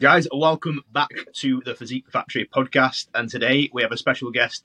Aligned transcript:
Guys, 0.00 0.28
welcome 0.32 0.80
back 0.92 1.10
to 1.32 1.60
the 1.64 1.74
Physique 1.74 2.08
Factory 2.08 2.48
podcast. 2.54 3.08
And 3.14 3.28
today 3.28 3.68
we 3.72 3.82
have 3.82 3.90
a 3.90 3.96
special 3.96 4.30
guest, 4.30 4.64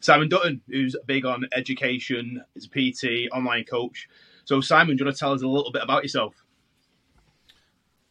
Simon 0.00 0.28
Dutton, 0.28 0.60
who's 0.68 0.94
big 1.06 1.24
on 1.24 1.46
education, 1.54 2.44
is 2.54 2.66
a 2.66 2.68
PT, 2.68 3.32
online 3.32 3.64
coach. 3.64 4.10
So, 4.44 4.60
Simon, 4.60 4.98
do 4.98 5.00
you 5.00 5.06
want 5.06 5.16
to 5.16 5.20
tell 5.20 5.32
us 5.32 5.40
a 5.40 5.48
little 5.48 5.72
bit 5.72 5.82
about 5.82 6.02
yourself? 6.02 6.44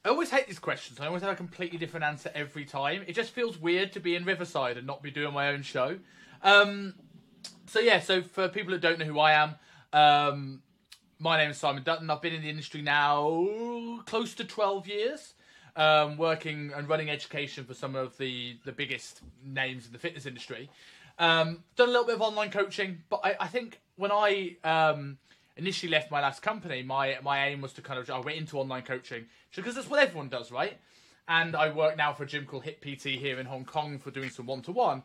I 0.04 0.09
always 0.09 0.31
hate 0.31 0.47
these 0.47 0.57
questions. 0.57 0.99
I 0.99 1.05
always 1.05 1.21
have 1.21 1.31
a 1.31 1.36
completely 1.36 1.78
different 1.78 2.05
answer 2.05 2.31
every 2.33 2.65
time. 2.65 3.03
It 3.05 3.13
just 3.13 3.33
feels 3.33 3.60
weird 3.60 3.92
to 3.92 3.99
be 3.99 4.15
in 4.15 4.26
Riverside 4.26 4.76
and 4.76 4.87
not 4.87 5.03
be 5.03 5.12
doing 5.12 5.31
my 5.31 5.49
own 5.49 5.62
show. 5.62 5.99
Um, 6.42 6.96
so, 7.67 7.81
yeah, 7.81 7.99
so 7.99 8.24
for 8.24 8.49
people 8.49 8.71
that 8.71 8.81
don't 8.81 8.97
know 8.97 9.05
who 9.05 9.19
I 9.19 9.33
am, 9.33 9.55
um, 9.94 10.63
my 11.19 11.37
name 11.37 11.51
is 11.51 11.58
Simon 11.58 11.83
Dutton. 11.83 12.10
I've 12.10 12.24
been 12.24 12.33
in 12.33 12.42
the 12.42 12.49
industry 12.49 12.81
now 12.81 14.01
close 14.08 14.33
to 14.33 14.44
12 14.44 14.87
years 14.87 15.35
um, 15.76 16.17
working 16.17 16.71
and 16.76 16.88
running 16.88 17.09
education 17.09 17.66
for 17.66 17.73
some 17.73 17.95
of 17.95 18.17
the, 18.17 18.58
the 18.66 18.72
biggest 18.72 19.22
names 19.45 19.86
in 19.86 19.91
the 19.91 19.99
fitness 19.99 20.26
industry. 20.26 20.70
Um, 21.20 21.63
done 21.76 21.90
a 21.90 21.91
little 21.91 22.05
bit 22.05 22.16
of 22.16 22.22
online 22.22 22.52
coaching, 22.52 22.99
but 23.09 23.22
I, 23.23 23.36
I 23.41 23.48
think 23.48 23.80
when 23.98 24.12
I 24.12 24.58
um, 24.63 25.18
initially 25.58 25.91
left 25.91 26.12
my 26.12 26.22
last 26.22 26.41
company, 26.41 26.82
my 26.82 27.18
my 27.23 27.48
aim 27.48 27.62
was 27.62 27.73
to 27.73 27.82
kind 27.82 27.99
of 27.99 28.09
I 28.09 28.20
went 28.20 28.38
into 28.38 28.58
online 28.58 28.84
coaching 28.84 29.26
because 29.55 29.76
that's 29.76 29.90
what 29.90 29.99
everyone 29.99 30.30
does, 30.30 30.52
right? 30.52 30.77
And 31.27 31.55
I 31.55 31.72
work 31.72 31.96
now 31.98 32.13
for 32.13 32.24
a 32.24 32.26
gym 32.26 32.46
called 32.46 32.63
Hit 32.63 32.82
PT 32.82 33.05
here 33.05 33.40
in 33.40 33.46
Hong 33.46 33.63
Kong 33.63 33.99
for 33.99 34.12
doing 34.12 34.30
some 34.30 34.46
one 34.46 34.62
to 34.63 34.71
one. 34.71 35.04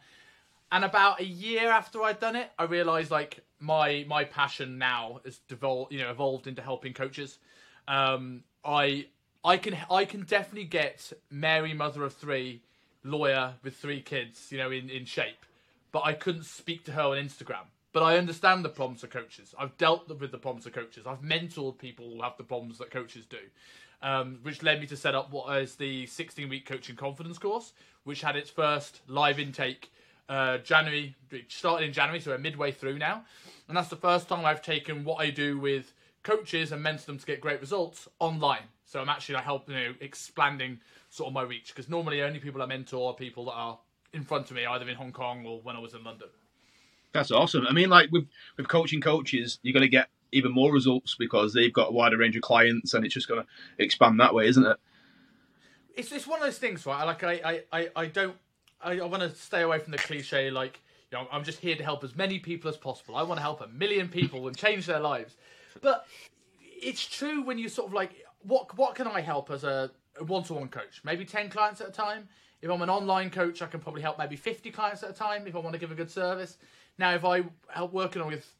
And 0.72 0.84
about 0.84 1.20
a 1.20 1.24
year 1.24 1.70
after 1.70 2.02
I'd 2.02 2.20
done 2.20 2.36
it, 2.36 2.50
I 2.58 2.64
realized 2.64 3.10
like 3.10 3.40
my 3.60 4.04
my 4.08 4.24
passion 4.24 4.78
now 4.78 5.20
has 5.24 5.38
devolved, 5.48 5.92
you 5.92 6.00
know, 6.00 6.10
evolved 6.10 6.46
into 6.46 6.62
helping 6.62 6.92
coaches. 6.92 7.38
Um, 7.86 8.42
I 8.64 9.06
I 9.44 9.56
can 9.56 9.76
I 9.90 10.04
can 10.04 10.22
definitely 10.22 10.64
get 10.64 11.12
Mary, 11.30 11.72
mother 11.74 12.02
of 12.04 12.14
three, 12.14 12.62
lawyer 13.04 13.54
with 13.62 13.76
three 13.76 14.00
kids, 14.00 14.50
you 14.50 14.58
know, 14.58 14.70
in, 14.70 14.90
in 14.90 15.04
shape. 15.04 15.44
But 15.92 16.04
I 16.04 16.12
couldn't 16.12 16.44
speak 16.44 16.84
to 16.84 16.92
her 16.92 17.02
on 17.02 17.16
Instagram. 17.16 17.66
But 17.92 18.02
I 18.02 18.18
understand 18.18 18.64
the 18.64 18.68
problems 18.68 19.02
of 19.02 19.10
coaches. 19.10 19.54
I've 19.58 19.76
dealt 19.78 20.08
with 20.08 20.30
the 20.30 20.38
problems 20.38 20.66
of 20.66 20.72
coaches. 20.72 21.06
I've 21.06 21.22
mentored 21.22 21.78
people 21.78 22.10
who 22.10 22.22
have 22.22 22.36
the 22.36 22.44
problems 22.44 22.78
that 22.78 22.90
coaches 22.90 23.24
do, 23.24 23.38
um, 24.02 24.40
which 24.42 24.62
led 24.62 24.80
me 24.80 24.86
to 24.88 24.96
set 24.96 25.14
up 25.14 25.32
what 25.32 25.56
is 25.56 25.76
the 25.76 26.06
16 26.06 26.48
week 26.48 26.66
coaching 26.66 26.96
confidence 26.96 27.38
course, 27.38 27.72
which 28.04 28.20
had 28.20 28.36
its 28.36 28.50
first 28.50 29.00
live 29.08 29.38
intake 29.38 29.90
uh, 30.28 30.58
January. 30.58 31.16
It 31.30 31.50
started 31.50 31.86
in 31.86 31.92
January, 31.92 32.20
so 32.20 32.30
we're 32.30 32.38
midway 32.38 32.72
through 32.72 32.98
now, 32.98 33.24
and 33.68 33.76
that's 33.76 33.88
the 33.88 33.96
first 33.96 34.28
time 34.28 34.44
I've 34.44 34.62
taken 34.62 35.04
what 35.04 35.20
I 35.20 35.30
do 35.30 35.58
with 35.58 35.94
coaches 36.22 36.72
and 36.72 36.82
mentor 36.82 37.06
them 37.06 37.18
to 37.18 37.26
get 37.26 37.40
great 37.40 37.60
results 37.60 38.06
online. 38.18 38.64
So 38.88 39.00
I'm 39.00 39.10
actually 39.10 39.34
like 39.34 39.44
helping, 39.44 39.76
you 39.76 39.88
know, 39.88 39.94
expanding 40.00 40.80
sort 41.10 41.28
of 41.28 41.34
my 41.34 41.42
reach 41.42 41.68
because 41.68 41.90
normally 41.90 42.22
only 42.22 42.38
people 42.38 42.62
I 42.62 42.66
mentor 42.66 43.10
are 43.10 43.14
people 43.14 43.44
that 43.44 43.52
are 43.52 43.78
in 44.14 44.24
front 44.24 44.50
of 44.50 44.56
me, 44.56 44.64
either 44.64 44.88
in 44.88 44.96
Hong 44.96 45.12
Kong 45.12 45.44
or 45.44 45.60
when 45.60 45.76
I 45.76 45.78
was 45.78 45.92
in 45.92 46.02
London. 46.02 46.28
That's 47.12 47.30
awesome. 47.30 47.66
I 47.68 47.72
mean, 47.74 47.90
like 47.90 48.10
with 48.10 48.26
with 48.56 48.66
coaching 48.68 49.02
coaches, 49.02 49.58
you're 49.62 49.74
going 49.74 49.82
to 49.82 49.90
get 49.90 50.08
even 50.32 50.52
more 50.52 50.72
results 50.72 51.16
because 51.18 51.52
they've 51.52 51.72
got 51.72 51.90
a 51.90 51.92
wider 51.92 52.16
range 52.16 52.34
of 52.34 52.40
clients, 52.40 52.94
and 52.94 53.04
it's 53.04 53.12
just 53.12 53.28
going 53.28 53.42
to 53.42 53.46
expand 53.82 54.20
that 54.20 54.32
way, 54.32 54.48
isn't 54.48 54.64
it? 54.64 54.78
It's 55.94 56.10
it's 56.10 56.26
one 56.26 56.38
of 56.38 56.46
those 56.46 56.58
things, 56.58 56.86
right? 56.86 57.04
Like 57.04 57.22
I 57.22 57.62
I, 57.70 57.90
I 57.94 58.06
don't 58.06 58.36
I, 58.80 59.00
I 59.00 59.04
want 59.04 59.22
to 59.22 59.34
stay 59.34 59.60
away 59.60 59.80
from 59.80 59.92
the 59.92 59.98
cliche 59.98 60.50
like 60.50 60.80
you 61.12 61.18
know 61.18 61.28
I'm 61.30 61.44
just 61.44 61.58
here 61.58 61.76
to 61.76 61.84
help 61.84 62.04
as 62.04 62.16
many 62.16 62.38
people 62.38 62.70
as 62.70 62.78
possible. 62.78 63.16
I 63.16 63.22
want 63.22 63.36
to 63.36 63.42
help 63.42 63.60
a 63.60 63.68
million 63.68 64.08
people 64.08 64.46
and 64.48 64.56
change 64.56 64.86
their 64.86 65.00
lives. 65.00 65.36
But 65.82 66.06
it's 66.62 67.06
true 67.06 67.42
when 67.42 67.58
you 67.58 67.68
sort 67.68 67.88
of 67.88 67.92
like 67.92 68.24
what 68.42 68.76
what 68.76 68.94
can 68.94 69.06
I 69.06 69.20
help 69.20 69.50
as 69.50 69.64
a 69.64 69.90
one 70.26 70.42
to 70.44 70.54
one 70.54 70.68
coach? 70.68 71.02
Maybe 71.04 71.24
ten 71.24 71.48
clients 71.50 71.80
at 71.80 71.88
a 71.88 71.92
time. 71.92 72.28
If 72.60 72.70
I'm 72.70 72.82
an 72.82 72.90
online 72.90 73.30
coach, 73.30 73.62
I 73.62 73.66
can 73.66 73.78
probably 73.78 74.02
help 74.02 74.18
maybe 74.18 74.34
50 74.34 74.72
clients 74.72 75.04
at 75.04 75.10
a 75.10 75.12
time 75.12 75.46
if 75.46 75.54
I 75.54 75.60
want 75.60 75.74
to 75.74 75.78
give 75.78 75.92
a 75.92 75.94
good 75.94 76.10
service. 76.10 76.58
Now, 76.98 77.14
if 77.14 77.24
I 77.24 77.44
help 77.68 77.92
working 77.92 78.26
with 78.26 78.52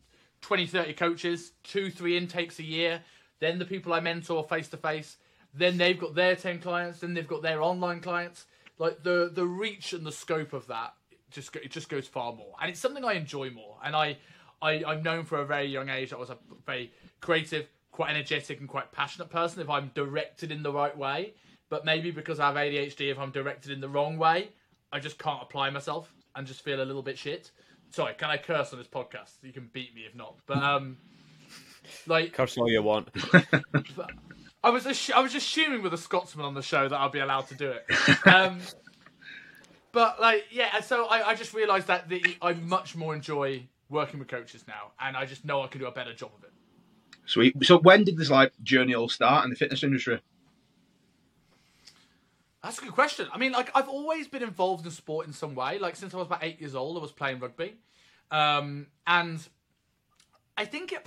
20, 0.43 0.67
30 0.67 0.93
coaches, 0.93 1.51
two, 1.65 1.91
three 1.91 2.17
intakes 2.17 2.61
a 2.61 2.63
year, 2.63 3.01
then 3.41 3.59
the 3.59 3.65
people 3.65 3.93
I 3.93 3.99
mentor 3.99 4.45
face 4.45 4.69
to 4.69 4.77
face, 4.77 5.17
then 5.53 5.79
they've 5.79 5.99
got 5.99 6.15
their 6.15 6.37
10 6.37 6.61
clients, 6.61 7.01
then 7.01 7.15
they've 7.15 7.27
got 7.27 7.43
their 7.43 7.61
online 7.61 8.01
clients. 8.01 8.47
Like 8.79 9.03
the 9.03 9.31
the 9.33 9.45
reach 9.45 9.93
and 9.93 10.07
the 10.07 10.13
scope 10.13 10.53
of 10.53 10.69
that 10.69 10.95
just 11.31 11.55
it 11.57 11.71
just 11.71 11.89
goes 11.89 12.07
far 12.07 12.33
more, 12.33 12.55
and 12.61 12.71
it's 12.71 12.81
something 12.81 13.05
I 13.05 13.15
enjoy 13.15 13.51
more. 13.51 13.77
And 13.85 13.95
I, 13.97 14.19
I 14.63 14.85
I'm 14.85 15.03
known 15.03 15.25
for 15.25 15.41
a 15.41 15.45
very 15.45 15.67
young 15.67 15.89
age. 15.89 16.13
I 16.13 16.17
was 16.17 16.31
a 16.31 16.39
very 16.65 16.93
creative, 17.21 17.67
quite 17.99 18.11
energetic 18.11 18.61
and 18.61 18.69
quite 18.69 18.93
passionate 18.93 19.29
person 19.29 19.61
if 19.61 19.69
I'm 19.69 19.91
directed 19.93 20.53
in 20.53 20.63
the 20.63 20.71
right 20.71 20.97
way. 20.97 21.35
But 21.69 21.85
maybe 21.85 22.13
because 22.13 22.39
I 22.39 22.47
have 22.47 22.55
ADHD, 22.55 23.11
if 23.11 23.19
I'm 23.19 23.33
directed 23.33 23.73
in 23.73 23.81
the 23.81 23.89
wrong 23.89 24.19
way, 24.19 24.51
I 24.93 25.01
just 25.01 25.19
can't 25.19 25.43
apply 25.43 25.71
myself 25.71 26.15
and 26.37 26.47
just 26.47 26.63
feel 26.63 26.81
a 26.81 26.87
little 26.87 27.03
bit 27.03 27.19
shit. 27.19 27.51
Sorry, 27.91 28.15
can 28.15 28.31
I 28.31 28.37
curse 28.37 28.73
on 28.73 28.79
this 28.79 28.87
podcast? 28.87 29.33
You 29.43 29.53
can 29.53 29.69
beat 29.73 29.97
me 29.97 30.03
if 30.03 30.15
not. 30.15 30.37
But 30.47 30.59
um, 30.59 30.97
like 32.07 32.35
curse 32.35 32.57
all 32.57 32.71
you 32.71 32.85
want. 32.85 33.09
I 34.63 34.71
was 34.71 34.85
assu- 34.85 35.15
I 35.15 35.21
was 35.21 35.35
assuming 35.35 35.83
with 35.83 35.93
a 35.93 35.99
Scotsman 35.99 36.47
on 36.47 36.55
the 36.55 36.63
show 36.63 36.89
that 36.89 36.97
I'd 36.97 37.11
be 37.11 37.19
allowed 37.19 37.49
to 37.49 37.57
do 37.57 37.73
it. 37.73 38.29
Um, 38.29 38.61
but 39.93 40.21
like 40.21 40.45
yeah, 40.53 40.83
so 40.83 41.07
I, 41.07 41.31
I 41.31 41.35
just 41.35 41.53
realised 41.53 41.89
that 41.89 42.09
the, 42.09 42.23
I 42.41 42.53
much 42.53 42.95
more 42.95 43.13
enjoy 43.13 43.67
working 43.89 44.21
with 44.21 44.29
coaches 44.29 44.63
now, 44.69 44.93
and 45.01 45.17
I 45.17 45.27
just 45.27 45.45
know 45.45 45.63
I 45.63 45.67
can 45.67 45.81
do 45.81 45.89
a 45.89 45.93
better 45.93 46.15
job 46.15 46.31
of 46.39 46.45
it. 46.45 46.53
Sweet. 47.29 47.63
So 47.63 47.79
when 47.79 48.05
did 48.05 48.17
this 48.17 48.31
like 48.31 48.53
journey 48.63 48.95
all 48.95 49.11
start 49.11 49.45
in 49.45 49.51
the 49.51 49.57
fitness 49.57 49.85
industry? 49.85 50.19
That's 52.63 52.79
a 52.79 52.81
good 52.81 52.93
question. 52.93 53.29
I 53.31 53.37
mean, 53.37 53.53
like 53.53 53.71
I've 53.75 53.89
always 53.89 54.27
been 54.27 54.43
involved 54.43 54.87
in 54.87 54.91
sport 54.91 55.27
in 55.27 55.35
some 55.35 55.55
way. 55.55 55.79
Like 55.79 55.95
since 55.95 56.15
I 56.15 56.17
was 56.17 56.27
about 56.27 56.43
eight 56.43 56.59
years 56.59 56.75
old, 56.75 56.97
I 56.97 57.01
was 57.01 57.13
playing 57.13 57.41
rugby, 57.41 57.75
um, 58.31 58.87
and 59.07 59.47
I 60.57 60.65
think 60.65 60.91
it. 60.93 61.07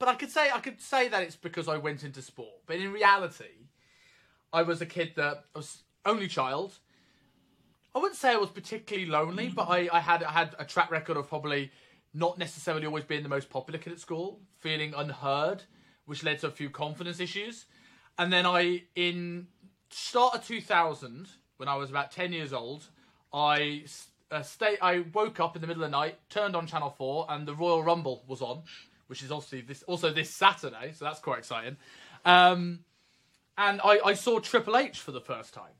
But 0.00 0.08
I 0.08 0.16
could 0.16 0.30
say 0.32 0.50
I 0.50 0.58
could 0.58 0.80
say 0.80 1.06
that 1.06 1.22
it's 1.22 1.36
because 1.36 1.68
I 1.68 1.76
went 1.76 2.02
into 2.02 2.20
sport. 2.20 2.54
But 2.66 2.76
in 2.76 2.92
reality, 2.92 3.68
I 4.52 4.62
was 4.62 4.80
a 4.80 4.86
kid 4.86 5.12
that 5.16 5.44
I 5.54 5.58
was 5.58 5.84
only 6.04 6.26
child. 6.26 6.80
I 7.94 8.00
wouldn't 8.00 8.18
say 8.18 8.32
I 8.32 8.36
was 8.36 8.50
particularly 8.50 9.08
lonely, 9.08 9.48
but 9.54 9.68
I, 9.68 9.88
I 9.92 10.00
had 10.00 10.24
I 10.24 10.32
had 10.32 10.56
a 10.58 10.64
track 10.64 10.90
record 10.90 11.16
of 11.16 11.28
probably 11.28 11.70
not 12.12 12.38
necessarily 12.38 12.86
always 12.86 13.04
being 13.04 13.22
the 13.22 13.28
most 13.28 13.50
popular 13.50 13.78
kid 13.78 13.92
at 13.92 14.00
school, 14.00 14.40
feeling 14.58 14.94
unheard, 14.96 15.62
which 16.06 16.24
led 16.24 16.38
to 16.40 16.48
a 16.48 16.50
few 16.50 16.70
confidence 16.70 17.20
issues. 17.20 17.66
And 18.18 18.32
then 18.32 18.46
I, 18.46 18.82
in 18.94 19.46
start 19.90 20.34
of 20.34 20.46
2000, 20.46 21.28
when 21.56 21.68
I 21.68 21.76
was 21.76 21.90
about 21.90 22.10
10 22.10 22.32
years 22.32 22.52
old, 22.52 22.84
I 23.32 23.84
uh, 24.30 24.42
stay, 24.42 24.76
I 24.80 25.04
woke 25.12 25.40
up 25.40 25.56
in 25.56 25.62
the 25.62 25.68
middle 25.68 25.84
of 25.84 25.90
the 25.90 25.96
night, 25.96 26.18
turned 26.28 26.56
on 26.56 26.66
Channel 26.66 26.90
4, 26.90 27.26
and 27.30 27.46
the 27.46 27.54
Royal 27.54 27.82
Rumble 27.82 28.24
was 28.26 28.42
on, 28.42 28.62
which 29.06 29.22
is 29.22 29.30
obviously 29.30 29.60
this 29.60 29.82
also 29.84 30.12
this 30.12 30.30
Saturday, 30.30 30.92
so 30.94 31.04
that's 31.04 31.20
quite 31.20 31.38
exciting. 31.38 31.76
Um, 32.24 32.80
and 33.56 33.80
I, 33.82 34.00
I 34.04 34.14
saw 34.14 34.38
Triple 34.38 34.76
H 34.76 35.00
for 35.00 35.12
the 35.12 35.20
first 35.20 35.52
time. 35.54 35.72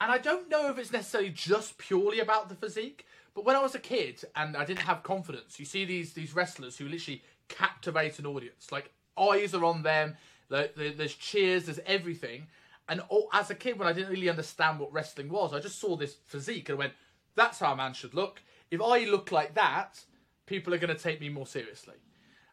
And 0.00 0.12
I 0.12 0.18
don't 0.18 0.48
know 0.50 0.70
if 0.70 0.78
it's 0.78 0.92
necessarily 0.92 1.30
just 1.30 1.78
purely 1.78 2.20
about 2.20 2.48
the 2.48 2.54
physique, 2.54 3.06
but 3.36 3.44
when 3.44 3.54
I 3.54 3.60
was 3.60 3.74
a 3.74 3.78
kid 3.78 4.24
and 4.34 4.56
I 4.56 4.64
didn't 4.64 4.80
have 4.80 5.02
confidence, 5.02 5.60
you 5.60 5.66
see 5.66 5.84
these 5.84 6.14
these 6.14 6.34
wrestlers 6.34 6.78
who 6.78 6.88
literally 6.88 7.22
captivate 7.48 8.18
an 8.18 8.24
audience. 8.24 8.72
Like 8.72 8.90
eyes 9.16 9.54
are 9.54 9.62
on 9.62 9.82
them. 9.82 10.16
There's 10.48 11.14
cheers. 11.14 11.66
There's 11.66 11.78
everything. 11.84 12.46
And 12.88 13.02
as 13.34 13.50
a 13.50 13.54
kid, 13.54 13.78
when 13.78 13.86
I 13.86 13.92
didn't 13.92 14.10
really 14.10 14.30
understand 14.30 14.80
what 14.80 14.90
wrestling 14.90 15.28
was, 15.28 15.52
I 15.52 15.60
just 15.60 15.78
saw 15.78 15.96
this 15.96 16.14
physique 16.24 16.70
and 16.70 16.78
went, 16.78 16.94
"That's 17.34 17.58
how 17.58 17.74
a 17.74 17.76
man 17.76 17.92
should 17.92 18.14
look. 18.14 18.40
If 18.70 18.80
I 18.80 19.04
look 19.04 19.30
like 19.30 19.54
that, 19.54 20.00
people 20.46 20.72
are 20.72 20.78
going 20.78 20.96
to 20.96 21.02
take 21.02 21.20
me 21.20 21.28
more 21.28 21.46
seriously." 21.46 21.96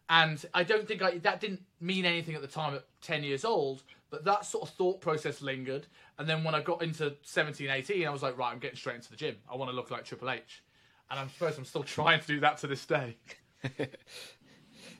And 0.09 0.45
I 0.53 0.63
don't 0.63 0.85
think 0.85 1.01
I, 1.01 1.17
that 1.19 1.39
didn't 1.39 1.61
mean 1.79 2.03
anything 2.03 2.35
at 2.35 2.41
the 2.41 2.47
time 2.47 2.75
at 2.75 2.83
10 3.01 3.23
years 3.23 3.45
old, 3.45 3.83
but 4.09 4.25
that 4.25 4.45
sort 4.45 4.67
of 4.67 4.75
thought 4.75 4.99
process 4.99 5.41
lingered. 5.41 5.87
And 6.19 6.27
then 6.27 6.43
when 6.43 6.53
I 6.53 6.61
got 6.61 6.83
into 6.83 7.15
17, 7.21 7.69
18, 7.69 8.05
I 8.05 8.09
was 8.09 8.21
like, 8.21 8.37
right, 8.37 8.51
I'm 8.51 8.59
getting 8.59 8.75
straight 8.75 8.97
into 8.97 9.09
the 9.09 9.15
gym. 9.15 9.37
I 9.49 9.55
want 9.55 9.71
to 9.71 9.75
look 9.75 9.89
like 9.89 10.03
Triple 10.03 10.29
H 10.29 10.61
and 11.13 11.19
I 11.19 11.31
suppose 11.31 11.57
I'm 11.57 11.65
still 11.65 11.83
trying 11.83 12.19
to 12.21 12.27
do 12.27 12.39
that 12.39 12.57
to 12.59 12.67
this 12.67 12.85
day. 12.85 13.15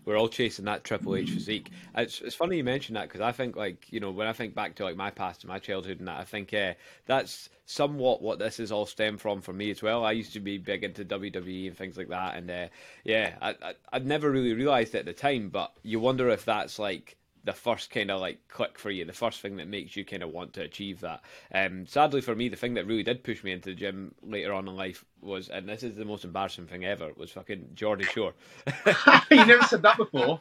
We're 0.06 0.18
all 0.18 0.28
chasing 0.28 0.66
that 0.66 0.84
Triple 0.84 1.16
H 1.16 1.32
physique. 1.32 1.72
It's, 1.96 2.22
it's 2.22 2.36
funny 2.36 2.58
you 2.58 2.64
mention 2.64 2.94
that 2.96 3.08
because 3.08 3.22
I 3.22 3.32
think 3.32 3.56
like 3.56 3.92
you 3.92 4.00
know 4.00 4.12
when 4.12 4.28
I 4.28 4.34
think 4.34 4.54
back 4.54 4.76
to 4.76 4.84
like 4.84 4.98
my 4.98 5.10
past 5.10 5.44
and 5.44 5.50
my 5.50 5.60
childhood 5.60 6.00
and 6.00 6.08
that 6.08 6.20
I 6.20 6.24
think 6.26 6.54
uh, 6.54 6.74
that's 7.06 7.50
somewhat 7.66 8.22
what 8.22 8.38
this 8.38 8.60
is 8.60 8.72
all 8.72 8.86
stemmed 8.86 9.22
from 9.22 9.42
for 9.42 9.54
me 9.54 9.72
as 9.72 9.82
well. 9.82 10.06
I 10.06 10.12
used 10.12 10.34
to 10.34 10.40
be 10.40 10.58
big 10.58 10.84
into 10.84 11.06
WWE 11.06 11.68
and 11.68 11.78
things 11.78 11.98
like 11.98 12.10
that, 12.10 12.36
and 12.36 12.52
uh, 12.52 12.68
yeah, 13.06 13.36
I, 13.42 13.50
I 13.62 13.74
I'd 13.94 14.06
never 14.06 14.30
really 14.30 14.54
realised 14.54 14.94
it 14.94 15.00
at 15.00 15.06
the 15.06 15.14
time, 15.14 15.50
but 15.50 15.72
you 15.84 16.00
wonder 16.00 16.30
if 16.30 16.46
that's 16.46 16.78
like 16.78 17.16
the 17.44 17.54
first 17.54 17.90
kind 17.90 18.10
of 18.10 18.22
like 18.22 18.40
click 18.48 18.78
for 18.80 18.90
you, 18.90 19.06
the 19.06 19.14
first 19.14 19.42
thing 19.42 19.58
that 19.58 19.68
makes 19.68 19.96
you 19.96 20.06
kind 20.06 20.24
of 20.24 20.30
want 20.30 20.54
to 20.54 20.62
achieve 20.62 21.02
that. 21.02 21.22
Um, 21.54 21.86
sadly 21.88 22.22
for 22.22 22.36
me, 22.36 22.50
the 22.50 22.56
thing 22.56 22.74
that 22.76 22.88
really 22.88 23.04
did 23.04 23.24
push 23.24 23.44
me 23.44 23.52
into 23.52 23.70
the 23.70 23.76
gym 23.76 24.14
later 24.24 24.54
on 24.54 24.68
in 24.68 24.76
life 24.76 25.04
was, 25.22 25.50
and 25.50 25.68
this 25.68 25.84
is 25.84 25.96
the 25.96 26.06
most 26.06 26.24
embarrassing 26.24 26.68
thing 26.68 26.86
ever, 26.86 27.12
was 27.18 27.32
fucking 27.32 27.70
Geordie 27.74 28.06
Shore. 28.06 28.34
you 29.32 29.46
never 29.46 29.64
said 29.64 29.82
that 29.82 29.98
before. 29.98 30.40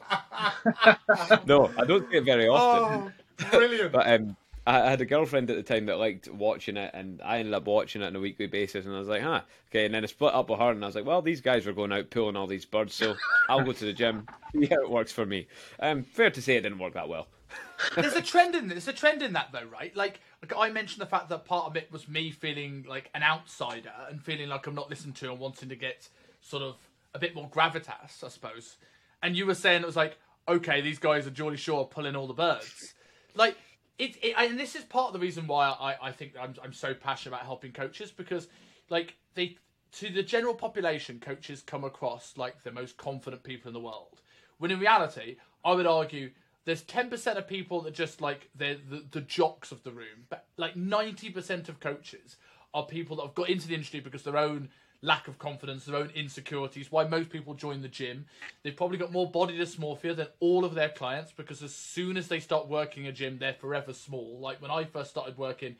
no, 1.46 1.70
I 1.76 1.84
don't 1.84 2.08
say 2.10 2.18
it 2.18 2.24
very 2.24 2.48
often. 2.48 3.12
Oh, 3.40 3.50
brilliant. 3.50 3.92
but 3.92 4.08
um, 4.08 4.36
I 4.66 4.90
had 4.90 5.00
a 5.00 5.04
girlfriend 5.04 5.50
at 5.50 5.56
the 5.56 5.62
time 5.62 5.86
that 5.86 5.98
liked 5.98 6.28
watching 6.28 6.76
it, 6.76 6.92
and 6.94 7.20
I 7.22 7.38
ended 7.38 7.54
up 7.54 7.66
watching 7.66 8.02
it 8.02 8.06
on 8.06 8.16
a 8.16 8.20
weekly 8.20 8.46
basis. 8.46 8.86
And 8.86 8.94
I 8.94 8.98
was 8.98 9.08
like, 9.08 9.22
huh, 9.22 9.40
okay. 9.70 9.86
And 9.86 9.94
then 9.94 10.04
I 10.04 10.06
split 10.06 10.34
up 10.34 10.50
with 10.50 10.60
her, 10.60 10.70
and 10.70 10.82
I 10.84 10.86
was 10.86 10.94
like, 10.94 11.04
well, 11.04 11.20
these 11.20 11.40
guys 11.40 11.66
were 11.66 11.72
going 11.72 11.92
out 11.92 12.10
pulling 12.10 12.36
all 12.36 12.46
these 12.46 12.64
birds, 12.64 12.94
so 12.94 13.16
I'll 13.48 13.64
go 13.64 13.72
to 13.72 13.84
the 13.84 13.92
gym. 13.92 14.26
Yeah, 14.54 14.74
it 14.82 14.90
works 14.90 15.10
for 15.10 15.24
me. 15.24 15.46
Um, 15.80 16.02
fair 16.02 16.28
to 16.28 16.42
say, 16.42 16.56
it 16.56 16.60
didn't 16.60 16.78
work 16.78 16.92
that 16.92 17.08
well. 17.08 17.28
there's 17.96 18.12
a 18.12 18.20
trend 18.20 18.54
in 18.54 18.68
there's 18.68 18.86
a 18.86 18.92
trend 18.92 19.22
in 19.22 19.32
that 19.32 19.48
though, 19.50 19.64
right? 19.64 19.96
Like, 19.96 20.20
like 20.42 20.52
I 20.54 20.68
mentioned 20.68 21.00
the 21.00 21.06
fact 21.06 21.30
that 21.30 21.46
part 21.46 21.66
of 21.66 21.76
it 21.76 21.90
was 21.90 22.06
me 22.06 22.30
feeling 22.30 22.84
like 22.86 23.08
an 23.14 23.22
outsider 23.22 23.92
and 24.10 24.22
feeling 24.22 24.50
like 24.50 24.66
I'm 24.66 24.74
not 24.74 24.90
listened 24.90 25.16
to 25.16 25.30
and 25.30 25.38
wanting 25.40 25.70
to 25.70 25.76
get 25.76 26.06
sort 26.42 26.62
of 26.62 26.76
a 27.14 27.18
bit 27.18 27.34
more 27.34 27.48
gravitas, 27.48 28.22
I 28.22 28.28
suppose. 28.28 28.76
And 29.22 29.36
you 29.36 29.46
were 29.46 29.54
saying 29.54 29.80
it 29.80 29.86
was 29.86 29.96
like, 29.96 30.18
okay, 30.48 30.82
these 30.82 30.98
guys 30.98 31.26
are 31.26 31.30
Geordie 31.30 31.56
Shore 31.56 31.86
pulling 31.86 32.14
all 32.14 32.26
the 32.26 32.34
birds. 32.34 32.92
Like 33.34 33.56
it, 33.98 34.16
it 34.22 34.34
and 34.36 34.58
this 34.58 34.74
is 34.74 34.84
part 34.84 35.08
of 35.08 35.12
the 35.12 35.18
reason 35.18 35.46
why 35.46 35.68
I, 35.68 36.08
I 36.08 36.12
think 36.12 36.32
I'm 36.40 36.54
I'm 36.62 36.72
so 36.72 36.94
passionate 36.94 37.36
about 37.36 37.46
helping 37.46 37.72
coaches 37.72 38.10
because 38.10 38.48
like 38.88 39.14
they 39.34 39.56
to 39.92 40.08
the 40.08 40.22
general 40.22 40.54
population, 40.54 41.20
coaches 41.20 41.62
come 41.62 41.84
across 41.84 42.36
like 42.36 42.62
the 42.62 42.72
most 42.72 42.96
confident 42.96 43.42
people 43.42 43.68
in 43.68 43.74
the 43.74 43.80
world. 43.80 44.20
When 44.58 44.70
in 44.70 44.80
reality, 44.80 45.36
I 45.64 45.72
would 45.72 45.86
argue 45.86 46.30
there's 46.64 46.82
10% 46.84 47.36
of 47.36 47.46
people 47.46 47.82
that 47.82 47.94
just 47.94 48.20
like 48.20 48.48
they're 48.54 48.78
the, 48.88 49.04
the 49.10 49.20
jocks 49.20 49.72
of 49.72 49.82
the 49.82 49.90
room, 49.90 50.26
but 50.30 50.46
like 50.56 50.74
90% 50.74 51.68
of 51.68 51.80
coaches 51.80 52.36
are 52.72 52.86
people 52.86 53.16
that 53.16 53.26
have 53.26 53.34
got 53.34 53.50
into 53.50 53.68
the 53.68 53.74
industry 53.74 54.00
because 54.00 54.22
their 54.22 54.36
own 54.36 54.70
lack 55.02 55.26
of 55.26 55.38
confidence, 55.38 55.84
their 55.84 55.96
own 55.96 56.10
insecurities, 56.14 56.92
why 56.92 57.04
most 57.04 57.28
people 57.28 57.54
join 57.54 57.82
the 57.82 57.88
gym. 57.88 58.24
They've 58.62 58.76
probably 58.76 58.98
got 58.98 59.10
more 59.10 59.28
body 59.28 59.58
dysmorphia 59.58 60.14
than 60.14 60.28
all 60.38 60.64
of 60.64 60.74
their 60.74 60.88
clients 60.88 61.32
because 61.32 61.62
as 61.62 61.74
soon 61.74 62.16
as 62.16 62.28
they 62.28 62.38
start 62.38 62.68
working 62.68 63.08
a 63.08 63.12
gym, 63.12 63.38
they're 63.38 63.52
forever 63.52 63.92
small. 63.92 64.38
Like 64.40 64.62
when 64.62 64.70
I 64.70 64.84
first 64.84 65.10
started 65.10 65.36
working 65.36 65.74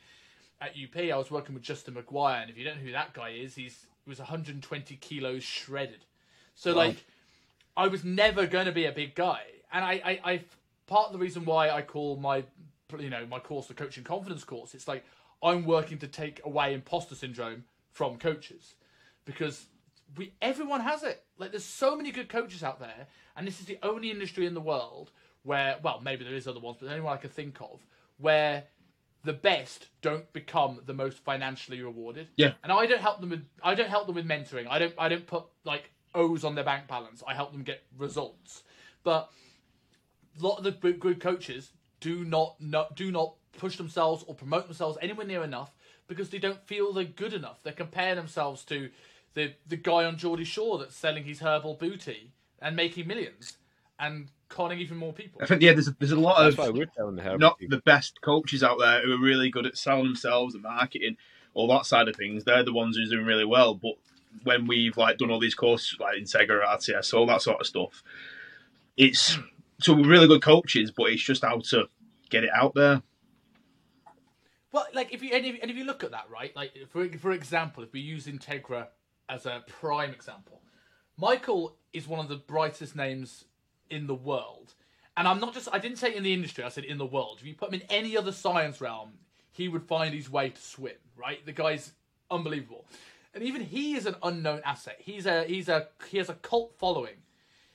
at 0.61 0.71
UP, 0.71 0.97
I 0.97 1.17
was 1.17 1.31
working 1.31 1.55
with 1.55 1.63
Justin 1.63 1.95
McGuire, 1.95 2.43
and 2.43 2.51
if 2.51 2.59
you 2.59 2.65
don't 2.65 2.77
know 2.77 2.83
who 2.83 2.93
that 2.93 3.15
guy 3.15 3.31
is, 3.31 3.55
he's 3.55 3.87
he 4.05 4.11
was 4.11 4.19
120 4.19 4.97
kilos 4.97 5.45
shredded. 5.45 6.05
So 6.57 6.73
wow. 6.73 6.79
like, 6.79 7.05
I 7.77 7.87
was 7.87 8.05
never 8.05 8.47
going 8.47 8.67
to 8.67 8.73
be 8.73 8.87
a 8.87 8.93
big 8.93 9.15
guy, 9.15 9.43
and 9.73 9.85
I, 9.85 10.01
I, 10.05 10.33
I 10.33 10.45
part 10.89 11.07
of 11.07 11.13
the 11.13 11.19
reason 11.19 11.45
why 11.45 11.71
I 11.71 11.83
call 11.83 12.17
my 12.17 12.45
you 12.99 13.09
know 13.09 13.25
my 13.27 13.39
course 13.39 13.69
the 13.69 13.75
coaching 13.75 14.03
confidence 14.03 14.43
course. 14.43 14.75
It's 14.75 14.89
like 14.89 15.05
I'm 15.43 15.65
working 15.65 15.99
to 15.99 16.09
take 16.09 16.41
away 16.45 16.75
imposter 16.75 17.15
syndrome 17.15 17.65
from 17.93 18.19
coaches 18.19 18.75
because 19.25 19.67
we 20.17 20.35
everyone 20.43 20.81
has 20.81 21.03
it. 21.03 21.25
Like 21.39 21.51
there's 21.51 21.65
so 21.65 21.97
many 21.97 22.11
good 22.11 22.29
coaches 22.29 22.63
out 22.63 22.81
there, 22.81 23.07
and 23.37 23.47
this 23.47 23.61
is 23.61 23.67
the 23.67 23.79
only 23.83 24.11
industry 24.11 24.47
in 24.47 24.55
the 24.55 24.61
world 24.61 25.11
where 25.43 25.77
well 25.83 26.01
maybe 26.03 26.25
there 26.25 26.35
is 26.35 26.47
other 26.47 26.61
ones, 26.61 26.79
but 26.81 26.87
the 26.87 26.93
only 26.93 27.05
one 27.05 27.17
I 27.17 27.21
can 27.21 27.31
think 27.31 27.61
of 27.61 27.81
where 28.19 28.65
the 29.25 29.33
best 29.33 29.89
don't 30.01 30.31
become 30.33 30.81
the 30.85 30.95
most 30.95 31.19
financially 31.19 31.81
rewarded. 31.81 32.29
Yeah. 32.37 32.53
And 32.63 32.73
I 32.73 32.87
don't 32.87 33.01
help 33.01 33.21
them 33.21 33.31
with 33.31 33.45
I 33.63 33.75
don't 33.75 33.89
help 33.89 34.07
them 34.07 34.17
with 34.17 34.27
mentoring. 34.27 34.67
I 34.69 34.79
don't 34.79 34.95
I 34.99 35.09
don't 35.09 35.27
put 35.27 35.45
like 35.65 35.91
O's 36.15 36.45
on 36.45 36.55
their 36.55 36.65
bank 36.65 36.89
balance. 36.89 37.23
I 37.27 37.35
help 37.35 37.53
them 37.53 37.63
get 37.63 37.83
results. 37.97 38.63
But 39.05 39.31
a 40.39 40.43
lot 40.43 40.59
of 40.59 40.65
the 40.65 40.93
good 40.93 41.21
coaches 41.21 41.73
do 42.01 42.25
not, 42.25 42.57
not 42.61 42.97
do 42.97 43.11
not 43.11 43.35
push 43.59 43.77
themselves 43.77 44.25
or 44.27 44.35
promote 44.35 44.67
themselves 44.67 44.99
anywhere 45.01 45.27
near 45.27 45.45
enough 45.45 45.75
because 46.09 46.31
they 46.31 46.39
don't 46.39 46.61
feel 46.67 46.93
they're 46.93 47.05
good 47.05 47.33
enough. 47.33 47.63
They 47.63 47.73
compare 47.73 48.15
themselves 48.15 48.65
to 48.67 48.91
the 49.35 49.55
the 49.67 49.77
guy 49.77 50.05
on 50.05 50.17
Geordie 50.17 50.45
Shore 50.45 50.79
that's 50.79 50.97
selling 50.97 51.25
his 51.25 51.41
herbal 51.41 51.75
booty 51.75 52.33
and 52.61 52.77
making 52.77 53.07
millions 53.07 53.57
and 53.99 54.29
conning 54.49 54.79
even 54.81 54.97
more 54.97 55.13
people. 55.13 55.41
I 55.43 55.47
think 55.47 55.63
yeah, 55.63 55.73
there's 55.73 55.89
a, 55.89 55.97
there's 55.99 56.13
a 56.13 56.17
lot 56.21 56.43
That's 56.43 56.59
of 56.59 56.75
the 56.75 57.37
not 57.39 57.59
people. 57.59 57.77
the 57.77 57.83
best 57.83 58.21
coaches 58.21 58.63
out 58.63 58.79
there 58.79 59.03
who 59.03 59.13
are 59.13 59.19
really 59.19 59.51
good 59.51 59.67
at 59.67 59.77
selling 59.77 60.05
themselves 60.05 60.55
and 60.55 60.63
marketing, 60.63 61.17
all 61.55 61.69
that 61.69 61.87
side 61.87 62.09
of 62.09 62.17
things. 62.17 62.45
They're 62.45 62.65
the 62.65 62.73
ones 62.73 62.97
who's 62.97 63.11
doing 63.11 63.27
really 63.27 63.45
well. 63.45 63.75
But 63.75 63.95
when 64.45 64.67
we've 64.67 64.97
like 64.97 65.19
done 65.19 65.31
all 65.31 65.41
these 65.41 65.55
courses 65.55 65.99
like 66.01 66.17
Integra, 66.19 66.65
RTS, 66.65 67.15
all 67.15 67.27
that 67.27 67.43
sort 67.43 67.61
of 67.61 67.67
stuff, 67.67 68.03
it's 68.97 69.39
so 69.81 69.95
we're 69.95 70.09
really 70.09 70.29
good 70.29 70.43
coaches, 70.43 70.91
but 70.91 71.11
it's 71.11 71.23
just 71.23 71.45
how 71.45 71.59
to 71.59 71.89
get 72.31 72.45
it 72.45 72.51
out 72.55 72.75
there. 72.75 73.03
Well, 74.73 74.87
like 74.95 75.13
if 75.13 75.23
you 75.23 75.35
and 75.35 75.45
if, 75.45 75.59
and 75.61 75.71
if 75.71 75.77
you 75.77 75.85
look 75.85 76.03
at 76.03 76.13
that, 76.13 76.29
right? 76.31 76.55
Like 76.57 76.73
for 76.89 77.09
for 77.19 77.33
example, 77.33 77.83
if 77.83 77.93
we 77.93 78.01
use 78.01 78.27
Integra 78.27 78.89
as 79.29 79.47
a 79.47 79.63
prime 79.67 80.11
example, 80.11 80.63
Michael 81.17 81.77
is 81.93 82.09
one 82.09 82.21
of 82.21 82.29
the 82.29 82.37
brightest 82.37 82.97
names 82.97 83.45
in 83.91 84.07
the 84.07 84.15
world. 84.15 84.75
And 85.17 85.29
I'm 85.29 85.41
not 85.41 85.55
just 85.55 85.69
I 85.73 85.79
didn't 85.79 85.99
say 85.99 86.15
in 86.15 86.23
the 86.23 86.33
industry, 86.33 86.65
I 86.65 86.69
said 86.69 86.85
in 86.85 86.99
the 86.99 87.07
world. 87.07 87.39
If 87.41 87.47
you 87.47 87.55
put 87.55 87.73
him 87.73 87.81
in 87.81 87.87
any 87.91 88.17
other 88.17 88.33
science 88.33 88.81
realm, 88.81 89.13
he 89.51 89.69
would 89.69 89.85
find 89.85 90.15
his 90.15 90.31
way 90.31 90.51
to 90.51 90.61
swim, 90.61 90.97
right? 91.17 91.45
The 91.45 91.53
guy's 91.53 91.93
unbelievable. 92.31 92.87
And 93.35 93.43
even 93.45 93.63
he 93.63 93.95
is 93.95 94.07
an 94.07 94.17
unknown 94.23 94.63
asset. 94.65 94.97
He's 94.99 95.27
a 95.27 95.45
he's 95.45 95.69
a 95.69 95.89
he 96.09 96.19
has 96.19 96.29
a 96.29 96.35
cult 96.35 96.75
following. 96.79 97.17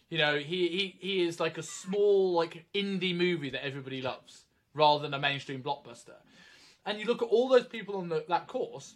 You 0.09 0.19
know, 0.19 0.37
he, 0.37 0.67
he, 0.69 0.95
he 0.99 1.27
is 1.27 1.39
like 1.39 1.57
a 1.57 1.63
small 1.63 2.33
like 2.33 2.65
indie 2.73 3.15
movie 3.15 3.49
that 3.49 3.65
everybody 3.65 4.01
loves 4.01 4.45
rather 4.73 5.01
than 5.01 5.13
a 5.13 5.19
mainstream 5.19 5.61
blockbuster. 5.61 6.15
And 6.85 6.99
you 6.99 7.05
look 7.05 7.21
at 7.21 7.27
all 7.27 7.49
those 7.49 7.67
people 7.67 7.97
on 7.97 8.07
the, 8.07 8.23
that 8.29 8.47
course, 8.47 8.95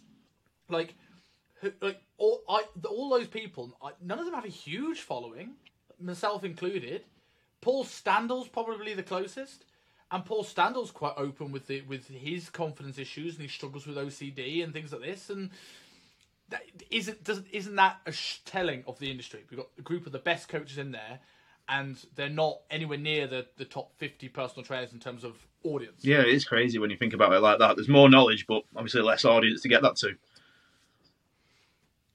like 0.70 0.94
like 1.80 2.00
all 2.18 2.42
I 2.48 2.62
all 2.88 3.10
those 3.10 3.28
people, 3.28 3.76
none 4.02 4.18
of 4.18 4.24
them 4.24 4.34
have 4.34 4.44
a 4.44 4.48
huge 4.48 5.00
following, 5.00 5.54
myself 6.00 6.44
included. 6.44 7.04
Paul 7.60 7.84
Standall's 7.84 8.48
probably 8.48 8.94
the 8.94 9.04
closest, 9.04 9.64
and 10.10 10.24
Paul 10.24 10.44
Standall's 10.44 10.90
quite 10.90 11.14
open 11.16 11.52
with 11.52 11.66
the 11.68 11.82
with 11.82 12.08
his 12.08 12.50
confidence 12.50 12.98
issues 12.98 13.34
and 13.34 13.42
he 13.42 13.48
struggles 13.48 13.86
with 13.86 13.96
OCD 13.96 14.62
and 14.62 14.72
things 14.72 14.92
like 14.92 15.02
this. 15.02 15.30
And 15.30 15.50
that 16.48 16.62
isn't 16.90 17.24
doesn't 17.24 17.46
isn't 17.52 17.76
that 17.76 17.98
a 18.06 18.12
telling 18.44 18.84
of 18.86 18.98
the 18.98 19.10
industry? 19.10 19.44
We've 19.50 19.58
got 19.58 19.68
a 19.78 19.82
group 19.82 20.06
of 20.06 20.12
the 20.12 20.18
best 20.18 20.48
coaches 20.48 20.78
in 20.78 20.92
there, 20.92 21.20
and 21.68 21.96
they're 22.14 22.28
not 22.28 22.60
anywhere 22.70 22.98
near 22.98 23.26
the 23.26 23.46
the 23.56 23.64
top 23.64 23.92
fifty 23.96 24.28
personal 24.28 24.64
trainers 24.64 24.92
in 24.92 24.98
terms 24.98 25.24
of 25.24 25.36
audience. 25.64 26.04
Yeah, 26.04 26.20
it 26.20 26.28
is 26.28 26.44
crazy 26.44 26.78
when 26.78 26.90
you 26.90 26.96
think 26.96 27.14
about 27.14 27.32
it 27.32 27.40
like 27.40 27.58
that. 27.60 27.76
There's 27.76 27.88
more 27.88 28.10
knowledge, 28.10 28.46
but 28.46 28.64
obviously 28.76 29.02
less 29.02 29.24
audience 29.24 29.62
to 29.62 29.68
get 29.68 29.82
that 29.82 29.96
to. 29.96 30.16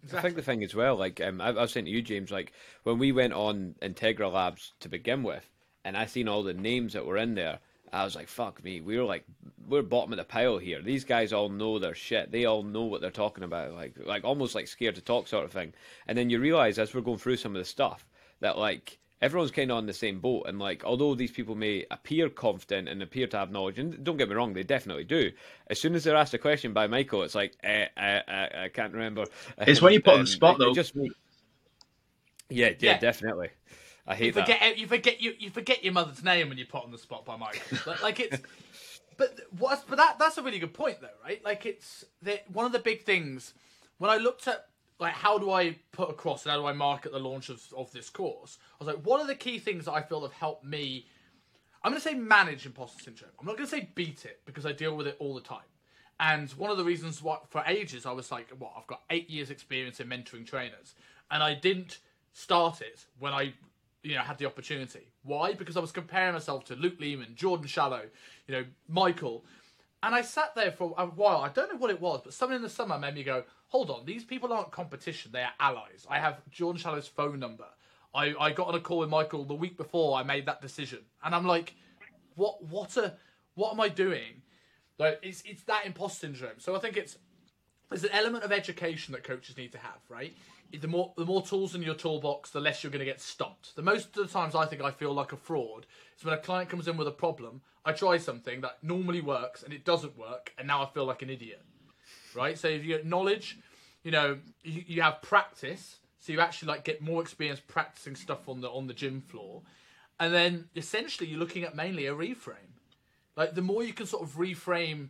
Exactly. 0.08 0.20
I 0.20 0.22
think 0.22 0.36
the 0.36 0.52
thing 0.52 0.64
as 0.64 0.74
well, 0.74 0.96
like 0.96 1.20
um, 1.20 1.42
I, 1.42 1.50
I, 1.50 1.52
was 1.52 1.74
saying 1.74 1.86
to 1.86 1.92
you, 1.92 2.02
James, 2.02 2.32
like 2.32 2.54
when 2.84 2.98
we 2.98 3.12
went 3.12 3.34
on 3.34 3.76
Integra 3.82 4.32
Labs 4.32 4.72
to 4.80 4.88
begin 4.88 5.22
with, 5.22 5.50
and 5.84 5.98
I 5.98 6.06
seen 6.06 6.30
all 6.30 6.44
the 6.44 6.54
names 6.54 6.94
that 6.94 7.06
were 7.06 7.18
in 7.18 7.36
there, 7.36 7.60
I 7.92 8.06
was 8.06 8.16
like, 8.16 8.30
"Fuck 8.30 8.64
me, 8.64 8.80
we're 8.80 9.04
like 9.04 9.26
we're 9.68 9.82
bottom 9.82 10.14
of 10.14 10.18
the 10.18 10.24
pile 10.24 10.60
here. 10.60 10.82
These 10.82 11.04
guys 11.04 11.34
all 11.34 11.50
know 11.50 11.78
their 11.78 11.94
shit. 11.94 12.32
They 12.32 12.46
all 12.46 12.64
know 12.64 12.84
what 12.84 13.02
they're 13.02 13.12
talking 13.12 13.44
about, 13.44 13.74
like 13.74 13.96
like 14.06 14.24
almost 14.24 14.56
like 14.56 14.68
scared 14.68 14.96
to 14.96 15.02
talk 15.02 15.28
sort 15.28 15.44
of 15.44 15.52
thing." 15.52 15.74
And 16.08 16.18
then 16.18 16.30
you 16.30 16.40
realize 16.40 16.80
as 16.80 16.94
we're 16.94 17.02
going 17.02 17.18
through 17.18 17.38
some 17.38 17.54
of 17.54 17.60
the 17.60 17.66
stuff 17.66 18.06
that 18.40 18.58
like 18.58 19.00
everyone's 19.22 19.52
kind 19.52 19.72
of 19.72 19.78
on 19.78 19.86
the 19.86 19.94
same 19.94 20.20
boat. 20.20 20.46
And 20.48 20.60
like, 20.60 20.84
although 20.84 21.16
these 21.16 21.32
people 21.32 21.56
may 21.56 21.86
appear 21.92 22.30
confident 22.30 22.88
and 22.88 23.02
appear 23.02 23.28
to 23.28 23.38
have 23.38 23.52
knowledge, 23.52 23.80
and 23.80 24.04
don't 24.04 24.18
get 24.18 24.30
me 24.30 24.36
wrong, 24.36 24.54
they 24.54 24.64
definitely 24.64 25.04
do. 25.04 25.32
As 25.68 25.80
soon 25.80 25.96
as 25.96 26.04
they're 26.04 26.16
asked 26.16 26.34
a 26.34 26.38
question 26.38 26.74
by 26.74 26.88
Michael, 26.88 27.24
it's 27.24 27.36
like, 27.36 27.56
eh, 27.64 27.88
eh, 27.98 28.22
eh, 28.28 28.64
I 28.64 28.70
can't 28.70 28.94
remember. 28.94 29.26
It's 29.60 29.82
when 29.82 29.94
you 29.94 30.02
put 30.02 30.16
on 30.16 30.22
the 30.22 30.28
spot, 30.28 30.58
though. 30.60 30.74
Just 30.74 30.96
me. 30.96 31.10
Yeah, 32.50 32.68
yeah, 32.68 32.76
yeah, 32.80 33.00
definitely. 33.00 33.50
I 34.08 34.16
hate 34.16 34.28
you 34.28 34.34
forget, 34.34 34.60
that. 34.62 34.78
You 34.78 34.88
forget 34.88 35.22
you, 35.22 35.34
you 35.38 35.50
forget 35.50 35.84
your 35.84 35.92
mother's 35.94 36.24
name 36.24 36.48
when 36.48 36.58
you 36.58 36.66
put 36.66 36.84
on 36.84 36.92
the 36.92 36.98
spot 36.98 37.26
by 37.26 37.36
Michael. 37.36 37.78
Like, 37.86 38.02
like 38.02 38.20
it's. 38.22 38.40
But 39.18 39.40
what? 39.58 39.84
But 39.90 39.98
that 39.98 40.20
that's 40.20 40.38
a 40.38 40.44
really 40.44 40.60
good 40.60 40.74
point, 40.74 41.02
though, 41.02 41.08
right? 41.24 41.44
Like 41.44 41.66
it's 41.66 42.06
the, 42.22 42.40
one 42.54 42.66
of 42.66 42.72
the 42.72 42.80
big 42.80 43.04
things 43.04 43.54
when 43.98 44.10
I 44.10 44.18
looked 44.18 44.48
at 44.48 44.68
like 45.00 45.14
how 45.14 45.38
do 45.38 45.52
I 45.52 45.76
put 45.92 46.10
across 46.10 46.46
and 46.46 46.52
how 46.52 46.60
do 46.60 46.66
I 46.66 46.74
market 46.74 47.12
the 47.12 47.20
launch 47.20 47.50
of, 47.50 47.62
of 47.76 47.92
this 47.92 48.10
course? 48.10 48.58
I 48.80 48.84
was 48.84 48.96
like, 48.96 49.06
what 49.06 49.22
are 49.22 49.28
the 49.28 49.36
key 49.36 49.60
things 49.60 49.86
that 49.86 49.94
I 49.94 50.02
feel 50.02 50.22
have 50.22 50.34
helped 50.34 50.64
me? 50.64 51.08
I'm 51.84 51.92
going 51.92 52.02
to 52.02 52.08
say 52.08 52.16
manage 52.16 52.66
imposter 52.66 53.04
syndrome. 53.04 53.32
I'm 53.40 53.46
not 53.46 53.58
going 53.58 53.70
to 53.70 53.76
say 53.76 53.90
beat 53.96 54.26
it 54.26 54.42
because 54.46 54.66
I 54.66 54.72
deal 54.72 54.96
with 54.98 55.08
it 55.08 55.16
all 55.20 55.36
the 55.36 55.42
time. 55.42 55.60
And 56.20 56.50
one 56.52 56.72
of 56.72 56.78
the 56.78 56.84
reasons 56.84 57.22
why, 57.22 57.38
for 57.50 57.64
ages, 57.68 58.06
I 58.06 58.12
was 58.12 58.32
like, 58.32 58.50
what, 58.58 58.74
I've 58.76 58.88
got 58.88 59.04
eight 59.12 59.30
years 59.30 59.52
experience 59.52 60.00
in 60.00 60.08
mentoring 60.08 60.48
trainers. 60.48 60.96
And 61.30 61.44
I 61.44 61.54
didn't 61.54 62.00
start 62.34 62.82
it 62.82 63.06
when 63.20 63.34
I, 63.34 63.54
you 64.02 64.16
know, 64.16 64.22
had 64.22 64.40
the 64.40 64.48
opportunity. 64.48 65.12
Why? 65.24 65.54
Because 65.54 65.78
I 65.78 65.80
was 65.80 65.92
comparing 65.92 66.34
myself 66.34 66.66
to 66.66 66.76
Luke 66.76 67.00
Leaman, 67.00 67.36
Jordan 67.36 67.68
Shallow, 67.68 68.04
you 68.48 68.56
know, 68.56 68.66
Michael. 68.88 69.46
And 70.02 70.16
I 70.16 70.22
sat 70.22 70.56
there 70.56 70.72
for 70.72 70.96
a 70.98 71.06
while. 71.06 71.38
I 71.38 71.50
don't 71.50 71.72
know 71.72 71.78
what 71.78 71.92
it 71.92 72.02
was, 72.02 72.22
but 72.24 72.34
something 72.34 72.56
in 72.56 72.62
the 72.64 72.70
summer 72.70 72.98
made 72.98 73.14
me 73.14 73.24
go, 73.24 73.44
hold 73.68 73.90
on, 73.90 74.06
these 74.06 74.24
people 74.24 74.54
aren't 74.54 74.72
competition, 74.72 75.32
they 75.32 75.44
are 75.44 75.54
allies. 75.60 76.06
I 76.10 76.20
have 76.20 76.42
John 76.50 76.78
Shallow's 76.78 77.08
phone 77.08 77.40
number. 77.40 77.66
I, 78.14 78.34
I 78.40 78.52
got 78.52 78.68
on 78.68 78.76
a 78.76 78.80
call 78.80 79.00
with 79.00 79.10
Michael 79.10 79.46
the 79.46 79.54
week 79.54 79.78
before 79.78 80.18
I 80.18 80.24
made 80.24 80.46
that 80.46 80.62
decision. 80.62 81.00
And 81.24 81.36
I'm 81.36 81.46
like, 81.46 81.76
what 82.36 82.64
what 82.64 82.96
a 82.98 83.16
what 83.56 83.74
am 83.74 83.82
I 83.82 83.90
doing? 83.90 84.42
Like 84.98 85.20
it's 85.22 85.44
it's 85.46 85.64
that 85.64 85.86
imposter 85.86 86.28
syndrome. 86.28 86.60
So 86.60 86.76
I 86.76 86.80
think 86.80 86.98
it's 86.98 87.18
there's 87.90 88.04
an 88.04 88.12
element 88.12 88.44
of 88.44 88.52
education 88.52 89.14
that 89.14 89.24
coaches 89.24 89.58
need 89.58 89.72
to 89.74 89.78
have, 89.78 90.00
right? 90.10 90.34
The 90.72 90.88
more 90.88 91.14
the 91.18 91.26
more 91.26 91.42
tools 91.42 91.76
in 91.76 91.82
your 91.82 91.96
toolbox, 91.96 92.50
the 92.50 92.60
less 92.60 92.84
you're 92.84 92.92
going 92.92 93.00
to 93.00 93.06
get 93.06 93.22
stopped. 93.22 93.76
The 93.76 93.82
most 93.82 94.18
of 94.18 94.28
the 94.28 94.34
times 94.34 94.56
I 94.56 94.66
think 94.66 94.82
I 94.82 94.92
feel 94.92 95.14
like 95.14 95.32
a 95.32 95.38
fraud 95.38 95.86
is 96.18 96.26
when 96.26 96.34
a 96.34 96.38
client 96.38 96.70
comes 96.70 96.88
in 96.88 96.98
with 96.98 97.08
a 97.08 97.12
problem. 97.12 97.62
I 97.86 97.94
try 97.94 98.18
something 98.18 98.62
that 98.62 98.84
normally 98.84 99.22
works 99.22 99.64
and 99.64 99.74
it 99.74 99.86
doesn't 99.86 100.18
work, 100.18 100.54
and 100.58 100.68
now 100.68 100.84
I 100.84 100.88
feel 100.88 101.06
like 101.06 101.22
an 101.22 101.30
idiot, 101.30 101.64
right? 102.38 102.58
So 102.58 102.68
if 102.68 102.84
you 102.86 102.96
get 102.96 103.06
knowledge, 103.06 103.58
you 104.04 104.12
know, 104.12 104.38
you, 104.64 104.84
you 104.88 105.02
have 105.02 105.22
practice, 105.22 105.98
so 106.20 106.32
you 106.32 106.40
actually 106.40 106.70
like 106.70 106.86
get 106.86 107.02
more 107.02 107.22
experience 107.22 107.60
practicing 107.60 108.16
stuff 108.16 108.48
on 108.48 108.62
the 108.62 108.70
on 108.70 108.88
the 108.88 108.94
gym 108.94 109.20
floor, 109.22 109.64
and 110.20 110.34
then 110.34 110.70
essentially 110.76 111.28
you're 111.30 111.40
looking 111.40 111.64
at 111.64 111.76
mainly 111.76 112.06
a 112.06 112.14
reframe. 112.14 112.72
Like 113.36 113.56
the 113.56 113.62
more 113.62 113.84
you 113.84 113.94
can 113.94 114.06
sort 114.06 114.24
of 114.24 114.36
reframe 114.36 115.10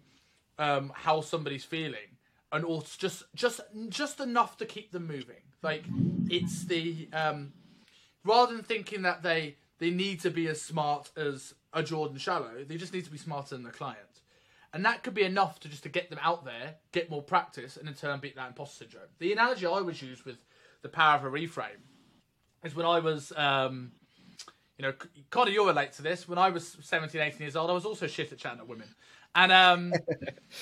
um, 0.57 0.91
how 0.95 1.21
somebody's 1.21 1.63
feeling, 1.65 2.17
and 2.51 2.65
also 2.65 2.95
just 2.97 3.23
just 3.35 3.61
just 3.89 4.19
enough 4.19 4.57
to 4.57 4.65
keep 4.65 4.91
them 4.91 5.05
moving. 5.05 5.43
Like 5.61 5.83
it's 6.29 6.65
the 6.65 7.09
um, 7.13 7.53
rather 8.23 8.55
than 8.55 8.63
thinking 8.63 9.03
that 9.03 9.21
they 9.21 9.57
they 9.79 9.91
need 9.91 10.21
to 10.21 10.31
be 10.31 10.47
as 10.47 10.61
smart 10.61 11.11
as 11.15 11.53
a 11.73 11.83
Jordan 11.83 12.17
Shallow, 12.17 12.63
they 12.67 12.77
just 12.77 12.93
need 12.93 13.05
to 13.05 13.11
be 13.11 13.17
smarter 13.17 13.55
than 13.55 13.63
the 13.63 13.71
client. 13.71 14.06
And 14.77 14.85
that 14.85 15.01
could 15.01 15.15
be 15.15 15.23
enough 15.23 15.59
to 15.61 15.69
just 15.69 15.81
to 15.83 15.89
get 15.89 16.11
them 16.11 16.19
out 16.21 16.45
there, 16.45 16.75
get 16.91 17.09
more 17.09 17.23
practice, 17.23 17.77
and 17.77 17.89
in 17.89 17.95
turn 17.95 18.19
beat 18.19 18.35
that 18.35 18.49
imposter 18.49 18.83
syndrome. 18.83 19.07
The 19.17 19.33
analogy 19.33 19.65
I 19.65 19.69
always 19.69 19.99
use 20.03 20.23
with 20.23 20.37
the 20.83 20.87
power 20.87 21.17
of 21.17 21.25
a 21.25 21.31
reframe 21.31 21.81
is 22.63 22.75
when 22.75 22.85
I 22.85 22.99
was, 22.99 23.33
um, 23.35 23.91
you 24.77 24.83
know, 24.83 24.93
Connor, 25.31 25.49
you'll 25.49 25.65
relate 25.65 25.93
to 25.93 26.03
this. 26.03 26.27
When 26.27 26.37
I 26.37 26.51
was 26.51 26.77
17, 26.79 27.19
18 27.19 27.39
years 27.39 27.55
old, 27.55 27.71
I 27.71 27.73
was 27.73 27.85
also 27.85 28.05
shit 28.05 28.31
at 28.31 28.37
chatting 28.37 28.59
at 28.59 28.67
women. 28.67 28.87
And 29.33 29.51
um, 29.51 29.93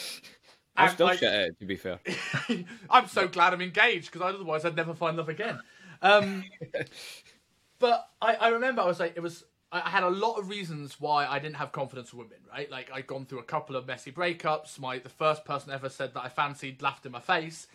I'm 0.77 0.91
still 0.91 1.09
shit 1.09 1.23
at 1.23 1.49
it, 1.49 1.59
to 1.59 1.65
be 1.65 1.75
fair. 1.75 1.99
I'm 2.89 3.09
so 3.09 3.27
glad 3.27 3.51
I'm 3.51 3.61
engaged 3.61 4.13
because 4.13 4.33
otherwise 4.33 4.63
I'd 4.63 4.77
never 4.77 4.93
find 4.93 5.17
love 5.17 5.27
again. 5.27 5.59
Um, 6.01 6.45
but 7.79 8.07
I, 8.21 8.35
I 8.35 8.47
remember 8.47 8.81
I 8.81 8.85
was 8.85 9.01
like, 9.01 9.17
it 9.17 9.21
was. 9.21 9.43
I 9.83 9.89
had 9.89 10.03
a 10.03 10.09
lot 10.09 10.37
of 10.37 10.49
reasons 10.49 10.99
why 10.99 11.25
I 11.25 11.39
didn't 11.39 11.55
have 11.55 11.71
confidence 11.71 12.13
with 12.13 12.27
women, 12.27 12.43
right? 12.51 12.69
Like 12.69 12.91
I'd 12.93 13.07
gone 13.07 13.25
through 13.25 13.39
a 13.39 13.43
couple 13.43 13.75
of 13.75 13.87
messy 13.87 14.11
breakups. 14.11 14.79
My 14.79 14.99
the 14.99 15.09
first 15.09 15.45
person 15.45 15.71
ever 15.71 15.89
said 15.89 16.13
that 16.13 16.23
I 16.23 16.29
fancied 16.29 16.81
laughed 16.81 17.05
in 17.05 17.11
my 17.11 17.19
face, 17.19 17.67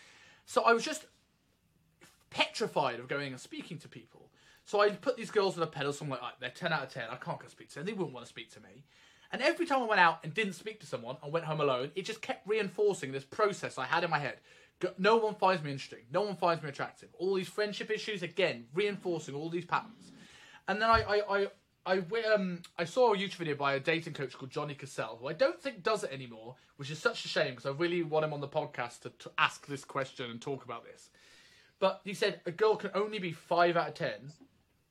so 0.47 0.63
I 0.63 0.73
was 0.73 0.85
just 0.85 1.07
petrified 2.31 3.01
of 3.01 3.09
going 3.09 3.33
and 3.33 3.41
speaking 3.41 3.79
to 3.79 3.89
people. 3.89 4.31
So 4.65 4.81
I 4.81 4.91
put 4.91 5.17
these 5.17 5.31
girls 5.31 5.57
on 5.57 5.63
a 5.63 5.67
pedestal. 5.67 6.05
I'm 6.05 6.11
like, 6.11 6.23
"Right, 6.23 6.33
they're 6.39 6.51
ten 6.51 6.73
out 6.73 6.85
of 6.85 6.93
ten. 6.93 7.09
I 7.11 7.17
can't 7.17 7.41
go 7.41 7.49
speak 7.49 7.71
to 7.71 7.77
them. 7.77 7.87
They 7.87 7.93
wouldn't 7.93 8.13
want 8.13 8.25
to 8.25 8.31
speak 8.31 8.51
to 8.53 8.61
me. 8.61 8.85
And 9.33 9.43
every 9.43 9.67
time 9.67 9.83
I 9.83 9.87
went 9.87 10.01
out 10.01 10.21
and 10.25 10.35
didn't 10.35 10.55
speak 10.55 10.81
to 10.81 10.87
someone 10.87 11.17
and 11.23 11.33
went 11.33 11.45
home 11.45 11.61
alone, 11.61 11.93
it 11.95 12.05
just 12.05 12.21
kept 12.21 12.49
reinforcing 12.49 13.13
this 13.13 13.25
process 13.25 13.79
I 13.79 13.85
had 13.85 14.03
in 14.03 14.11
my 14.11 14.19
head. 14.19 14.39
No 14.99 15.17
one 15.17 15.35
finds 15.35 15.63
me 15.63 15.71
interesting. 15.71 16.01
No 16.13 16.23
one 16.23 16.37
finds 16.37 16.63
me 16.63 16.69
attractive. 16.69 17.11
All 17.19 17.35
these 17.35 17.49
friendship 17.49 17.91
issues, 17.91 18.23
again, 18.23 18.67
reinforcing 18.75 19.35
all 19.35 19.51
these 19.51 19.67
patterns. 19.67 20.11
And 20.67 20.81
then 20.81 20.89
I, 20.89 21.03
I, 21.03 21.39
I, 21.39 21.47
I, 21.87 22.03
um, 22.35 22.61
I 22.79 22.85
saw 22.85 23.15
a 23.15 23.17
YouTube 23.17 23.37
video 23.37 23.55
by 23.55 23.75
a 23.75 23.81
dating 23.81 24.13
coach 24.13 24.37
called 24.37 24.51
Johnny 24.51 24.75
Cassell, 24.75 25.19
who 25.21 25.29
I 25.29 25.33
don't 25.33 25.61
think 25.61 25.83
does 25.83 26.05
it 26.05 26.13
anymore, 26.13 26.57
which 26.77 26.91
is 26.91 26.99
such 26.99 27.25
a 27.25 27.29
shame 27.29 27.51
because 27.51 27.67
I 27.67 27.71
really 27.71 28.03
want 28.03 28.25
him 28.25 28.35
on 28.35 28.41
the 28.41 28.49
podcast 28.49 29.01
to, 29.01 29.11
to 29.21 29.31
ask 29.39 29.67
this 29.67 29.85
question 29.85 30.31
and 30.31 30.41
talk 30.41 30.65
about 30.65 30.85
this. 30.85 31.09
But 31.79 32.03
he 32.05 32.13
said 32.13 32.41
a 32.45 32.51
girl 32.51 32.77
can 32.77 32.91
only 32.95 33.19
be 33.19 33.33
five 33.33 33.77
out 33.77 33.89
of 33.89 33.95
ten 33.95 34.33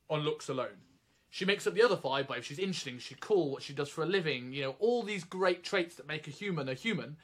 on 0.10 0.22
looks 0.22 0.50
alone. 0.50 0.81
She 1.29 1.46
makes 1.46 1.67
up 1.67 1.75
the 1.75 1.84
other 1.84 1.96
five 1.96 2.27
by 2.27 2.38
if 2.38 2.46
she's 2.46 2.58
interesting, 2.58 2.98
she's 2.98 3.17
cool, 3.19 3.51
what 3.51 3.62
she 3.62 3.74
does 3.74 3.89
for 3.89 4.03
a 4.03 4.08
living, 4.08 4.51
you 4.51 4.63
know, 4.63 4.75
all 4.79 5.03
these 5.03 5.24
great 5.24 5.63
traits 5.63 5.96
that 5.96 6.08
make 6.08 6.27
a 6.27 6.31
human 6.31 6.67
a 6.67 6.74
human. 6.74 7.17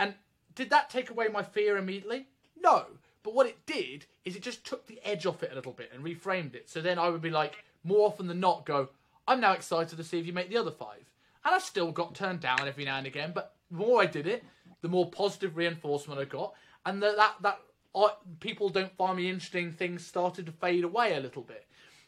And 0.00 0.14
did 0.56 0.70
that 0.70 0.90
take 0.90 1.10
away 1.10 1.28
my 1.28 1.44
fear 1.44 1.76
immediately? 1.76 2.26
No. 2.60 2.86
But 3.22 3.34
what 3.34 3.46
it 3.46 3.64
did 3.64 4.06
is 4.24 4.34
it 4.34 4.42
just 4.42 4.64
took 4.64 4.86
the 4.86 4.98
edge 5.04 5.24
off 5.24 5.44
it 5.44 5.52
a 5.52 5.54
little 5.54 5.72
bit 5.72 5.92
and 5.94 6.04
reframed 6.04 6.56
it. 6.56 6.68
So 6.68 6.80
then 6.80 6.98
I 6.98 7.08
would 7.08 7.22
be 7.22 7.30
like, 7.30 7.54
more 7.84 8.06
often 8.06 8.26
than 8.26 8.40
not, 8.40 8.66
go, 8.66 8.88
I'm 9.26 9.40
now 9.40 9.52
excited 9.52 9.96
to 9.96 10.04
see 10.04 10.18
if 10.18 10.26
you 10.26 10.32
make 10.32 10.50
the 10.50 10.58
other 10.58 10.70
five. 10.70 11.04
And 11.44 11.54
I 11.54 11.58
still 11.58 11.92
got 11.92 12.14
turned 12.14 12.40
down 12.40 12.66
every 12.66 12.84
now 12.84 12.98
and 12.98 13.06
again, 13.06 13.32
but 13.34 13.54
the 13.70 13.76
more 13.76 14.02
I 14.02 14.06
did 14.06 14.26
it, 14.26 14.44
the 14.80 14.88
more 14.88 15.10
positive 15.10 15.56
reinforcement 15.56 16.20
I 16.20 16.24
got. 16.24 16.54
And 16.86 17.02
that, 17.02 17.16
that, 17.16 17.34
that 17.42 17.60
I, 17.94 18.10
people 18.40 18.68
don't 18.68 18.96
find 18.96 19.16
me 19.16 19.28
interesting, 19.28 19.72
things 19.72 20.06
started 20.06 20.46
to 20.46 20.52
fade 20.52 20.84
away 20.84 21.16
a 21.16 21.20
little 21.20 21.42
bit. 21.42 21.66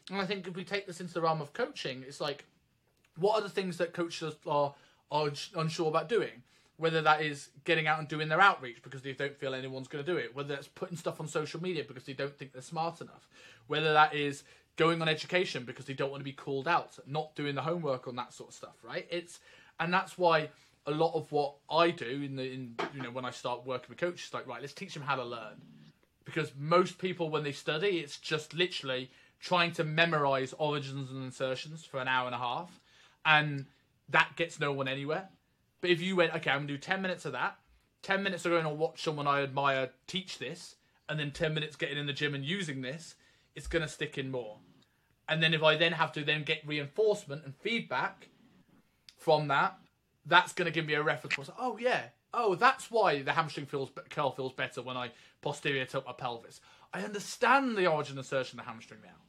And 0.09 0.19
I 0.19 0.25
think 0.25 0.47
if 0.47 0.55
we 0.55 0.63
take 0.63 0.87
this 0.87 1.01
into 1.01 1.13
the 1.13 1.21
realm 1.21 1.41
of 1.41 1.53
coaching, 1.53 2.03
it's 2.07 2.21
like, 2.21 2.45
what 3.17 3.37
are 3.37 3.41
the 3.41 3.49
things 3.49 3.77
that 3.77 3.93
coaches 3.93 4.35
are 4.47 4.73
are 5.11 5.29
unsure 5.55 5.89
about 5.89 6.07
doing? 6.07 6.43
Whether 6.77 7.01
that 7.01 7.21
is 7.21 7.49
getting 7.65 7.85
out 7.85 7.99
and 7.99 8.07
doing 8.07 8.29
their 8.29 8.41
outreach 8.41 8.81
because 8.81 9.01
they 9.01 9.11
don't 9.13 9.37
feel 9.37 9.53
anyone's 9.53 9.87
going 9.87 10.03
to 10.03 10.11
do 10.11 10.17
it, 10.17 10.35
whether 10.35 10.55
that's 10.55 10.67
putting 10.69 10.97
stuff 10.97 11.19
on 11.19 11.27
social 11.27 11.61
media 11.61 11.83
because 11.87 12.05
they 12.05 12.13
don't 12.13 12.35
think 12.35 12.53
they're 12.53 12.61
smart 12.61 13.01
enough, 13.01 13.27
whether 13.67 13.93
that 13.93 14.15
is 14.15 14.43
going 14.77 15.01
on 15.01 15.09
education 15.09 15.63
because 15.65 15.85
they 15.85 15.93
don't 15.93 16.11
want 16.11 16.21
to 16.21 16.25
be 16.25 16.33
called 16.33 16.67
out, 16.67 16.97
not 17.05 17.35
doing 17.35 17.55
the 17.55 17.61
homework 17.61 18.07
on 18.07 18.15
that 18.15 18.33
sort 18.33 18.49
of 18.49 18.55
stuff, 18.55 18.75
right? 18.83 19.07
It's 19.09 19.39
and 19.79 19.93
that's 19.93 20.17
why 20.17 20.49
a 20.85 20.91
lot 20.91 21.13
of 21.13 21.31
what 21.31 21.55
I 21.69 21.91
do 21.91 22.21
in 22.23 22.35
the 22.35 22.43
in 22.43 22.75
you 22.95 23.01
know 23.01 23.11
when 23.11 23.25
I 23.25 23.31
start 23.31 23.65
working 23.65 23.87
with 23.89 23.97
coaches, 23.97 24.33
like 24.33 24.47
right, 24.47 24.61
let's 24.61 24.73
teach 24.73 24.93
them 24.93 25.03
how 25.03 25.15
to 25.15 25.23
learn. 25.23 25.61
Because 26.25 26.51
most 26.57 26.97
people 26.97 27.29
when 27.29 27.43
they 27.43 27.51
study 27.51 27.99
it's 27.99 28.17
just 28.17 28.53
literally 28.53 29.11
trying 29.39 29.71
to 29.73 29.83
memorize 29.83 30.53
origins 30.57 31.09
and 31.09 31.23
insertions 31.23 31.83
for 31.83 31.99
an 31.99 32.07
hour 32.07 32.27
and 32.27 32.35
a 32.35 32.37
half 32.37 32.79
and 33.25 33.65
that 34.09 34.35
gets 34.35 34.59
no 34.59 34.71
one 34.71 34.87
anywhere. 34.87 35.29
But 35.81 35.89
if 35.89 36.01
you 36.01 36.15
went 36.15 36.33
okay 36.35 36.51
i'm 36.51 36.67
to 36.67 36.73
do 36.73 36.77
10 36.77 37.01
minutes 37.01 37.25
of 37.25 37.33
that. 37.33 37.57
10 38.03 38.23
minutes 38.23 38.45
of 38.45 38.51
going 38.51 38.65
and 38.65 38.79
watch 38.79 39.03
someone 39.03 39.27
i 39.27 39.41
admire 39.41 39.89
teach 40.07 40.39
this 40.39 40.75
and 41.07 41.19
then 41.19 41.31
10 41.31 41.53
minutes 41.53 41.75
getting 41.75 41.97
in 41.97 42.07
the 42.07 42.13
gym 42.13 42.33
and 42.33 42.45
using 42.45 42.81
this 42.81 43.15
it's 43.55 43.67
going 43.67 43.81
to 43.81 43.87
stick 43.87 44.17
in 44.17 44.31
more 44.31 44.57
and 45.27 45.41
then 45.41 45.53
if 45.53 45.63
i 45.63 45.75
then 45.75 45.93
have 45.93 46.11
to 46.11 46.23
then 46.23 46.43
get 46.43 46.65
reinforcement 46.65 47.43
and 47.45 47.55
feedback 47.55 48.27
from 49.17 49.47
that 49.47 49.77
that's 50.25 50.53
going 50.53 50.65
to 50.65 50.71
give 50.71 50.85
me 50.85 50.93
a 50.93 51.03
reference. 51.03 51.49
Oh 51.57 51.77
yeah, 51.79 52.03
oh 52.33 52.55
that's 52.55 52.91
why 52.91 53.21
the 53.21 53.33
hamstring 53.33 53.65
feels 53.65 53.89
curl 54.09 54.31
feels 54.31 54.53
better 54.53 54.81
when 54.81 54.97
I 54.97 55.11
posterior 55.41 55.85
tilt 55.85 56.05
my 56.05 56.13
pelvis. 56.13 56.61
I 56.93 57.01
understand 57.01 57.77
the 57.77 57.87
origin 57.87 58.17
insertion 58.17 58.59
of 58.59 58.65
the 58.65 58.71
hamstring 58.71 59.01
now, 59.03 59.19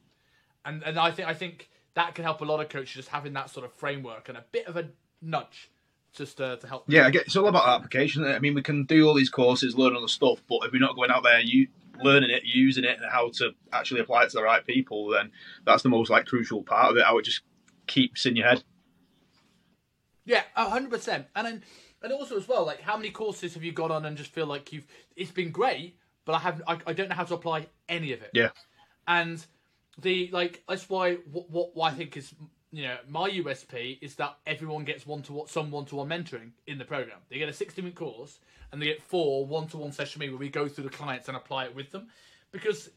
and 0.65 0.83
and 0.83 0.99
I 0.99 1.11
think 1.11 1.29
I 1.29 1.35
think 1.35 1.71
that 1.95 2.15
can 2.15 2.25
help 2.25 2.41
a 2.41 2.45
lot 2.45 2.61
of 2.61 2.69
coaches 2.69 2.95
just 2.95 3.09
having 3.09 3.33
that 3.35 3.51
sort 3.51 3.67
of 3.67 3.73
framework 3.73 4.29
and 4.29 4.39
a 4.39 4.45
bit 4.53 4.67
of 4.67 4.77
a 4.77 4.89
nudge 5.21 5.71
just 6.15 6.39
to 6.39 6.59
help. 6.69 6.85
Yeah, 6.89 7.07
I 7.07 7.11
get, 7.11 7.27
it's 7.27 7.37
all 7.37 7.49
about 7.49 7.69
application. 7.69 8.25
I 8.25 8.39
mean, 8.39 8.55
we 8.55 8.63
can 8.63 8.85
do 8.85 9.09
all 9.09 9.15
these 9.15 9.31
courses, 9.31 9.77
learn 9.77 9.95
all 9.95 10.03
the 10.03 10.09
stuff, 10.09 10.43
but 10.47 10.59
if 10.65 10.73
we're 10.73 10.79
not 10.79 10.95
going 10.95 11.11
out 11.11 11.23
there, 11.23 11.41
you 11.41 11.69
learning 12.01 12.31
it, 12.31 12.45
using 12.45 12.85
it, 12.85 12.99
and 13.01 13.11
how 13.11 13.31
to 13.35 13.51
actually 13.73 14.01
apply 14.01 14.25
it 14.25 14.31
to 14.31 14.37
the 14.37 14.43
right 14.43 14.65
people, 14.67 15.11
then 15.11 15.31
that's 15.65 15.83
the 15.83 15.89
most 15.89 16.11
like 16.11 16.27
crucial 16.27 16.63
part 16.63 16.91
of 16.91 16.97
it. 16.97 17.05
How 17.05 17.19
it 17.19 17.25
just 17.25 17.43
keeps 17.87 18.27
in 18.27 18.37
your 18.37 18.49
head. 18.49 18.65
Yeah, 20.25 20.43
hundred 20.55 20.91
percent. 20.91 21.27
And 21.35 21.47
then, 21.47 21.63
and 22.03 22.13
also 22.13 22.37
as 22.37 22.49
well, 22.49 22.65
like 22.65 22.81
how 22.81 22.97
many 22.97 23.11
courses 23.11 23.55
have 23.55 23.65
you 23.65 23.73
gone 23.73 23.91
on 23.91 24.05
and 24.05 24.17
just 24.17 24.31
feel 24.31 24.47
like 24.47 24.73
you've? 24.73 24.87
It's 25.17 25.31
been 25.31 25.51
great, 25.51 25.97
but 26.25 26.35
I 26.35 26.39
have 26.39 26.63
I, 26.67 26.79
I 26.87 26.93
don't 26.93 27.09
know 27.09 27.17
how 27.17 27.25
to 27.25 27.35
apply 27.35 27.67
any 27.89 28.13
of 28.13 28.23
it. 28.23 28.31
Yeah. 28.33 28.51
And 29.07 29.45
the 30.01 30.31
like 30.33 30.63
that's 30.69 30.89
why 30.89 31.17
what 31.31 31.51
what, 31.51 31.77
what 31.77 31.93
I 31.93 31.97
think 31.97 32.17
is 32.17 32.35
you 32.73 32.83
know 32.85 32.97
my 33.09 33.31
USP 33.31 33.99
is 34.01 34.15
that 34.17 34.39
everyone 34.47 34.85
gets 34.85 35.07
one 35.07 35.23
to 35.23 35.33
one, 35.33 35.47
some 35.49 35.71
one 35.71 35.85
to 35.87 35.97
one 35.97 36.09
mentoring 36.09 36.51
in 36.67 36.79
the 36.79 36.85
program. 36.85 37.19
They 37.29 37.39
get 37.39 37.49
a 37.49 37.53
sixty 37.53 37.83
minute 37.83 37.95
course 37.97 38.39
and 38.73 38.81
they 38.81 38.87
get 38.87 39.03
four 39.03 39.47
one 39.47 39.69
to 39.69 39.77
one 39.77 39.93
sessions 39.93 40.15
with 40.19 40.21
me 40.29 40.31
where 40.31 40.39
we 40.39 40.49
go 40.49 40.67
through 40.69 40.85
the 40.85 40.91
clients 40.91 41.29
and 41.29 41.37
apply 41.37 41.67
it 41.67 41.75
with 41.77 41.91
them, 41.91 42.09
because 42.51 42.91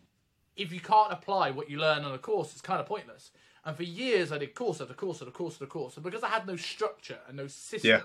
if 0.56 0.72
you 0.72 0.80
can't 0.80 1.12
apply 1.12 1.52
what 1.52 1.70
you 1.70 1.78
learn 1.78 2.06
on 2.06 2.14
a 2.14 2.18
course, 2.18 2.54
it's 2.54 2.62
kind 2.62 2.80
of 2.80 2.86
pointless. 2.86 3.32
And 3.66 3.76
for 3.76 3.84
years, 3.84 4.32
I 4.32 4.38
did 4.38 4.56
course 4.56 4.80
after 4.80 4.94
course 4.94 5.22
after 5.22 5.32
course 5.32 5.56
after 5.56 5.66
course. 5.66 5.96
And 5.96 6.04
because 6.04 6.24
I 6.24 6.30
had 6.30 6.48
no 6.48 6.56
structure 6.56 7.18
and 7.28 7.36
no 7.36 7.48
system 7.48 7.90
Yeah. 7.90 8.02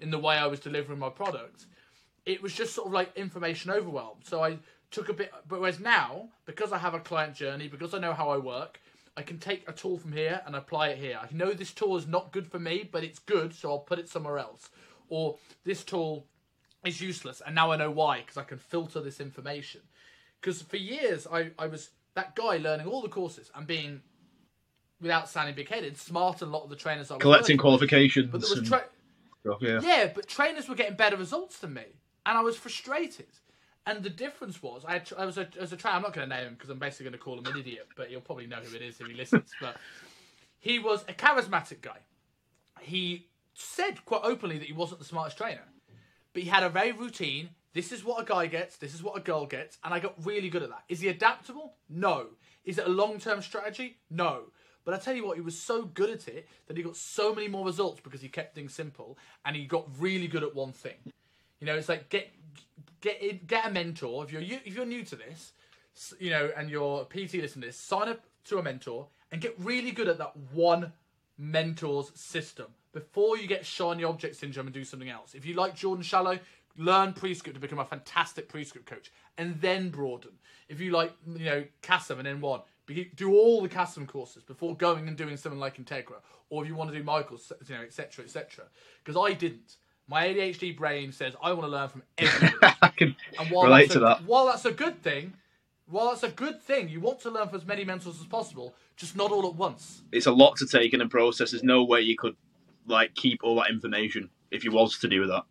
in 0.00 0.10
the 0.10 0.18
way 0.18 0.36
I 0.36 0.46
was 0.46 0.60
delivering 0.60 0.98
my 0.98 1.08
product, 1.08 1.66
it 2.26 2.42
was 2.42 2.52
just 2.52 2.74
sort 2.74 2.88
of 2.88 2.92
like 2.92 3.16
information 3.16 3.70
overwhelm. 3.70 4.18
So 4.24 4.42
I 4.42 4.58
took 4.90 5.08
a 5.08 5.12
bit, 5.12 5.32
but 5.48 5.60
whereas 5.60 5.80
now, 5.80 6.28
because 6.44 6.72
I 6.72 6.78
have 6.78 6.92
a 6.92 7.00
client 7.00 7.34
journey, 7.34 7.68
because 7.68 7.94
I 7.94 7.98
know 7.98 8.12
how 8.12 8.28
I 8.30 8.36
work, 8.36 8.80
I 9.16 9.22
can 9.22 9.38
take 9.38 9.68
a 9.68 9.72
tool 9.72 9.98
from 9.98 10.12
here 10.12 10.42
and 10.46 10.54
apply 10.54 10.88
it 10.88 10.98
here. 10.98 11.18
I 11.20 11.26
know 11.32 11.52
this 11.52 11.72
tool 11.72 11.96
is 11.96 12.06
not 12.06 12.32
good 12.32 12.46
for 12.46 12.58
me, 12.58 12.88
but 12.90 13.02
it's 13.02 13.18
good, 13.18 13.54
so 13.54 13.70
I'll 13.70 13.78
put 13.78 13.98
it 13.98 14.08
somewhere 14.08 14.38
else. 14.38 14.68
Or 15.08 15.36
this 15.64 15.84
tool 15.84 16.26
is 16.84 17.00
useless, 17.00 17.40
and 17.44 17.54
now 17.54 17.72
I 17.72 17.76
know 17.76 17.90
why, 17.90 18.20
because 18.20 18.36
I 18.36 18.42
can 18.42 18.58
filter 18.58 19.00
this 19.00 19.20
information. 19.20 19.80
Because 20.40 20.60
for 20.62 20.76
years, 20.76 21.26
I, 21.32 21.50
I 21.58 21.66
was 21.66 21.90
that 22.14 22.36
guy 22.36 22.58
learning 22.58 22.86
all 22.86 23.00
the 23.00 23.08
courses 23.08 23.50
and 23.54 23.66
being, 23.66 24.02
without 25.00 25.28
sounding 25.28 25.54
big 25.54 25.68
headed, 25.68 25.96
smart 25.96 26.38
than 26.38 26.50
a 26.50 26.52
lot 26.52 26.64
of 26.64 26.70
the 26.70 26.76
trainers 26.76 27.10
I 27.10 27.14
was 27.14 27.22
Collecting 27.22 27.56
working 27.56 27.56
with. 27.56 27.62
qualifications. 27.62 28.30
But 28.30 28.42
there 28.42 28.50
was 28.50 28.68
tra- 28.68 28.84
stuff, 29.40 29.58
yeah. 29.62 29.80
yeah, 29.82 30.10
but 30.14 30.28
trainers 30.28 30.68
were 30.68 30.74
getting 30.74 30.96
better 30.96 31.16
results 31.16 31.58
than 31.58 31.72
me, 31.72 31.84
and 32.26 32.36
I 32.36 32.42
was 32.42 32.56
frustrated. 32.56 33.28
And 33.86 34.02
the 34.02 34.10
difference 34.10 34.60
was, 34.62 34.84
I, 34.84 34.94
had, 34.94 35.12
I 35.16 35.24
was 35.24 35.38
a, 35.38 35.48
as 35.60 35.72
a 35.72 35.76
trainer. 35.76 35.96
I'm 35.96 36.02
not 36.02 36.12
going 36.12 36.28
to 36.28 36.34
name 36.34 36.46
him 36.46 36.54
because 36.54 36.70
I'm 36.70 36.78
basically 36.78 37.04
going 37.04 37.12
to 37.12 37.18
call 37.18 37.38
him 37.38 37.46
an 37.46 37.56
idiot, 37.56 37.86
but 37.96 38.10
you'll 38.10 38.20
probably 38.20 38.48
know 38.48 38.56
who 38.56 38.74
it 38.74 38.82
is 38.82 39.00
if 39.00 39.06
he 39.06 39.14
listens. 39.14 39.50
but 39.60 39.76
he 40.58 40.80
was 40.80 41.04
a 41.08 41.12
charismatic 41.12 41.80
guy. 41.82 41.98
He 42.80 43.28
said 43.54 44.04
quite 44.04 44.22
openly 44.24 44.58
that 44.58 44.66
he 44.66 44.72
wasn't 44.72 44.98
the 44.98 45.06
smartest 45.06 45.38
trainer, 45.38 45.62
but 46.32 46.42
he 46.42 46.48
had 46.48 46.64
a 46.64 46.68
very 46.68 46.90
routine. 46.90 47.50
This 47.72 47.92
is 47.92 48.04
what 48.04 48.20
a 48.20 48.24
guy 48.24 48.46
gets. 48.46 48.76
This 48.76 48.92
is 48.92 49.02
what 49.02 49.16
a 49.16 49.20
girl 49.20 49.46
gets, 49.46 49.78
and 49.84 49.94
I 49.94 50.00
got 50.00 50.14
really 50.24 50.48
good 50.48 50.62
at 50.64 50.70
that. 50.70 50.82
Is 50.88 51.00
he 51.00 51.08
adaptable? 51.08 51.74
No. 51.88 52.26
Is 52.64 52.78
it 52.78 52.86
a 52.86 52.90
long-term 52.90 53.42
strategy? 53.42 53.98
No. 54.10 54.46
But 54.84 54.94
I 54.94 54.98
tell 54.98 55.14
you 55.14 55.26
what, 55.26 55.36
he 55.36 55.42
was 55.42 55.58
so 55.58 55.82
good 55.82 56.10
at 56.10 56.28
it 56.28 56.48
that 56.66 56.76
he 56.76 56.82
got 56.82 56.96
so 56.96 57.34
many 57.34 57.48
more 57.48 57.64
results 57.64 58.00
because 58.00 58.20
he 58.20 58.28
kept 58.28 58.54
things 58.54 58.72
simple 58.72 59.18
and 59.44 59.54
he 59.54 59.64
got 59.64 59.88
really 59.98 60.28
good 60.28 60.42
at 60.42 60.54
one 60.54 60.72
thing. 60.72 60.94
You 61.60 61.66
know, 61.66 61.74
it's 61.74 61.88
like 61.88 62.08
get 62.08 62.30
get 63.00 63.46
get 63.46 63.66
a 63.66 63.70
mentor 63.70 64.24
if 64.24 64.32
you're 64.32 64.42
if 64.42 64.74
you're 64.74 64.86
new 64.86 65.04
to 65.04 65.16
this, 65.16 65.52
you 66.18 66.30
know, 66.30 66.50
and 66.56 66.70
you're 66.70 67.04
PT 67.04 67.34
listening 67.34 67.62
to 67.62 67.66
this, 67.68 67.76
sign 67.76 68.08
up 68.08 68.20
to 68.44 68.58
a 68.58 68.62
mentor 68.62 69.06
and 69.32 69.40
get 69.40 69.54
really 69.58 69.90
good 69.90 70.08
at 70.08 70.18
that 70.18 70.36
one 70.52 70.92
mentor's 71.38 72.12
system 72.14 72.66
before 72.92 73.36
you 73.36 73.46
get 73.46 73.66
shiny 73.66 74.04
object 74.04 74.36
syndrome 74.36 74.66
and 74.66 74.74
do 74.74 74.84
something 74.84 75.10
else. 75.10 75.34
If 75.34 75.44
you 75.44 75.54
like 75.54 75.74
Jordan 75.74 76.02
Shallow, 76.02 76.38
learn 76.78 77.12
prescript 77.12 77.54
to 77.54 77.60
become 77.60 77.78
a 77.78 77.84
fantastic 77.84 78.48
prescript 78.48 78.86
coach 78.86 79.10
and 79.38 79.60
then 79.60 79.90
broaden. 79.90 80.32
If 80.68 80.80
you 80.80 80.92
like, 80.92 81.12
you 81.26 81.44
know, 81.44 81.64
Kassem 81.82 82.18
and 82.18 82.40
N1, 82.40 82.62
do 83.16 83.34
all 83.34 83.62
the 83.62 83.68
Kassem 83.68 84.06
courses 84.06 84.42
before 84.42 84.76
going 84.76 85.08
and 85.08 85.16
doing 85.16 85.36
something 85.36 85.60
like 85.60 85.76
Integra, 85.76 86.20
or 86.50 86.62
if 86.62 86.68
you 86.68 86.74
want 86.74 86.90
to 86.90 86.96
do 86.96 87.02
Michael's, 87.02 87.52
you 87.68 87.74
know, 87.74 87.82
etc., 87.82 88.24
etc. 88.24 88.64
Because 89.04 89.20
I 89.20 89.34
didn't. 89.34 89.76
My 90.08 90.28
ADHD 90.28 90.76
brain 90.76 91.12
says 91.12 91.34
I 91.42 91.52
want 91.52 91.62
to 91.62 91.68
learn 91.68 91.88
from 91.88 92.02
everyone. 92.18 92.74
I 92.82 92.88
can 92.88 93.16
and 93.38 93.50
while 93.50 93.64
relate 93.64 93.88
that's 93.88 93.94
to 93.94 93.98
a, 94.00 94.04
that. 94.04 94.24
While 94.24 94.46
that's 94.46 94.64
a 94.64 94.72
good 94.72 95.02
thing, 95.02 95.32
while 95.88 96.08
that's 96.10 96.22
a 96.22 96.30
good 96.30 96.62
thing, 96.62 96.88
you 96.88 97.00
want 97.00 97.20
to 97.20 97.30
learn 97.30 97.48
from 97.48 97.58
as 97.58 97.66
many 97.66 97.84
mentors 97.84 98.20
as 98.20 98.26
possible, 98.26 98.74
just 98.96 99.16
not 99.16 99.30
all 99.30 99.46
at 99.46 99.54
once. 99.54 100.02
It's 100.12 100.26
a 100.26 100.32
lot 100.32 100.56
to 100.56 100.66
take 100.66 100.94
in 100.94 101.00
and 101.00 101.10
process. 101.10 101.50
There's 101.50 101.62
no 101.62 101.84
way 101.84 102.00
you 102.02 102.16
could 102.16 102.36
like 102.86 103.14
keep 103.14 103.40
all 103.42 103.56
that 103.56 103.70
information 103.70 104.30
if 104.50 104.64
you 104.64 104.72
was 104.72 104.98
to 104.98 105.08
do 105.08 105.26
that. 105.26 105.42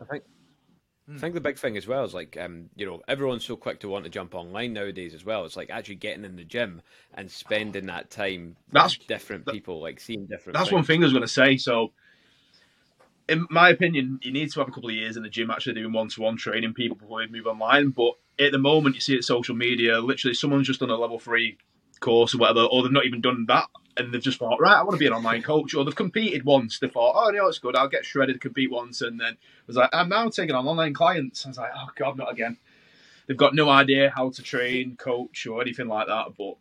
I 0.00 0.04
think. 0.04 0.24
I 1.12 1.18
think 1.18 1.34
the 1.34 1.40
big 1.40 1.58
thing 1.58 1.76
as 1.76 1.88
well 1.88 2.04
is 2.04 2.14
like, 2.14 2.36
um, 2.40 2.70
you 2.76 2.86
know, 2.86 3.02
everyone's 3.08 3.44
so 3.44 3.56
quick 3.56 3.80
to 3.80 3.88
want 3.88 4.04
to 4.04 4.10
jump 4.10 4.32
online 4.32 4.72
nowadays 4.72 5.12
as 5.12 5.24
well. 5.24 5.44
It's 5.44 5.56
like 5.56 5.68
actually 5.68 5.96
getting 5.96 6.24
in 6.24 6.36
the 6.36 6.44
gym 6.44 6.82
and 7.14 7.28
spending 7.28 7.86
that 7.86 8.10
time 8.10 8.54
That's- 8.70 8.96
with 8.96 9.08
different 9.08 9.44
people, 9.48 9.80
like 9.80 9.98
seeing 9.98 10.26
different. 10.26 10.56
That's 10.56 10.68
things. 10.68 10.72
one 10.74 10.84
thing 10.84 11.02
I 11.02 11.06
was 11.06 11.12
going 11.12 11.22
to 11.22 11.28
say. 11.28 11.56
So, 11.56 11.92
in 13.30 13.46
my 13.48 13.70
opinion, 13.70 14.18
you 14.22 14.32
need 14.32 14.50
to 14.50 14.58
have 14.58 14.68
a 14.68 14.72
couple 14.72 14.90
of 14.90 14.96
years 14.96 15.16
in 15.16 15.22
the 15.22 15.28
gym 15.28 15.50
actually 15.50 15.74
doing 15.74 15.92
one-to-one 15.92 16.36
training 16.36 16.74
people 16.74 16.96
before 16.96 17.22
you 17.22 17.28
move 17.30 17.46
online. 17.46 17.90
But 17.90 18.14
at 18.40 18.50
the 18.50 18.58
moment, 18.58 18.96
you 18.96 19.00
see 19.00 19.14
it 19.14 19.24
social 19.24 19.54
media. 19.54 20.00
Literally, 20.00 20.34
someone's 20.34 20.66
just 20.66 20.80
done 20.80 20.90
a 20.90 20.96
level 20.96 21.20
three 21.20 21.56
course 22.00 22.34
or 22.34 22.38
whatever, 22.38 22.62
or 22.62 22.82
they've 22.82 22.90
not 22.90 23.06
even 23.06 23.20
done 23.20 23.44
that, 23.46 23.66
and 23.96 24.12
they've 24.12 24.20
just 24.20 24.38
thought, 24.38 24.60
right, 24.60 24.76
I 24.76 24.82
want 24.82 24.94
to 24.94 24.98
be 24.98 25.06
an 25.06 25.12
online 25.12 25.42
coach, 25.42 25.74
or 25.74 25.84
they've 25.84 25.94
competed 25.94 26.44
once. 26.44 26.80
They 26.80 26.88
thought, 26.88 27.14
oh, 27.14 27.30
no, 27.30 27.46
it's 27.46 27.58
good. 27.58 27.76
I'll 27.76 27.88
get 27.88 28.04
shredded 28.04 28.34
to 28.34 28.40
compete 28.40 28.70
once, 28.70 29.00
and 29.00 29.20
then 29.20 29.36
was 29.66 29.76
like, 29.76 29.90
I'm 29.92 30.08
now 30.08 30.28
taking 30.28 30.56
on 30.56 30.66
online 30.66 30.94
clients. 30.94 31.46
I 31.46 31.50
was 31.50 31.58
like, 31.58 31.70
oh 31.76 31.88
god, 31.96 32.16
not 32.16 32.32
again. 32.32 32.56
They've 33.26 33.36
got 33.36 33.54
no 33.54 33.70
idea 33.70 34.10
how 34.12 34.30
to 34.30 34.42
train, 34.42 34.96
coach, 34.96 35.46
or 35.46 35.62
anything 35.62 35.86
like 35.86 36.08
that. 36.08 36.32
But 36.36 36.56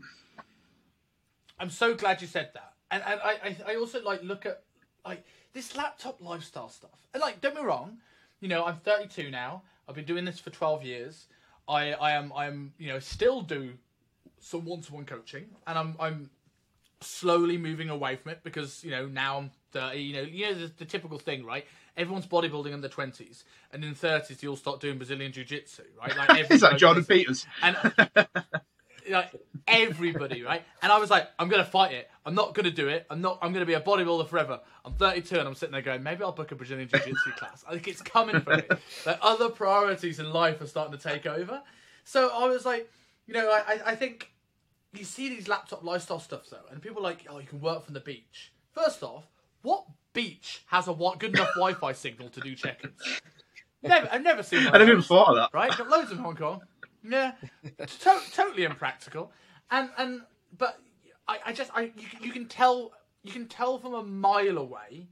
I'm 1.57 1.71
so 1.71 1.95
glad 1.95 2.21
you 2.21 2.27
said 2.27 2.51
that. 2.53 2.73
And, 2.91 3.01
and 3.03 3.19
I, 3.23 3.57
I 3.65 3.75
also 3.77 4.03
like 4.03 4.21
look 4.21 4.45
at 4.45 4.61
like 5.03 5.25
this 5.53 5.75
laptop 5.75 6.21
lifestyle 6.21 6.69
stuff. 6.69 7.07
And 7.13 7.21
like, 7.21 7.41
don't 7.41 7.55
be 7.55 7.61
wrong, 7.61 7.97
you 8.39 8.47
know, 8.47 8.65
I'm 8.65 8.77
32 8.77 9.29
now. 9.29 9.63
I've 9.87 9.95
been 9.95 10.05
doing 10.05 10.25
this 10.25 10.39
for 10.39 10.49
12 10.49 10.83
years. 10.83 11.27
I, 11.67 11.93
I 11.93 12.11
am, 12.11 12.31
I 12.35 12.45
am, 12.45 12.73
you 12.77 12.87
know, 12.89 12.99
still 12.99 13.41
do 13.41 13.73
some 14.39 14.65
one-to-one 14.65 15.05
coaching, 15.05 15.45
and 15.67 15.77
I'm, 15.77 15.95
I'm 15.99 16.29
slowly 17.01 17.57
moving 17.57 17.89
away 17.89 18.15
from 18.15 18.31
it 18.31 18.41
because 18.43 18.83
you 18.83 18.91
know 18.91 19.05
now 19.07 19.37
I'm 19.37 19.51
30. 19.71 19.99
You 19.99 20.13
know, 20.13 20.21
you 20.21 20.45
know 20.47 20.53
the, 20.53 20.71
the 20.77 20.85
typical 20.85 21.19
thing, 21.19 21.45
right? 21.45 21.65
Everyone's 21.97 22.27
bodybuilding 22.27 22.71
in 22.71 22.81
their 22.81 22.89
20s, 22.89 23.43
and 23.71 23.83
in 23.83 23.93
30s 23.93 24.41
you'll 24.41 24.55
start 24.55 24.79
doing 24.79 24.97
Brazilian 24.97 25.31
jiu-jitsu, 25.31 25.83
right? 25.99 26.15
Like 26.15 26.51
is 26.51 26.61
that 26.61 26.77
Jordan 26.77 27.03
Peters? 27.03 27.45
and 27.61 27.75
like 29.09 29.31
everybody, 29.67 30.43
right? 30.43 30.63
And 30.81 30.91
I 30.91 30.97
was 30.99 31.09
like, 31.09 31.27
I'm 31.37 31.49
gonna 31.49 31.65
fight 31.65 31.93
it. 31.93 32.09
I'm 32.25 32.35
not 32.35 32.53
gonna 32.53 32.71
do 32.71 32.87
it. 32.87 33.05
I'm 33.09 33.21
not. 33.21 33.39
I'm 33.41 33.53
gonna 33.53 33.65
be 33.65 33.73
a 33.73 33.81
bodybuilder 33.81 34.27
forever. 34.27 34.59
I'm 34.85 34.93
32 34.93 35.37
and 35.39 35.47
I'm 35.47 35.55
sitting 35.55 35.73
there 35.73 35.81
going, 35.81 36.03
maybe 36.03 36.23
I'll 36.23 36.31
book 36.31 36.51
a 36.51 36.55
Brazilian 36.55 36.87
Jiu-Jitsu 36.87 37.31
class. 37.37 37.63
I 37.67 37.73
think 37.73 37.87
it's 37.87 38.01
coming 38.01 38.41
for 38.41 38.57
me. 38.57 38.63
Like 39.05 39.19
other 39.21 39.49
priorities 39.49 40.19
in 40.19 40.31
life 40.31 40.61
are 40.61 40.67
starting 40.67 40.97
to 40.97 41.03
take 41.03 41.25
over. 41.25 41.61
So 42.03 42.29
I 42.33 42.47
was 42.47 42.65
like, 42.65 42.89
you 43.27 43.33
know, 43.33 43.49
I, 43.51 43.79
I- 43.91 43.95
think 43.95 44.31
you 44.93 45.03
see 45.03 45.29
these 45.29 45.47
laptop 45.47 45.83
lifestyle 45.83 46.19
stuff 46.19 46.49
though, 46.49 46.57
and 46.71 46.81
people 46.81 46.99
are 46.99 47.03
like, 47.03 47.25
oh, 47.29 47.37
you 47.39 47.45
can 47.47 47.59
work 47.61 47.85
from 47.85 47.93
the 47.93 47.99
beach. 47.99 48.51
First 48.71 49.03
off, 49.03 49.25
what 49.61 49.85
beach 50.13 50.63
has 50.67 50.87
a 50.87 50.93
good 50.93 51.35
enough 51.35 51.49
Wi-Fi 51.55 51.91
signal 51.93 52.29
to 52.29 52.39
do 52.39 52.55
check-ins? 52.55 53.21
Never, 53.83 54.09
I've 54.11 54.23
never 54.23 54.43
seen. 54.43 54.65
one 54.65 54.75
I 54.75 54.77
never 54.79 54.91
even 54.91 55.03
thought 55.03 55.29
of 55.29 55.35
that. 55.35 55.49
right? 55.53 55.75
Got 55.77 55.89
loads 55.89 56.11
in 56.11 56.17
Hong 56.17 56.35
Kong. 56.35 56.61
Yeah, 57.03 57.33
to- 57.77 58.21
totally 58.33 58.63
impractical. 58.63 59.31
And 59.71 59.89
and 59.97 60.21
but 60.57 60.79
I, 61.27 61.39
I 61.47 61.53
just 61.53 61.71
I 61.75 61.81
you, 61.95 62.07
can- 62.09 62.23
you 62.23 62.31
can 62.31 62.45
tell 62.47 62.91
you 63.23 63.31
can 63.31 63.47
tell 63.47 63.77
from 63.79 63.93
a 63.93 64.03
mile 64.03 64.57
away 64.57 65.07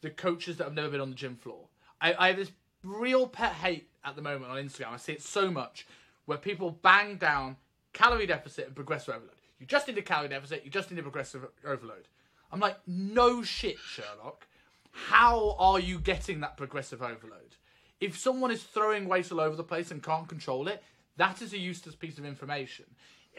the 0.00 0.10
coaches 0.10 0.56
that 0.56 0.64
have 0.64 0.74
never 0.74 0.88
been 0.90 1.00
on 1.00 1.10
the 1.10 1.16
gym 1.16 1.36
floor. 1.36 1.66
I, 2.00 2.14
I 2.18 2.26
have 2.28 2.36
this 2.36 2.50
real 2.82 3.26
pet 3.28 3.52
hate 3.52 3.88
at 4.04 4.16
the 4.16 4.22
moment 4.22 4.50
on 4.50 4.56
Instagram. 4.56 4.88
I 4.92 4.96
see 4.96 5.12
it 5.12 5.22
so 5.22 5.50
much 5.50 5.86
where 6.26 6.38
people 6.38 6.70
bang 6.82 7.16
down 7.16 7.56
calorie 7.92 8.26
deficit 8.26 8.66
and 8.66 8.74
progressive 8.74 9.14
overload. 9.14 9.36
You 9.60 9.66
just 9.66 9.86
need 9.86 9.98
a 9.98 10.02
calorie 10.02 10.28
deficit. 10.28 10.64
You 10.64 10.70
just 10.70 10.90
need 10.90 10.98
a 10.98 11.02
progressive 11.02 11.46
overload. 11.64 12.08
I'm 12.50 12.58
like, 12.58 12.78
no 12.86 13.42
shit, 13.42 13.78
Sherlock. 13.78 14.46
How 14.90 15.54
are 15.58 15.78
you 15.78 15.98
getting 16.00 16.40
that 16.40 16.56
progressive 16.56 17.00
overload? 17.00 17.56
If 18.00 18.18
someone 18.18 18.50
is 18.50 18.62
throwing 18.62 19.06
weight 19.08 19.30
all 19.30 19.40
over 19.40 19.54
the 19.54 19.62
place 19.62 19.90
and 19.92 20.02
can't 20.02 20.28
control 20.28 20.66
it, 20.66 20.82
that 21.16 21.42
is 21.42 21.52
a 21.52 21.58
useless 21.58 21.94
piece 21.94 22.18
of 22.18 22.24
information. 22.24 22.86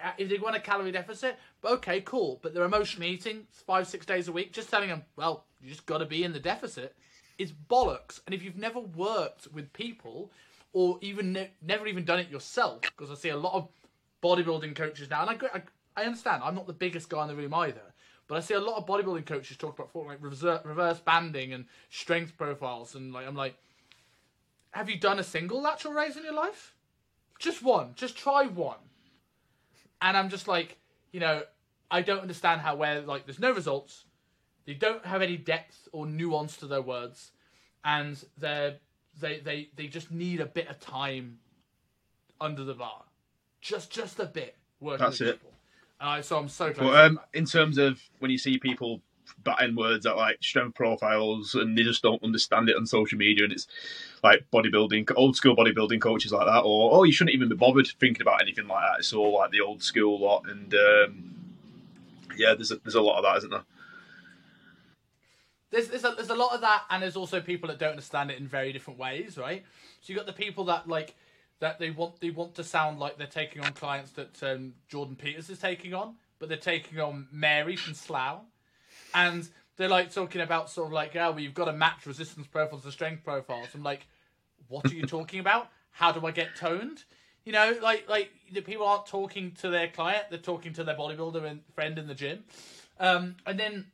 Uh, 0.03 0.11
If 0.17 0.29
they 0.29 0.37
want 0.37 0.55
a 0.55 0.59
calorie 0.59 0.91
deficit, 0.91 1.37
okay, 1.63 2.01
cool, 2.01 2.39
but 2.41 2.53
they're 2.53 2.63
emotionally 2.63 3.09
eating 3.09 3.47
five, 3.51 3.87
six 3.87 4.05
days 4.05 4.27
a 4.27 4.31
week, 4.31 4.53
just 4.53 4.69
telling 4.69 4.89
them, 4.89 5.03
well, 5.15 5.45
you 5.61 5.69
just 5.69 5.85
got 5.85 5.99
to 5.99 6.05
be 6.05 6.23
in 6.23 6.33
the 6.33 6.39
deficit, 6.39 6.95
is 7.37 7.51
bollocks. 7.51 8.19
And 8.25 8.33
if 8.33 8.43
you've 8.43 8.57
never 8.57 8.79
worked 8.79 9.47
with 9.53 9.71
people, 9.73 10.31
or 10.73 10.97
even 11.01 11.33
ne- 11.33 11.51
never 11.61 11.87
even 11.87 12.05
done 12.05 12.19
it 12.19 12.29
yourself, 12.29 12.81
because 12.81 13.11
I 13.11 13.15
see 13.15 13.29
a 13.29 13.37
lot 13.37 13.53
of 13.53 13.67
bodybuilding 14.21 14.75
coaches 14.75 15.09
now, 15.09 15.27
and 15.27 15.29
I, 15.29 15.57
I, 15.57 15.61
I 16.01 16.05
understand, 16.05 16.41
I'm 16.43 16.55
not 16.55 16.67
the 16.67 16.73
biggest 16.73 17.09
guy 17.09 17.21
in 17.21 17.27
the 17.27 17.35
room 17.35 17.53
either, 17.53 17.93
but 18.27 18.37
I 18.37 18.39
see 18.39 18.55
a 18.55 18.59
lot 18.59 18.77
of 18.77 18.85
bodybuilding 18.85 19.25
coaches 19.25 19.57
talk 19.57 19.77
about 19.77 19.95
like 20.07 20.17
reverse, 20.21 20.61
reverse 20.63 20.99
banding 20.99 21.53
and 21.53 21.65
strength 21.89 22.35
profiles, 22.37 22.95
and 22.95 23.13
like 23.13 23.27
I'm 23.27 23.35
like, 23.35 23.55
have 24.71 24.89
you 24.89 24.97
done 24.97 25.19
a 25.19 25.23
single 25.23 25.61
lateral 25.61 25.93
raise 25.93 26.17
in 26.17 26.23
your 26.23 26.33
life? 26.33 26.73
Just 27.43 27.61
one. 27.61 27.91
Just 27.95 28.17
try 28.17 28.45
one. 28.45 28.77
And 30.01 30.15
I'm 30.15 30.29
just 30.29 30.47
like, 30.47 30.77
you 31.11 31.19
know, 31.19 31.43
I 31.91 32.01
don't 32.01 32.21
understand 32.21 32.61
how 32.61 32.77
where 32.77 33.01
like 33.01 33.25
there's 33.25 33.39
no 33.39 33.51
results, 33.51 34.05
they 34.65 34.73
don't 34.73 35.05
have 35.05 35.21
any 35.21 35.35
depth 35.35 35.89
or 35.91 36.05
nuance 36.05 36.55
to 36.57 36.67
their 36.67 36.81
words, 36.81 37.31
and 37.83 38.17
they're 38.37 38.77
they 39.19 39.39
they 39.39 39.69
they 39.75 39.87
just 39.87 40.09
need 40.09 40.39
a 40.39 40.45
bit 40.45 40.69
of 40.69 40.79
time 40.79 41.39
under 42.39 42.63
the 42.63 42.73
bar, 42.73 43.03
just 43.59 43.91
just 43.91 44.21
a 44.21 44.25
bit 44.25 44.55
working 44.79 45.05
That's 45.05 45.19
it. 45.19 45.41
people. 45.41 45.51
Uh, 45.99 46.21
so 46.21 46.37
I'm 46.37 46.47
so 46.47 46.71
glad. 46.71 46.83
But 46.85 47.05
um, 47.05 47.19
in 47.33 47.43
terms 47.43 47.77
of 47.77 48.01
when 48.19 48.31
you 48.31 48.37
see 48.37 48.57
people 48.57 49.01
batting 49.43 49.75
words 49.75 50.05
at 50.05 50.15
like 50.15 50.37
strength 50.41 50.75
profiles 50.75 51.55
and 51.55 51.77
they 51.77 51.83
just 51.83 52.01
don't 52.01 52.23
understand 52.23 52.69
it 52.69 52.77
on 52.77 52.85
social 52.85 53.17
media 53.17 53.43
and 53.43 53.53
it's 53.53 53.67
like 54.23 54.45
bodybuilding, 54.51 55.11
old 55.15 55.35
school 55.35 55.55
bodybuilding 55.55 56.01
coaches 56.01 56.31
like 56.31 56.45
that, 56.45 56.61
or 56.61 56.93
oh, 56.93 57.03
you 57.03 57.11
shouldn't 57.11 57.35
even 57.35 57.49
be 57.49 57.55
bothered 57.55 57.87
thinking 57.99 58.21
about 58.21 58.41
anything 58.41 58.67
like 58.67 58.83
that. 58.83 58.99
It's 58.99 59.13
all 59.13 59.33
like 59.33 59.51
the 59.51 59.61
old 59.61 59.83
school 59.83 60.19
lot, 60.19 60.43
and 60.47 60.73
um, 60.73 61.35
yeah, 62.37 62.53
there's 62.53 62.71
a, 62.71 62.77
there's 62.77 62.95
a 62.95 63.01
lot 63.01 63.17
of 63.17 63.23
that, 63.23 63.37
isn't 63.37 63.49
there? 63.49 63.63
there's 65.73 65.87
there's 65.87 66.05
a, 66.05 66.13
there's 66.15 66.29
a 66.29 66.35
lot 66.35 66.53
of 66.53 66.61
that, 66.61 66.83
and 66.89 67.03
there's 67.03 67.15
also 67.15 67.41
people 67.41 67.67
that 67.67 67.79
don't 67.79 67.91
understand 67.91 68.31
it 68.31 68.39
in 68.39 68.47
very 68.47 68.71
different 68.71 68.99
ways, 68.99 69.37
right? 69.37 69.63
So 70.01 70.13
you 70.13 70.15
got 70.15 70.27
the 70.27 70.33
people 70.33 70.65
that 70.65 70.87
like 70.87 71.15
that 71.59 71.79
they 71.79 71.89
want 71.89 72.21
they 72.21 72.29
want 72.29 72.55
to 72.55 72.63
sound 72.63 72.99
like 72.99 73.17
they're 73.17 73.27
taking 73.27 73.63
on 73.63 73.73
clients 73.73 74.11
that 74.11 74.41
um, 74.43 74.73
Jordan 74.87 75.15
Peters 75.15 75.49
is 75.49 75.59
taking 75.59 75.93
on, 75.93 76.15
but 76.39 76.47
they're 76.47 76.57
taking 76.57 76.99
on 76.99 77.27
Mary 77.31 77.75
from 77.75 77.95
Slough, 77.95 78.41
and 79.15 79.49
they're 79.75 79.89
like 79.89 80.13
talking 80.13 80.41
about 80.41 80.69
sort 80.69 80.87
of 80.87 80.93
like, 80.93 81.15
oh, 81.15 81.31
well, 81.31 81.39
you've 81.39 81.55
got 81.55 81.65
to 81.65 81.73
match 81.73 82.05
resistance 82.05 82.47
profiles 82.47 82.83
to 82.83 82.91
strength 82.91 83.23
profiles. 83.23 83.67
I'm 83.73 83.83
like, 83.83 84.05
what 84.67 84.91
are 84.91 84.95
you 84.95 85.05
talking 85.05 85.39
about? 85.39 85.69
How 85.91 86.11
do 86.11 86.25
I 86.25 86.31
get 86.31 86.55
toned? 86.55 87.03
You 87.45 87.51
know, 87.51 87.77
like 87.81 88.07
like 88.09 88.31
the 88.51 88.61
people 88.61 88.87
aren't 88.87 89.05
talking 89.05 89.51
to 89.61 89.69
their 89.69 89.87
client; 89.87 90.25
they're 90.29 90.39
talking 90.39 90.73
to 90.73 90.83
their 90.83 90.95
bodybuilder 90.95 91.43
and 91.43 91.61
friend 91.73 91.99
in 91.99 92.07
the 92.07 92.15
gym. 92.15 92.43
Um, 92.99 93.35
and 93.45 93.59
then 93.59 93.87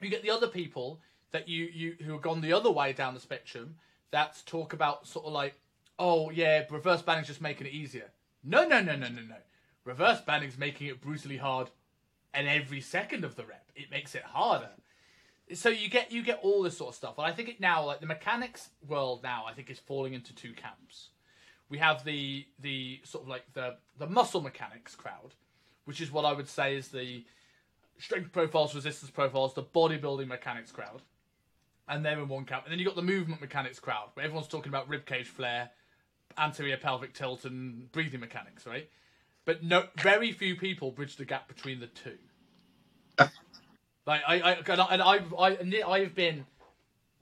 you 0.00 0.08
get 0.08 0.22
the 0.22 0.30
other 0.30 0.48
people 0.48 1.00
that 1.30 1.48
you 1.48 1.68
you 1.72 1.96
who 2.04 2.12
have 2.12 2.22
gone 2.22 2.40
the 2.40 2.52
other 2.52 2.70
way 2.70 2.92
down 2.92 3.14
the 3.14 3.20
spectrum 3.20 3.76
that 4.10 4.42
talk 4.46 4.72
about 4.72 5.06
sort 5.06 5.26
of 5.26 5.32
like, 5.32 5.54
oh 5.98 6.30
yeah, 6.30 6.64
reverse 6.70 7.02
banding's 7.02 7.28
just 7.28 7.40
making 7.40 7.66
it 7.66 7.72
easier. 7.72 8.10
No, 8.42 8.66
no, 8.66 8.80
no, 8.80 8.96
no, 8.96 9.08
no, 9.08 9.22
no. 9.22 9.36
Reverse 9.84 10.20
banding's 10.20 10.58
making 10.58 10.88
it 10.88 11.00
brutally 11.00 11.36
hard, 11.36 11.70
and 12.34 12.48
every 12.48 12.80
second 12.80 13.24
of 13.24 13.36
the 13.36 13.44
rep, 13.44 13.70
it 13.74 13.90
makes 13.90 14.14
it 14.14 14.22
harder. 14.22 14.70
So 15.54 15.68
you 15.68 15.88
get 15.88 16.12
you 16.12 16.22
get 16.22 16.40
all 16.42 16.62
this 16.62 16.76
sort 16.76 16.90
of 16.90 16.94
stuff, 16.94 17.14
and 17.18 17.26
I 17.26 17.32
think 17.32 17.48
it 17.48 17.60
now 17.60 17.84
like 17.86 18.00
the 18.00 18.06
mechanics 18.06 18.70
world 18.86 19.22
now 19.22 19.44
I 19.46 19.52
think 19.54 19.70
is 19.70 19.78
falling 19.78 20.12
into 20.12 20.34
two 20.34 20.52
camps, 20.52 21.08
we 21.68 21.78
have 21.78 22.04
the 22.04 22.46
the 22.58 23.00
sort 23.04 23.24
of 23.24 23.28
like 23.28 23.44
the 23.54 23.76
the 23.98 24.06
muscle 24.06 24.40
mechanics 24.40 24.94
crowd, 24.94 25.34
which 25.84 26.00
is 26.00 26.10
what 26.10 26.24
I 26.24 26.32
would 26.32 26.48
say 26.48 26.76
is 26.76 26.88
the 26.88 27.24
strength 27.98 28.32
profiles, 28.32 28.74
resistance 28.74 29.10
profiles, 29.10 29.54
the 29.54 29.62
bodybuilding 29.62 30.28
mechanics 30.28 30.70
crowd, 30.70 31.02
and 31.88 32.04
they're 32.04 32.18
in 32.18 32.28
one 32.28 32.44
camp. 32.44 32.64
And 32.64 32.72
then 32.72 32.78
you 32.78 32.84
got 32.84 32.96
the 32.96 33.02
movement 33.02 33.40
mechanics 33.40 33.78
crowd, 33.78 34.10
where 34.14 34.24
everyone's 34.24 34.48
talking 34.48 34.70
about 34.70 34.88
ribcage 34.88 35.26
flare, 35.26 35.70
anterior 36.36 36.76
pelvic 36.76 37.14
tilt, 37.14 37.44
and 37.44 37.90
breathing 37.92 38.20
mechanics, 38.20 38.66
right? 38.66 38.88
But 39.44 39.64
no, 39.64 39.86
very 39.96 40.32
few 40.32 40.56
people 40.56 40.90
bridge 40.90 41.16
the 41.16 41.24
gap 41.24 41.48
between 41.48 41.80
the 41.80 41.86
two. 41.86 42.18
like 44.08 44.22
I, 44.26 44.40
I 44.40 44.86
and 44.90 45.02
I've 45.02 45.34
I, 45.34 45.58
I've 45.86 46.14
been 46.14 46.46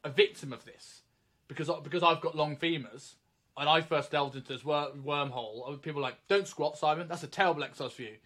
a 0.04 0.08
victim 0.08 0.52
of 0.52 0.64
this 0.64 1.02
because 1.48 1.68
because 1.82 2.04
I've 2.04 2.20
got 2.20 2.36
long 2.36 2.56
femurs 2.56 3.14
and 3.56 3.68
I 3.68 3.80
first 3.80 4.12
delved 4.12 4.36
into 4.36 4.52
this 4.52 4.64
wor- 4.64 4.92
wormhole. 5.04 5.82
People 5.82 6.00
were 6.00 6.08
like, 6.08 6.16
"Don't 6.28 6.46
squat, 6.46 6.78
Simon. 6.78 7.08
That's 7.08 7.24
a 7.24 7.26
terrible 7.26 7.64
exercise 7.64 7.92
for 7.92 8.02
you." 8.02 8.16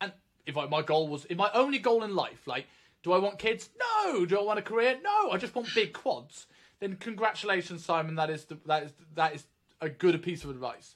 And 0.00 0.12
if 0.46 0.56
I, 0.56 0.64
my 0.66 0.80
goal 0.80 1.08
was, 1.08 1.26
if 1.28 1.36
my 1.36 1.50
only 1.52 1.78
goal 1.78 2.04
in 2.04 2.16
life, 2.16 2.46
like, 2.46 2.66
do 3.02 3.12
I 3.12 3.18
want 3.18 3.38
kids? 3.38 3.68
No. 3.78 4.24
Do 4.24 4.38
I 4.38 4.42
want 4.42 4.58
a 4.58 4.62
career? 4.62 4.96
No. 5.02 5.30
I 5.30 5.36
just 5.36 5.54
want 5.54 5.68
big 5.74 5.92
quads. 5.92 6.46
Then 6.80 6.96
congratulations, 6.96 7.84
Simon. 7.84 8.14
That 8.14 8.30
is 8.30 8.46
the, 8.46 8.56
that 8.64 8.84
is 8.84 8.92
that 9.14 9.34
is 9.34 9.44
a 9.82 9.90
good 9.90 10.22
piece 10.22 10.42
of 10.42 10.48
advice. 10.48 10.94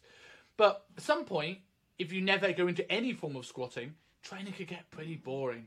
But 0.56 0.86
at 0.96 1.02
some 1.02 1.26
point, 1.26 1.58
if 1.98 2.14
you 2.14 2.22
never 2.22 2.50
go 2.52 2.66
into 2.66 2.90
any 2.90 3.12
form 3.12 3.36
of 3.36 3.44
squatting, 3.44 3.94
training 4.22 4.54
could 4.54 4.68
get 4.68 4.90
pretty 4.90 5.16
boring. 5.16 5.66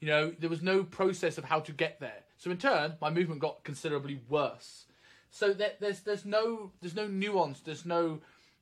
You 0.00 0.08
know, 0.08 0.34
there 0.38 0.50
was 0.50 0.62
no 0.62 0.84
process 0.84 1.38
of 1.38 1.44
how 1.44 1.60
to 1.60 1.72
get 1.72 2.00
there. 2.00 2.24
So 2.38 2.50
in 2.50 2.58
turn, 2.58 2.94
my 3.00 3.10
movement 3.10 3.40
got 3.40 3.64
considerably 3.64 4.20
worse. 4.28 4.84
So 5.30 5.52
that 5.54 5.80
there's 5.80 6.00
there's 6.00 6.24
no 6.24 6.72
there's 6.80 6.94
no 6.94 7.06
nuance, 7.06 7.60
there's 7.60 7.84
no 7.84 8.20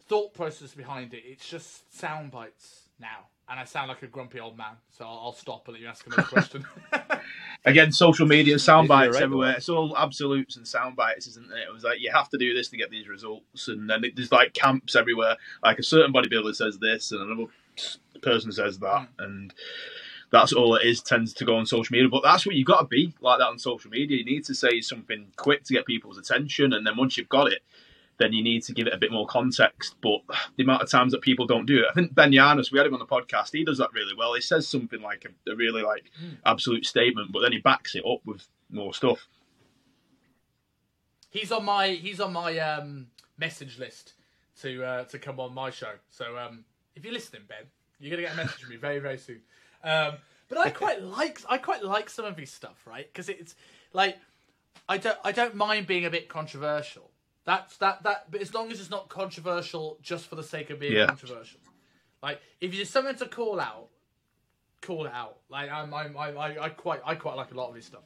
thought 0.08 0.34
process 0.34 0.74
behind 0.74 1.14
it. 1.14 1.22
It's 1.24 1.48
just 1.48 1.96
sound 1.96 2.30
bites 2.30 2.88
now, 2.98 3.26
and 3.48 3.58
I 3.58 3.64
sound 3.64 3.88
like 3.88 4.02
a 4.02 4.06
grumpy 4.06 4.40
old 4.40 4.56
man. 4.56 4.76
So 4.90 5.04
I'll, 5.04 5.20
I'll 5.24 5.32
stop 5.32 5.66
and 5.66 5.74
let 5.74 5.82
you 5.82 5.88
ask 5.88 6.06
another 6.06 6.22
question. 6.28 6.64
Again, 7.64 7.92
social 7.92 8.26
media 8.26 8.58
sound 8.58 8.88
bites 8.88 9.14
right 9.14 9.22
everywhere. 9.22 9.54
It's 9.56 9.68
all 9.68 9.96
absolutes 9.96 10.56
and 10.56 10.66
sound 10.66 10.96
bites, 10.96 11.26
isn't 11.28 11.50
it? 11.50 11.68
It 11.68 11.72
was 11.72 11.84
like 11.84 12.00
you 12.00 12.10
have 12.12 12.28
to 12.30 12.38
do 12.38 12.52
this 12.54 12.68
to 12.68 12.76
get 12.76 12.90
these 12.90 13.08
results, 13.08 13.68
and 13.68 13.88
then 13.88 14.04
it, 14.04 14.16
there's 14.16 14.32
like 14.32 14.52
camps 14.52 14.96
everywhere. 14.96 15.36
Like 15.62 15.78
a 15.78 15.82
certain 15.82 16.12
bodybuilder 16.12 16.54
says 16.54 16.78
this, 16.78 17.12
and 17.12 17.22
another 17.22 17.50
person 18.22 18.52
says 18.52 18.78
that, 18.80 19.02
mm. 19.02 19.08
and 19.18 19.54
that's 20.34 20.52
all 20.52 20.74
it 20.74 20.84
is 20.84 21.00
tends 21.00 21.32
to 21.34 21.44
go 21.44 21.56
on 21.56 21.64
social 21.64 21.92
media. 21.92 22.08
But 22.08 22.24
that's 22.24 22.44
what 22.44 22.56
you've 22.56 22.66
got 22.66 22.80
to 22.80 22.86
be 22.86 23.14
like 23.20 23.38
that 23.38 23.46
on 23.46 23.58
social 23.58 23.90
media. 23.90 24.18
You 24.18 24.24
need 24.24 24.44
to 24.46 24.54
say 24.54 24.80
something 24.80 25.28
quick 25.36 25.62
to 25.64 25.72
get 25.72 25.86
people's 25.86 26.18
attention, 26.18 26.72
and 26.72 26.84
then 26.84 26.96
once 26.96 27.16
you've 27.16 27.28
got 27.28 27.52
it, 27.52 27.62
then 28.18 28.32
you 28.32 28.42
need 28.42 28.64
to 28.64 28.72
give 28.72 28.88
it 28.88 28.92
a 28.92 28.98
bit 28.98 29.12
more 29.12 29.26
context. 29.26 29.94
But 30.02 30.22
the 30.56 30.64
amount 30.64 30.82
of 30.82 30.90
times 30.90 31.12
that 31.12 31.20
people 31.20 31.46
don't 31.46 31.66
do 31.66 31.78
it, 31.78 31.86
I 31.88 31.94
think 31.94 32.14
Ben 32.14 32.32
Yannis, 32.32 32.72
we 32.72 32.78
had 32.78 32.86
him 32.86 32.94
on 32.94 32.98
the 32.98 33.06
podcast, 33.06 33.52
he 33.52 33.64
does 33.64 33.78
that 33.78 33.92
really 33.92 34.14
well. 34.16 34.34
He 34.34 34.40
says 34.40 34.66
something 34.66 35.00
like 35.00 35.24
a, 35.24 35.52
a 35.52 35.54
really 35.54 35.82
like 35.82 36.10
mm. 36.20 36.36
absolute 36.44 36.84
statement, 36.84 37.30
but 37.32 37.40
then 37.40 37.52
he 37.52 37.58
backs 37.58 37.94
it 37.94 38.04
up 38.04 38.20
with 38.24 38.44
more 38.70 38.92
stuff. 38.92 39.28
He's 41.30 41.52
on 41.52 41.64
my 41.64 41.88
he's 41.88 42.20
on 42.20 42.32
my 42.32 42.58
um, 42.58 43.06
message 43.38 43.78
list 43.78 44.14
to 44.62 44.84
uh, 44.84 45.04
to 45.04 45.18
come 45.18 45.38
on 45.38 45.54
my 45.54 45.70
show. 45.70 45.92
So 46.10 46.36
um, 46.38 46.64
if 46.96 47.04
you're 47.04 47.14
listening, 47.14 47.42
Ben, 47.48 47.66
you're 48.00 48.10
gonna 48.10 48.22
get 48.22 48.34
a 48.34 48.36
message 48.36 48.62
from 48.62 48.70
me 48.70 48.76
very 48.76 48.98
very 48.98 49.18
soon. 49.18 49.40
Um, 49.84 50.14
but 50.48 50.58
I 50.58 50.70
quite 50.70 51.02
like 51.02 51.40
I 51.48 51.58
quite 51.58 51.84
like 51.84 52.10
some 52.10 52.24
of 52.24 52.36
his 52.36 52.50
stuff, 52.50 52.86
right? 52.86 53.06
Because 53.12 53.28
it's 53.28 53.54
like 53.92 54.16
I 54.88 54.98
don't 54.98 55.18
I 55.24 55.32
don't 55.32 55.54
mind 55.54 55.86
being 55.86 56.04
a 56.04 56.10
bit 56.10 56.28
controversial. 56.28 57.10
That's 57.44 57.76
that 57.78 58.02
that, 58.04 58.30
but 58.30 58.40
as 58.40 58.54
long 58.54 58.72
as 58.72 58.80
it's 58.80 58.90
not 58.90 59.08
controversial 59.08 59.98
just 60.02 60.26
for 60.26 60.36
the 60.36 60.42
sake 60.42 60.70
of 60.70 60.80
being 60.80 60.92
yeah. 60.92 61.06
controversial. 61.06 61.60
Like 62.22 62.40
if 62.60 62.72
there's 62.72 62.88
something 62.88 63.16
to 63.16 63.26
call 63.26 63.60
out, 63.60 63.88
call 64.80 65.06
it 65.06 65.12
out. 65.12 65.38
Like 65.50 65.70
I'm, 65.70 65.92
I'm 65.92 66.16
I, 66.16 66.58
I 66.58 66.68
quite 66.70 67.00
I 67.04 67.14
quite 67.14 67.36
like 67.36 67.52
a 67.52 67.54
lot 67.54 67.68
of 67.68 67.74
his 67.74 67.84
stuff. 67.84 68.04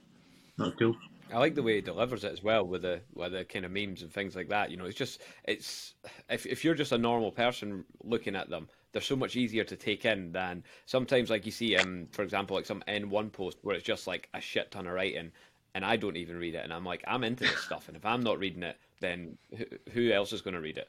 That's 0.57 0.75
cool. 0.77 0.97
I 1.33 1.39
like 1.39 1.55
the 1.55 1.63
way 1.63 1.77
he 1.77 1.81
delivers 1.81 2.25
it 2.25 2.33
as 2.33 2.43
well 2.43 2.67
with 2.67 2.83
the 2.83 3.01
with 3.15 3.33
the 3.33 3.45
kind 3.45 3.65
of 3.65 3.71
memes 3.71 4.03
and 4.03 4.13
things 4.13 4.35
like 4.35 4.49
that. 4.49 4.71
You 4.71 4.77
know, 4.77 4.87
it's 4.87 4.97
just 4.97 5.21
it's 5.45 5.95
if 6.29 6.47
if 6.47 6.65
you're 6.65 6.75
just 6.75 6.93
a 6.93 6.99
normal 6.99 7.31
person 7.31 7.85
looking 8.03 8.35
at 8.35 8.49
them, 8.49 8.69
they're 8.93 9.03
so 9.03 9.17
much 9.17 9.37
easier 9.37 9.65
to 9.65 9.77
take 9.77 10.05
in 10.05 10.33
than 10.33 10.65
sometimes 10.87 11.31
like 11.31 11.47
you 11.47 11.53
see 11.53 11.77
um 11.77 12.07
for 12.11 12.23
example 12.23 12.57
like 12.57 12.67
some 12.67 12.83
N1 12.89 13.33
post 13.33 13.59
where 13.63 13.77
it's 13.77 13.85
just 13.85 14.07
like 14.07 14.29
a 14.35 14.41
shit 14.41 14.71
ton 14.71 14.87
of 14.87 14.93
writing 14.95 15.33
and 15.75 15.85
I 15.85 15.97
don't 15.97 16.17
even 16.17 16.39
read 16.39 16.55
it 16.55 16.65
and 16.65 16.73
I'm 16.73 16.85
like 16.85 17.05
I'm 17.07 17.25
into 17.25 17.45
this 17.45 17.59
stuff 17.59 17.89
and 17.89 17.97
if 17.97 18.05
I'm 18.07 18.23
not 18.23 18.39
reading 18.39 18.63
it 18.63 18.77
then 19.01 19.39
who, 19.57 19.65
who 19.93 20.11
else 20.11 20.33
is 20.33 20.43
going 20.43 20.55
to 20.55 20.61
read 20.61 20.79
it? 20.79 20.89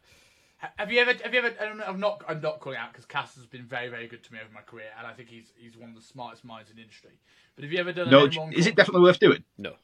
Have 0.75 0.91
you 0.91 0.99
ever? 0.99 1.13
Have 1.23 1.33
you 1.33 1.39
ever? 1.39 1.53
I'm 1.87 2.01
not. 2.01 2.21
I'm 2.27 2.41
not 2.41 2.59
calling 2.59 2.77
out 2.77 2.91
because 2.91 3.05
Cass 3.05 3.33
has 3.35 3.45
been 3.45 3.63
very, 3.63 3.87
very 3.87 4.07
good 4.07 4.23
to 4.25 4.33
me 4.33 4.39
over 4.43 4.53
my 4.53 4.59
career, 4.61 4.87
and 4.97 5.07
I 5.07 5.13
think 5.13 5.29
he's 5.29 5.53
he's 5.55 5.77
one 5.77 5.89
of 5.89 5.95
the 5.95 6.01
smartest 6.01 6.43
minds 6.43 6.69
in 6.69 6.75
the 6.75 6.81
industry. 6.81 7.11
But 7.55 7.63
have 7.63 7.71
you 7.71 7.79
ever 7.79 7.93
done? 7.93 8.09
No. 8.09 8.25
Is 8.51 8.67
it 8.67 8.75
definitely 8.75 9.01
worth 9.01 9.19
doing? 9.19 9.45
No. 9.57 9.75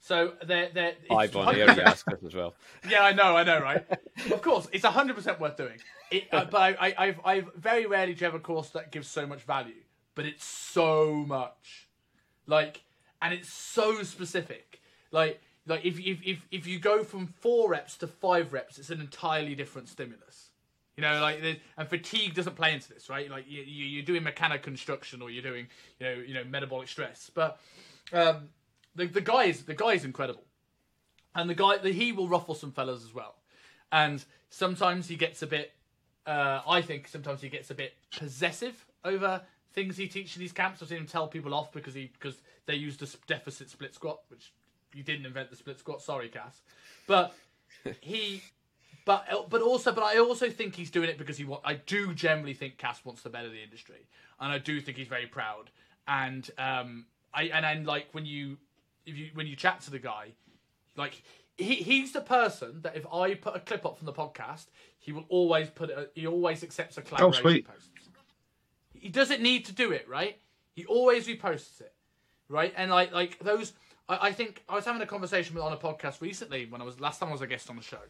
So 0.00 0.32
they're 0.46 0.70
they're. 0.72 0.94
Five 1.10 1.36
on 1.36 1.54
here, 1.56 1.70
you 1.70 1.82
ask 1.82 2.08
us 2.10 2.20
as 2.24 2.34
well. 2.34 2.54
yeah, 2.88 3.02
I 3.02 3.12
know, 3.12 3.36
I 3.36 3.42
know, 3.42 3.60
right? 3.60 3.84
of 4.32 4.40
course, 4.40 4.66
it's 4.72 4.84
hundred 4.84 5.16
percent 5.16 5.40
worth 5.40 5.58
doing. 5.58 5.78
It, 6.10 6.28
uh, 6.32 6.44
but 6.44 6.58
I, 6.58 6.88
I, 6.88 6.94
I've, 6.98 7.20
I've 7.24 7.54
very 7.54 7.86
rarely 7.86 8.14
do 8.14 8.24
have 8.24 8.34
a 8.34 8.38
course 8.40 8.70
that 8.70 8.92
gives 8.92 9.08
so 9.08 9.26
much 9.26 9.42
value, 9.42 9.82
but 10.14 10.24
it's 10.24 10.44
so 10.44 11.24
much, 11.26 11.88
like, 12.46 12.82
and 13.20 13.34
it's 13.34 13.52
so 13.52 14.02
specific. 14.02 14.80
Like, 15.10 15.40
like 15.66 15.84
if 15.84 15.98
if 15.98 16.18
if 16.24 16.46
if 16.50 16.66
you 16.66 16.78
go 16.78 17.02
from 17.02 17.26
four 17.26 17.70
reps 17.70 17.96
to 17.98 18.06
five 18.06 18.52
reps, 18.52 18.78
it's 18.78 18.90
an 18.90 19.00
entirely 19.00 19.54
different 19.54 19.88
stimulus. 19.88 20.50
You 20.96 21.02
know, 21.02 21.20
like 21.20 21.42
and 21.76 21.88
fatigue 21.88 22.34
doesn't 22.34 22.54
play 22.56 22.72
into 22.72 22.88
this, 22.88 23.10
right? 23.10 23.30
Like 23.30 23.44
you, 23.48 23.62
you're 23.62 24.04
doing 24.04 24.22
mechanical 24.22 24.72
tension 24.74 25.20
or 25.20 25.28
you're 25.28 25.42
doing, 25.42 25.66
you 25.98 26.06
know, 26.06 26.12
you 26.14 26.34
know, 26.34 26.44
metabolic 26.44 26.88
stress, 26.88 27.30
but 27.34 27.60
um, 28.12 28.48
the 28.94 29.06
the 29.06 29.20
guy 29.20 29.44
is 29.44 29.64
the 29.64 29.74
guy 29.74 29.92
is 29.92 30.04
incredible, 30.04 30.44
and 31.34 31.50
the 31.50 31.54
guy 31.54 31.78
the, 31.78 31.90
he 31.90 32.12
will 32.12 32.28
ruffle 32.28 32.54
some 32.54 32.72
fellas 32.72 33.04
as 33.04 33.12
well, 33.12 33.34
and 33.92 34.24
sometimes 34.50 35.08
he 35.08 35.16
gets 35.16 35.42
a 35.42 35.46
bit. 35.46 35.72
Uh, 36.26 36.60
I 36.66 36.82
think 36.82 37.08
sometimes 37.08 37.40
he 37.40 37.48
gets 37.48 37.70
a 37.70 37.74
bit 37.74 37.94
possessive 38.16 38.84
over 39.04 39.40
things 39.72 39.96
he 39.96 40.08
teaches 40.08 40.36
in 40.36 40.40
these 40.40 40.52
camps. 40.52 40.82
I've 40.82 40.88
seen 40.88 40.98
him 40.98 41.06
tell 41.06 41.28
people 41.28 41.54
off 41.54 41.72
because 41.72 41.94
he 41.94 42.10
because 42.18 42.36
they 42.66 42.74
use 42.74 42.96
the 42.96 43.14
deficit 43.26 43.70
split 43.70 43.94
squat, 43.94 44.20
which 44.28 44.52
you 44.94 45.02
didn't 45.02 45.26
invent 45.26 45.50
the 45.50 45.56
split 45.56 45.78
squat. 45.78 46.02
Sorry, 46.02 46.28
Cass, 46.28 46.62
but 47.06 47.34
he. 48.00 48.42
But 49.04 49.48
but 49.50 49.62
also 49.62 49.92
but 49.92 50.02
I 50.02 50.18
also 50.18 50.50
think 50.50 50.74
he's 50.74 50.90
doing 50.90 51.08
it 51.08 51.16
because 51.16 51.36
he 51.36 51.44
want. 51.44 51.62
I 51.64 51.74
do 51.74 52.12
generally 52.12 52.54
think 52.54 52.76
Cass 52.76 53.04
wants 53.04 53.22
the 53.22 53.30
better 53.30 53.46
of 53.46 53.52
the 53.52 53.62
industry, 53.62 54.08
and 54.40 54.50
I 54.50 54.58
do 54.58 54.80
think 54.80 54.96
he's 54.96 55.06
very 55.06 55.26
proud. 55.26 55.70
And 56.08 56.50
um, 56.58 57.06
I 57.32 57.44
and 57.44 57.64
and 57.64 57.86
like 57.86 58.08
when 58.10 58.26
you 58.26 58.56
if 59.04 59.16
you 59.16 59.30
when 59.34 59.46
you 59.46 59.54
chat 59.54 59.80
to 59.82 59.92
the 59.92 60.00
guy, 60.00 60.32
like 60.96 61.22
he, 61.56 61.76
he's 61.76 62.12
the 62.12 62.20
person 62.20 62.80
that 62.82 62.96
if 62.96 63.06
I 63.12 63.34
put 63.34 63.56
a 63.56 63.60
clip 63.60 63.86
up 63.86 63.98
from 63.98 64.06
the 64.06 64.12
podcast, 64.12 64.66
he 64.98 65.12
will 65.12 65.24
always 65.28 65.70
put 65.70 65.90
it. 65.90 66.12
He 66.14 66.26
always 66.26 66.62
accepts 66.62 66.98
a 66.98 67.00
oh, 67.00 67.04
collaboration 67.04 67.46
oh, 67.46 67.50
sweet. 67.50 67.66
post. 67.68 67.90
He 68.94 69.08
doesn't 69.08 69.40
need 69.40 69.64
to 69.66 69.72
do 69.72 69.92
it, 69.92 70.08
right? 70.08 70.38
He 70.72 70.84
always 70.84 71.26
reposts 71.26 71.80
it, 71.80 71.94
right? 72.48 72.72
And 72.76 72.90
like 72.90 73.12
like 73.12 73.38
those, 73.38 73.72
I, 74.08 74.28
I 74.28 74.32
think 74.32 74.62
I 74.68 74.74
was 74.74 74.84
having 74.84 75.02
a 75.02 75.06
conversation 75.06 75.54
with 75.54 75.64
on 75.64 75.72
a 75.72 75.76
podcast 75.76 76.20
recently 76.20 76.66
when 76.66 76.80
I 76.80 76.84
was 76.84 77.00
last 77.00 77.20
time 77.20 77.30
I 77.30 77.32
was 77.32 77.42
a 77.42 77.46
guest 77.46 77.70
on 77.70 77.76
the 77.76 77.82
show 77.82 78.00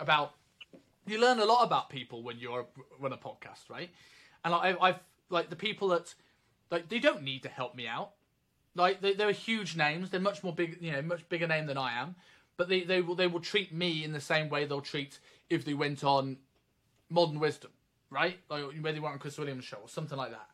about 0.00 0.34
you 1.06 1.20
learn 1.20 1.40
a 1.40 1.44
lot 1.44 1.64
about 1.64 1.90
people 1.90 2.22
when 2.22 2.38
you're 2.38 2.66
run 2.98 3.12
a 3.12 3.16
podcast, 3.16 3.68
right? 3.68 3.90
And 4.44 4.54
I've, 4.54 4.80
I've 4.80 5.00
like 5.30 5.50
the 5.50 5.56
people 5.56 5.88
that 5.88 6.14
like 6.70 6.88
they 6.88 6.98
don't 6.98 7.22
need 7.22 7.42
to 7.42 7.48
help 7.48 7.74
me 7.74 7.86
out 7.86 8.12
like 8.78 9.00
they, 9.00 9.12
they're 9.12 9.32
huge 9.32 9.76
names. 9.76 10.10
They're 10.10 10.20
much 10.20 10.42
more 10.42 10.54
big, 10.54 10.78
you 10.80 10.92
know, 10.92 11.02
much 11.02 11.28
bigger 11.28 11.46
name 11.46 11.66
than 11.66 11.76
I 11.76 12.00
am. 12.00 12.14
But 12.58 12.68
they, 12.68 12.82
they 12.82 13.00
will 13.00 13.14
they 13.14 13.28
will 13.28 13.40
treat 13.40 13.72
me 13.72 14.04
in 14.04 14.12
the 14.12 14.20
same 14.20 14.50
way 14.50 14.66
they'll 14.66 14.82
treat 14.82 15.18
if 15.48 15.64
they 15.64 15.74
went 15.74 16.04
on 16.04 16.36
Modern 17.08 17.40
Wisdom, 17.40 17.70
right? 18.10 18.38
Like 18.50 18.64
where 18.80 18.92
they 18.92 19.00
went 19.00 19.14
on 19.14 19.18
Chris 19.18 19.38
Williamson's 19.38 19.64
show 19.64 19.78
or 19.78 19.88
something 19.88 20.18
like 20.18 20.32
that. 20.32 20.48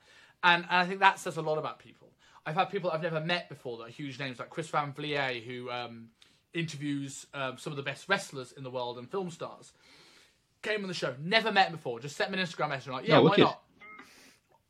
And, 0.44 0.64
and 0.64 0.76
I 0.76 0.86
think 0.86 1.00
that 1.00 1.18
says 1.18 1.38
a 1.38 1.42
lot 1.42 1.58
about 1.58 1.78
people. 1.80 2.10
I've 2.46 2.54
had 2.54 2.66
people 2.66 2.90
I've 2.90 3.02
never 3.02 3.20
met 3.20 3.48
before 3.48 3.78
that 3.78 3.84
are 3.84 3.88
huge 3.88 4.18
names, 4.18 4.38
like 4.38 4.50
Chris 4.50 4.68
Van 4.68 4.92
Vliet, 4.92 5.42
who 5.44 5.70
um, 5.70 6.08
interviews 6.52 7.26
um, 7.32 7.56
some 7.56 7.72
of 7.72 7.78
the 7.78 7.82
best 7.82 8.08
wrestlers 8.08 8.52
in 8.52 8.62
the 8.62 8.70
world 8.70 8.98
and 8.98 9.10
film 9.10 9.30
stars. 9.30 9.72
Came 10.60 10.82
on 10.82 10.88
the 10.88 10.94
show, 10.94 11.14
never 11.22 11.50
met 11.50 11.72
before, 11.72 12.00
just 12.00 12.16
sent 12.16 12.30
me 12.30 12.38
an 12.38 12.46
Instagram 12.46 12.70
message, 12.70 12.88
like, 12.88 13.08
yeah, 13.08 13.16
no, 13.16 13.22
why 13.22 13.36
not? 13.36 13.62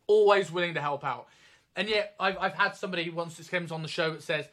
Always 0.07 0.53
willing 0.53 0.75
to 0.75 0.81
help 0.81 1.05
out. 1.05 1.27
And 1.77 1.89
yet, 1.89 2.15
I've, 2.21 2.39
I've 2.39 2.55
had 2.55 2.77
somebody 2.77 3.11
once 3.11 3.37
this 3.37 3.49
comes 3.49 3.73
on 3.73 3.83
the 3.83 3.89
show 3.89 4.13
that 4.13 4.23
says, 4.23 4.47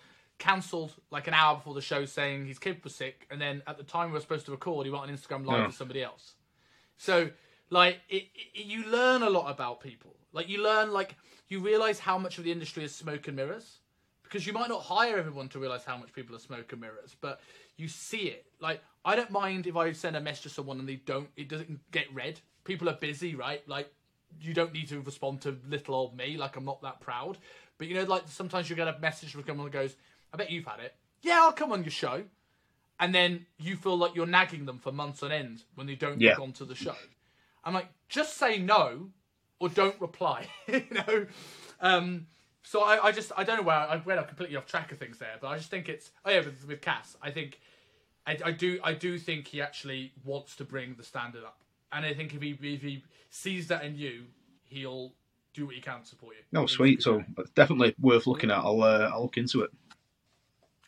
cancelled 0.47 0.93
like 1.11 1.27
an 1.27 1.33
hour 1.33 1.55
before 1.55 1.75
the 1.75 1.81
show 1.91 2.05
saying 2.05 2.47
his 2.47 2.59
kid 2.59 2.83
was 2.83 2.93
sick, 2.95 3.27
and 3.31 3.39
then 3.39 3.61
at 3.67 3.77
the 3.77 3.83
time 3.83 4.09
we 4.09 4.13
were 4.13 4.25
supposed 4.27 4.45
to 4.47 4.51
record, 4.51 4.85
he 4.85 4.91
went 4.91 5.03
on 5.03 5.09
Instagram 5.09 5.45
live 5.45 5.59
yeah. 5.59 5.67
with 5.67 5.75
somebody 5.75 6.01
else. 6.03 6.33
So, 6.97 7.29
like, 7.69 7.99
it, 8.09 8.23
it, 8.33 8.65
you 8.65 8.79
learn 8.97 9.21
a 9.23 9.29
lot 9.29 9.49
about 9.55 9.81
people. 9.81 10.15
Like, 10.33 10.49
you 10.49 10.63
learn, 10.63 10.91
like, 10.91 11.15
you 11.47 11.59
realize 11.59 11.99
how 11.99 12.17
much 12.17 12.37
of 12.37 12.43
the 12.43 12.51
industry 12.51 12.83
is 12.83 12.93
smoke 12.93 13.27
and 13.27 13.37
mirrors. 13.37 13.67
because 14.31 14.47
you 14.47 14.53
might 14.53 14.69
not 14.69 14.81
hire 14.81 15.17
everyone 15.17 15.49
to 15.49 15.59
realize 15.59 15.83
how 15.83 15.97
much 15.97 16.13
people 16.13 16.33
are 16.33 16.39
smoke 16.39 16.71
and 16.71 16.79
mirrors, 16.79 17.17
but 17.19 17.41
you 17.75 17.89
see 17.89 18.29
it. 18.29 18.45
Like 18.61 18.81
I 19.03 19.15
don't 19.15 19.29
mind 19.29 19.67
if 19.67 19.75
I 19.75 19.91
send 19.91 20.15
a 20.15 20.21
message 20.21 20.43
to 20.43 20.49
someone 20.49 20.79
and 20.79 20.87
they 20.87 20.95
don't, 20.95 21.27
it 21.35 21.49
doesn't 21.49 21.79
get 21.91 22.05
read. 22.13 22.39
People 22.63 22.87
are 22.87 22.95
busy, 22.95 23.35
right? 23.35 23.67
Like 23.67 23.91
you 24.39 24.53
don't 24.53 24.71
need 24.71 24.87
to 24.87 25.01
respond 25.01 25.41
to 25.41 25.57
little 25.67 25.95
old 25.95 26.15
me. 26.15 26.37
Like 26.37 26.55
I'm 26.55 26.63
not 26.63 26.81
that 26.81 27.01
proud. 27.01 27.39
But 27.77 27.87
you 27.87 27.95
know, 27.95 28.03
like 28.03 28.23
sometimes 28.27 28.69
you 28.69 28.75
get 28.77 28.87
a 28.87 28.97
message 28.99 29.33
from 29.33 29.43
someone 29.45 29.65
that 29.65 29.73
goes, 29.73 29.97
"I 30.33 30.37
bet 30.37 30.49
you've 30.51 30.65
had 30.65 30.79
it." 30.79 30.95
Yeah, 31.21 31.39
I'll 31.41 31.51
come 31.51 31.71
on 31.71 31.83
your 31.83 31.91
show, 31.91 32.23
and 32.99 33.13
then 33.13 33.45
you 33.59 33.75
feel 33.75 33.97
like 33.97 34.15
you're 34.15 34.25
nagging 34.25 34.65
them 34.65 34.79
for 34.79 34.91
months 34.91 35.21
on 35.23 35.31
end 35.31 35.63
when 35.75 35.87
they 35.87 35.95
don't 35.95 36.19
Yeah. 36.19 36.31
get 36.31 36.39
onto 36.39 36.65
the 36.65 36.75
show. 36.75 36.95
I'm 37.63 37.73
like, 37.73 37.89
just 38.09 38.37
say 38.37 38.57
no 38.57 39.11
or 39.59 39.69
don't 39.69 39.99
reply. 40.01 40.47
you 40.67 40.83
know. 40.91 41.25
Um, 41.79 42.27
so 42.63 42.83
I, 42.83 43.07
I 43.07 43.11
just 43.11 43.31
I 43.37 43.43
don't 43.43 43.57
know 43.57 43.63
where 43.63 43.75
I 43.75 43.97
went 43.97 44.25
completely 44.27 44.55
off 44.55 44.65
track 44.65 44.91
of 44.91 44.97
things 44.97 45.17
there, 45.17 45.35
but 45.39 45.47
I 45.47 45.57
just 45.57 45.69
think 45.69 45.89
it's 45.89 46.11
oh 46.25 46.29
yeah 46.31 46.39
with, 46.39 46.65
with 46.67 46.81
Cass 46.81 47.17
I 47.21 47.31
think 47.31 47.59
I, 48.25 48.37
I 48.45 48.51
do 48.51 48.79
I 48.83 48.93
do 48.93 49.17
think 49.17 49.47
he 49.47 49.61
actually 49.61 50.13
wants 50.23 50.55
to 50.57 50.63
bring 50.63 50.95
the 50.95 51.03
standard 51.03 51.43
up, 51.43 51.61
and 51.91 52.05
I 52.05 52.13
think 52.13 52.33
if 52.35 52.41
he 52.41 52.51
if 52.61 52.81
he 52.81 53.03
sees 53.29 53.67
that 53.67 53.83
in 53.83 53.95
you, 53.95 54.25
he'll 54.65 55.13
do 55.53 55.65
what 55.65 55.75
he 55.75 55.81
can 55.81 56.01
to 56.01 56.05
support 56.05 56.35
you. 56.35 56.43
No, 56.51 56.65
sweet. 56.67 57.01
So 57.01 57.23
definitely 57.55 57.95
worth 57.99 58.27
looking 58.27 58.51
at. 58.51 58.57
I'll 58.57 58.81
uh, 58.83 59.09
I'll 59.11 59.23
look 59.23 59.37
into 59.37 59.63
it. 59.63 59.71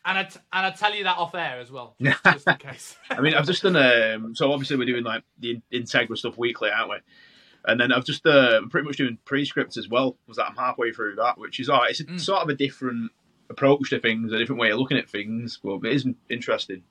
And 0.04 0.18
I 0.18 0.24
t- 0.24 0.40
and 0.52 0.66
I 0.66 0.70
tell 0.70 0.94
you 0.94 1.04
that 1.04 1.16
off 1.16 1.34
air 1.34 1.58
as 1.60 1.70
well, 1.70 1.96
just, 2.00 2.24
just 2.32 2.48
in 2.48 2.56
case. 2.56 2.96
I 3.10 3.20
mean, 3.20 3.34
I've 3.34 3.46
just 3.46 3.62
done. 3.62 3.76
Um, 3.76 4.34
so 4.34 4.52
obviously 4.52 4.76
we're 4.76 4.86
doing 4.86 5.04
like 5.04 5.24
the 5.38 5.60
Integra 5.72 6.16
stuff 6.16 6.36
weekly, 6.36 6.70
aren't 6.70 6.90
we? 6.90 6.96
And 7.66 7.80
then 7.80 7.92
I've 7.92 8.04
just 8.04 8.26
uh, 8.26 8.58
I'm 8.62 8.68
pretty 8.68 8.86
much 8.86 8.98
doing 8.98 9.18
pre-scripts 9.24 9.76
as 9.76 9.88
well. 9.88 10.18
Was 10.26 10.36
that 10.36 10.46
I'm 10.46 10.56
halfway 10.56 10.92
through 10.92 11.16
that, 11.16 11.38
which 11.38 11.58
is 11.60 11.70
alright. 11.70 11.90
It's 11.90 12.00
a, 12.00 12.18
sort 12.18 12.42
of 12.42 12.48
a 12.48 12.54
different 12.54 13.10
approach 13.48 13.90
to 13.90 14.00
things, 14.00 14.32
a 14.32 14.38
different 14.38 14.60
way 14.60 14.70
of 14.70 14.78
looking 14.78 14.98
at 14.98 15.08
things, 15.08 15.58
but 15.62 15.76
it 15.84 15.92
is 15.92 16.06
interesting. 16.28 16.82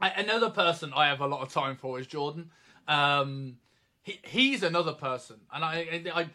I, 0.00 0.10
another 0.10 0.50
person 0.50 0.92
I 0.94 1.06
have 1.06 1.20
a 1.20 1.26
lot 1.26 1.40
of 1.40 1.52
time 1.52 1.76
for 1.76 1.98
is 1.98 2.06
Jordan. 2.06 2.50
Um, 2.86 3.56
he 4.02 4.20
he's 4.22 4.62
another 4.62 4.92
person, 4.92 5.40
and 5.52 5.64
I 5.64 6.02
I. 6.14 6.20
I, 6.20 6.26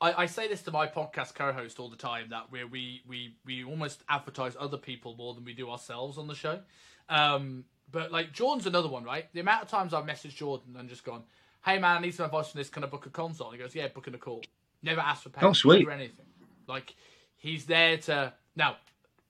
I 0.00 0.26
say 0.26 0.46
this 0.46 0.62
to 0.62 0.70
my 0.70 0.86
podcast 0.86 1.34
co-host 1.34 1.78
all 1.80 1.88
the 1.88 1.96
time 1.96 2.28
that 2.30 2.50
where 2.50 2.66
we, 2.66 3.02
we, 3.08 3.34
we 3.44 3.64
almost 3.64 4.02
advertise 4.08 4.54
other 4.58 4.76
people 4.76 5.14
more 5.16 5.34
than 5.34 5.44
we 5.44 5.54
do 5.54 5.70
ourselves 5.70 6.18
on 6.18 6.26
the 6.26 6.34
show. 6.34 6.60
Um, 7.08 7.64
but 7.90 8.12
like 8.12 8.32
Jordan's 8.32 8.66
another 8.66 8.88
one, 8.88 9.04
right? 9.04 9.32
The 9.32 9.40
amount 9.40 9.62
of 9.62 9.68
times 9.68 9.94
I've 9.94 10.04
messaged 10.04 10.34
Jordan 10.36 10.76
and 10.78 10.88
just 10.88 11.04
gone, 11.04 11.22
"Hey 11.64 11.78
man, 11.78 11.98
I 11.98 12.00
need 12.00 12.14
some 12.14 12.26
advice 12.26 12.46
on 12.46 12.52
this. 12.56 12.68
Can 12.68 12.84
I 12.84 12.88
book 12.88 13.06
a 13.06 13.10
console?" 13.10 13.50
He 13.52 13.58
goes, 13.58 13.74
"Yeah, 13.74 13.88
booking 13.88 14.14
a 14.14 14.18
call." 14.18 14.42
Never 14.82 15.00
asked 15.00 15.22
for 15.22 15.30
payment 15.30 15.50
Oh, 15.50 15.54
never 15.84 15.92
anything. 15.92 16.26
Like 16.66 16.94
he's 17.36 17.64
there 17.66 17.96
to 17.98 18.32
now. 18.54 18.76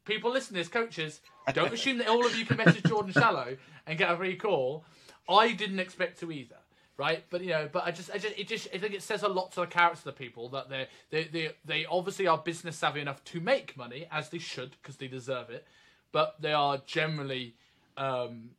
People 0.04 0.30
listen 0.30 0.54
to 0.54 0.60
this, 0.60 0.68
coaches. 0.68 1.20
Don't 1.52 1.72
assume 1.74 1.98
that 1.98 2.08
all 2.08 2.24
of 2.24 2.36
you 2.36 2.46
can 2.46 2.56
message 2.56 2.84
Jordan 2.84 3.12
Shallow 3.12 3.56
and 3.86 3.98
get 3.98 4.10
a 4.10 4.16
free 4.16 4.36
call. 4.36 4.84
I 5.28 5.52
didn't 5.52 5.80
expect 5.80 6.20
to 6.20 6.30
either, 6.30 6.56
right? 6.96 7.24
But 7.30 7.42
you 7.42 7.50
know, 7.50 7.68
but 7.70 7.84
I 7.84 7.90
just, 7.90 8.10
I 8.10 8.18
just, 8.18 8.38
it 8.38 8.48
just, 8.48 8.68
I 8.74 8.78
think 8.78 8.94
it 8.94 9.02
says 9.02 9.22
a 9.22 9.28
lot 9.28 9.52
to 9.52 9.60
the 9.60 9.66
character 9.66 10.08
of 10.08 10.16
the 10.16 10.24
people 10.24 10.48
that 10.50 10.68
they, 10.68 10.88
they, 11.10 11.24
they, 11.24 11.50
they 11.64 11.86
obviously 11.86 12.26
are 12.26 12.38
business 12.38 12.76
savvy 12.76 13.00
enough 13.00 13.22
to 13.24 13.40
make 13.40 13.76
money 13.76 14.06
as 14.10 14.30
they 14.30 14.38
should 14.38 14.76
because 14.82 14.96
they 14.96 15.08
deserve 15.08 15.50
it, 15.50 15.66
but 16.12 16.36
they 16.40 16.52
are 16.52 16.78
generally, 16.86 17.54
um, 17.96 18.50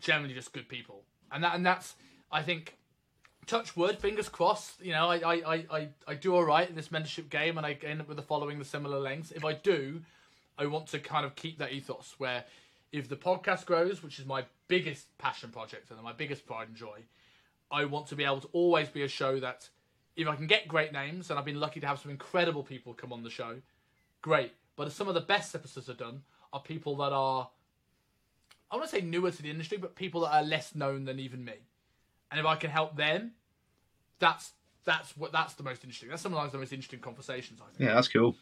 generally 0.00 0.34
just 0.34 0.52
good 0.52 0.68
people, 0.68 1.02
and 1.30 1.44
that, 1.44 1.54
and 1.54 1.64
that's, 1.64 1.94
I 2.32 2.42
think, 2.42 2.76
touch 3.46 3.76
wood, 3.76 3.98
fingers 3.98 4.28
crossed. 4.28 4.82
You 4.82 4.92
know, 4.92 5.10
I, 5.10 5.16
I, 5.16 5.64
I, 5.70 5.88
I, 6.06 6.14
do 6.14 6.34
all 6.34 6.44
right 6.44 6.68
in 6.68 6.74
this 6.74 6.88
mentorship 6.88 7.28
game, 7.28 7.58
and 7.58 7.66
I 7.66 7.78
end 7.82 8.00
up 8.00 8.08
with 8.08 8.16
the 8.16 8.22
following 8.22 8.58
the 8.58 8.64
similar 8.64 8.98
lengths. 8.98 9.32
If 9.32 9.44
I 9.44 9.52
do, 9.52 10.00
I 10.58 10.66
want 10.66 10.86
to 10.88 10.98
kind 10.98 11.26
of 11.26 11.34
keep 11.34 11.58
that 11.58 11.72
ethos 11.72 12.14
where 12.18 12.44
if 12.92 13.08
the 13.08 13.16
podcast 13.16 13.66
grows, 13.66 14.02
which 14.02 14.18
is 14.18 14.24
my 14.24 14.44
biggest 14.68 15.06
passion 15.18 15.50
project 15.50 15.90
and 15.90 16.00
my 16.02 16.12
biggest 16.12 16.46
pride 16.46 16.68
and 16.68 16.76
joy, 16.76 17.00
I 17.74 17.84
want 17.86 18.06
to 18.08 18.16
be 18.16 18.24
able 18.24 18.40
to 18.40 18.48
always 18.52 18.88
be 18.88 19.02
a 19.02 19.08
show 19.08 19.40
that 19.40 19.68
if 20.16 20.28
I 20.28 20.36
can 20.36 20.46
get 20.46 20.68
great 20.68 20.92
names, 20.92 21.30
and 21.30 21.38
I've 21.38 21.44
been 21.44 21.58
lucky 21.58 21.80
to 21.80 21.86
have 21.86 21.98
some 21.98 22.12
incredible 22.12 22.62
people 22.62 22.94
come 22.94 23.12
on 23.12 23.24
the 23.24 23.30
show, 23.30 23.56
great. 24.22 24.52
But 24.76 24.92
some 24.92 25.08
of 25.08 25.14
the 25.14 25.20
best 25.20 25.54
episodes 25.54 25.90
I've 25.90 25.98
done 25.98 26.22
are 26.52 26.60
people 26.60 26.96
that 26.98 27.12
are, 27.12 27.50
I 28.70 28.76
want 28.76 28.88
to 28.88 28.96
say 28.96 29.02
newer 29.02 29.32
to 29.32 29.42
the 29.42 29.50
industry, 29.50 29.76
but 29.76 29.96
people 29.96 30.20
that 30.20 30.32
are 30.32 30.42
less 30.44 30.76
known 30.76 31.04
than 31.04 31.18
even 31.18 31.44
me. 31.44 31.54
And 32.30 32.38
if 32.38 32.46
I 32.46 32.54
can 32.54 32.70
help 32.70 32.96
them, 32.96 33.32
that's 34.20 34.52
that's 34.84 35.16
what 35.16 35.32
that's 35.32 35.54
the 35.54 35.62
most 35.62 35.82
interesting. 35.82 36.10
That's 36.10 36.22
sometimes 36.22 36.52
the 36.52 36.58
most 36.58 36.72
interesting 36.72 37.00
conversations. 37.00 37.60
I 37.60 37.66
think. 37.76 37.88
Yeah, 37.88 37.94
that's 37.94 38.08
cool. 38.08 38.36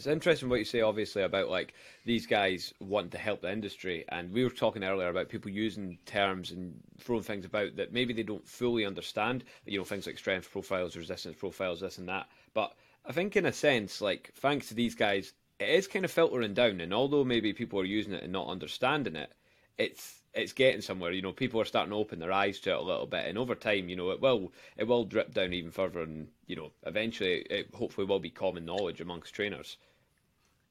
It's 0.00 0.06
interesting 0.06 0.48
what 0.48 0.60
you 0.60 0.64
say, 0.64 0.80
obviously, 0.80 1.24
about 1.24 1.50
like 1.50 1.74
these 2.06 2.26
guys 2.26 2.72
want 2.80 3.10
to 3.10 3.18
help 3.18 3.42
the 3.42 3.52
industry, 3.52 4.06
and 4.08 4.32
we 4.32 4.42
were 4.42 4.48
talking 4.48 4.82
earlier 4.82 5.10
about 5.10 5.28
people 5.28 5.50
using 5.50 5.98
terms 6.06 6.52
and 6.52 6.72
throwing 6.96 7.22
things 7.22 7.44
about 7.44 7.76
that 7.76 7.92
maybe 7.92 8.14
they 8.14 8.22
don't 8.22 8.48
fully 8.48 8.86
understand. 8.86 9.44
You 9.66 9.76
know, 9.76 9.84
things 9.84 10.06
like 10.06 10.16
strength 10.16 10.50
profiles, 10.50 10.96
resistance 10.96 11.36
profiles, 11.36 11.80
this 11.80 11.98
and 11.98 12.08
that. 12.08 12.30
But 12.54 12.74
I 13.04 13.12
think, 13.12 13.36
in 13.36 13.44
a 13.44 13.52
sense, 13.52 14.00
like 14.00 14.32
thanks 14.36 14.68
to 14.68 14.74
these 14.74 14.94
guys, 14.94 15.34
it 15.58 15.68
is 15.68 15.86
kind 15.86 16.06
of 16.06 16.10
filtering 16.10 16.54
down. 16.54 16.80
And 16.80 16.94
although 16.94 17.22
maybe 17.22 17.52
people 17.52 17.78
are 17.78 17.84
using 17.84 18.14
it 18.14 18.22
and 18.22 18.32
not 18.32 18.48
understanding 18.48 19.16
it, 19.16 19.34
it's 19.76 20.22
it's 20.32 20.54
getting 20.54 20.80
somewhere. 20.80 21.12
You 21.12 21.20
know, 21.20 21.32
people 21.32 21.60
are 21.60 21.66
starting 21.66 21.90
to 21.90 21.98
open 21.98 22.20
their 22.20 22.32
eyes 22.32 22.58
to 22.60 22.70
it 22.70 22.76
a 22.78 22.80
little 22.80 23.06
bit, 23.06 23.26
and 23.26 23.36
over 23.36 23.54
time, 23.54 23.90
you 23.90 23.96
know, 23.96 24.12
it 24.12 24.20
will 24.22 24.50
it 24.78 24.84
will 24.84 25.04
drip 25.04 25.34
down 25.34 25.52
even 25.52 25.70
further, 25.70 26.00
and 26.00 26.28
you 26.46 26.56
know, 26.56 26.72
eventually, 26.86 27.40
it 27.50 27.74
hopefully 27.74 28.06
will 28.06 28.18
be 28.18 28.30
common 28.30 28.64
knowledge 28.64 29.02
amongst 29.02 29.34
trainers. 29.34 29.76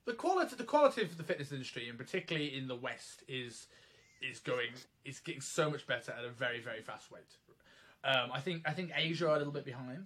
The 0.06 0.14
quality 0.14 0.56
the 0.56 0.64
quality 0.64 1.02
of 1.02 1.18
the 1.18 1.24
fitness 1.24 1.52
industry 1.52 1.90
and 1.90 1.98
particularly 1.98 2.56
in 2.56 2.68
the 2.68 2.76
west 2.76 3.24
is 3.28 3.68
is 4.22 4.40
going 4.40 4.70
is 5.06 5.20
getting 5.20 5.42
so 5.42 5.70
much 5.70 5.86
better 5.88 6.12
at 6.18 6.26
a 6.26 6.30
very 6.30 6.62
very 6.62 6.82
fast 6.82 7.12
rate 7.12 7.38
um, 8.04 8.30
i 8.34 8.40
think 8.40 8.62
i 8.66 8.72
think 8.72 8.92
asia 8.96 9.28
are 9.28 9.36
a 9.36 9.38
little 9.38 9.54
bit 9.54 9.66
behind 9.66 10.06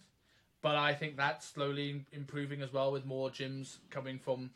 but 0.61 0.75
i 0.75 0.93
think 0.93 1.17
that's 1.17 1.47
slowly 1.47 2.05
improving 2.11 2.61
as 2.61 2.71
well 2.73 2.91
with 2.91 3.05
more 3.05 3.29
gyms 3.29 3.77
coming 3.89 4.19
from 4.19 4.49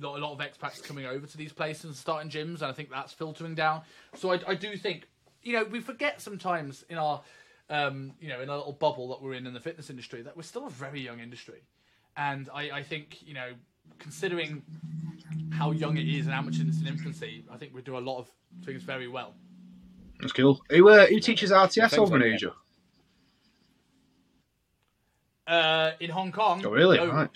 a 0.00 0.06
lot 0.06 0.32
of 0.32 0.38
expats 0.38 0.82
coming 0.82 1.06
over 1.06 1.26
to 1.26 1.36
these 1.36 1.52
places 1.52 1.84
and 1.84 1.96
starting 1.96 2.30
gyms 2.30 2.56
and 2.56 2.64
i 2.64 2.72
think 2.72 2.90
that's 2.90 3.12
filtering 3.12 3.54
down. 3.54 3.82
So 4.14 4.32
i, 4.32 4.40
I 4.46 4.54
do 4.54 4.76
think 4.76 5.08
you 5.42 5.54
know 5.54 5.64
we 5.64 5.80
forget 5.80 6.20
sometimes 6.20 6.84
in 6.88 6.98
our 6.98 7.20
um, 7.70 8.12
you 8.20 8.28
know 8.28 8.40
in 8.40 8.48
a 8.48 8.56
little 8.56 8.72
bubble 8.72 9.08
that 9.08 9.22
we're 9.22 9.34
in 9.34 9.46
in 9.46 9.54
the 9.54 9.60
fitness 9.60 9.90
industry 9.90 10.22
that 10.22 10.36
we're 10.36 10.42
still 10.42 10.66
a 10.66 10.70
very 10.70 11.00
young 11.00 11.20
industry. 11.20 11.62
And 12.16 12.48
I, 12.52 12.70
I 12.70 12.82
think 12.82 13.18
you 13.22 13.34
know 13.34 13.52
considering 13.98 14.62
how 15.52 15.70
young 15.72 15.96
it 15.96 16.08
is 16.08 16.26
and 16.26 16.34
how 16.34 16.42
much 16.42 16.58
it's 16.60 16.80
in 16.80 16.86
infancy, 16.86 17.44
I 17.50 17.56
think 17.56 17.74
we 17.74 17.82
do 17.82 17.96
a 17.96 18.00
lot 18.00 18.18
of 18.18 18.28
things 18.64 18.82
very 18.82 19.08
well. 19.08 19.34
That's 20.20 20.32
cool. 20.32 20.60
Who 20.70 20.88
uh, 20.88 21.06
who 21.06 21.20
teaches 21.20 21.50
RTS 21.50 21.98
over 21.98 22.16
in 22.16 22.22
Asia? 22.22 22.52
Uh, 25.46 25.92
in 26.00 26.10
Hong 26.10 26.30
Kong, 26.30 26.62
Oh, 26.64 26.70
really? 26.70 26.98
no. 26.98 27.06
Right. 27.10 27.30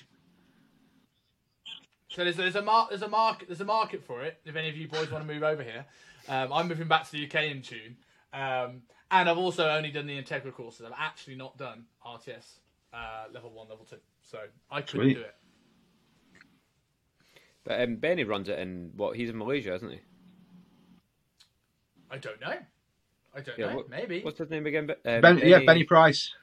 So 2.09 2.25
there's 2.25 2.37
there's 2.37 2.57
a 2.57 2.63
mar- 2.63 2.89
there's 2.91 3.03
a 3.03 3.09
market 3.09 3.49
there's 3.49 3.63
a 3.63 3.65
market 3.65 4.05
for 4.05 4.23
it. 4.23 4.39
If 4.45 4.55
any 4.55 4.69
of 4.69 4.77
you 4.77 4.87
boys 4.87 5.11
want 5.11 5.27
to 5.27 5.33
move 5.33 5.43
over 5.43 5.63
here, 5.63 5.87
um, 6.29 6.53
I'm 6.53 6.69
moving 6.69 6.89
back 6.89 7.07
to 7.07 7.13
the 7.13 7.25
UK 7.25 7.45
in 7.45 7.63
June, 7.63 7.97
um, 8.35 8.83
and 9.11 9.31
I've 9.31 9.39
also 9.39 9.67
only 9.71 9.91
done 9.91 10.07
the 10.07 10.21
Integra 10.23 10.53
courses. 10.53 10.85
I've 10.85 10.93
actually 10.99 11.37
not 11.37 11.57
done 11.57 11.85
RTS 12.07 12.59
uh, 12.93 13.25
level 13.33 13.51
one, 13.51 13.69
level 13.71 13.87
two, 13.89 13.97
so 14.21 14.39
I 14.71 14.83
couldn't 14.83 15.07
Sweet. 15.07 15.15
do 15.15 15.21
it. 15.23 15.35
But 17.65 17.81
um, 17.81 17.97
Benny 17.97 18.25
runs 18.25 18.49
it 18.49 18.59
in 18.59 18.93
what 18.97 19.17
he's 19.17 19.31
in 19.31 19.39
Malaysia, 19.39 19.75
isn't 19.75 19.91
he? 19.91 20.01
I 22.11 22.19
don't 22.19 22.41
know. 22.41 22.57
I 23.35 23.41
don't 23.41 23.59
Yeah, 23.59 23.69
know. 23.71 23.77
what- 23.77 23.89
Maybe. 23.89 24.23
What's 24.23 24.39
his 24.39 24.51
name 24.51 24.67
again? 24.67 24.91
Um, 24.91 25.21
Ben, 25.21 25.39
yeah, 25.39 25.61
Benny 25.65 25.85
Price. 25.85 26.35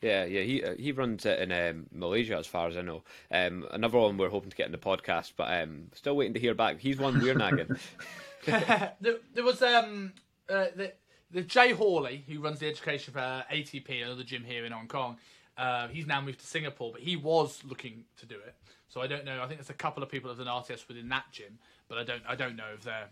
Yeah, 0.00 0.24
yeah, 0.24 0.40
he 0.42 0.64
uh, 0.64 0.74
he 0.76 0.90
runs 0.90 1.24
it 1.26 1.38
in 1.38 1.52
um, 1.52 1.86
Malaysia, 1.92 2.36
as 2.36 2.46
far 2.46 2.66
as 2.66 2.76
I 2.76 2.80
know. 2.82 3.04
Um, 3.30 3.64
another 3.70 3.98
one 3.98 4.16
we're 4.16 4.30
hoping 4.30 4.50
to 4.50 4.56
get 4.56 4.66
in 4.66 4.72
the 4.72 4.78
podcast, 4.78 5.34
but 5.36 5.62
um, 5.62 5.90
still 5.94 6.16
waiting 6.16 6.34
to 6.34 6.40
hear 6.40 6.54
back. 6.54 6.80
He's 6.80 6.98
one 6.98 7.20
we're 7.20 7.36
nagging. 7.36 7.76
there, 8.46 9.18
there 9.32 9.44
was 9.44 9.62
um 9.62 10.12
uh, 10.48 10.66
the 10.74 10.92
the 11.30 11.42
Jay 11.42 11.70
Hawley 11.70 12.24
who 12.26 12.40
runs 12.40 12.58
the 12.58 12.66
education 12.68 13.12
for 13.14 13.20
ATP, 13.20 14.04
another 14.04 14.24
gym 14.24 14.42
here 14.42 14.64
in 14.64 14.72
Hong 14.72 14.88
Kong. 14.88 15.18
Uh, 15.56 15.88
he's 15.88 16.06
now 16.06 16.20
moved 16.20 16.40
to 16.40 16.46
Singapore, 16.46 16.92
but 16.92 17.02
he 17.02 17.16
was 17.16 17.60
looking 17.68 18.04
to 18.18 18.26
do 18.26 18.36
it. 18.36 18.54
So 18.88 19.00
I 19.00 19.06
don't 19.06 19.24
know. 19.24 19.42
I 19.42 19.46
think 19.46 19.58
there's 19.58 19.70
a 19.70 19.74
couple 19.74 20.02
of 20.02 20.08
people 20.08 20.30
have 20.30 20.38
done 20.38 20.46
RTS 20.46 20.88
within 20.88 21.08
that 21.10 21.24
gym, 21.30 21.58
but 21.88 21.98
I 21.98 22.04
don't. 22.04 22.22
I 22.28 22.34
don't 22.34 22.56
know 22.56 22.68
if 22.74 22.84
they're 22.84 23.08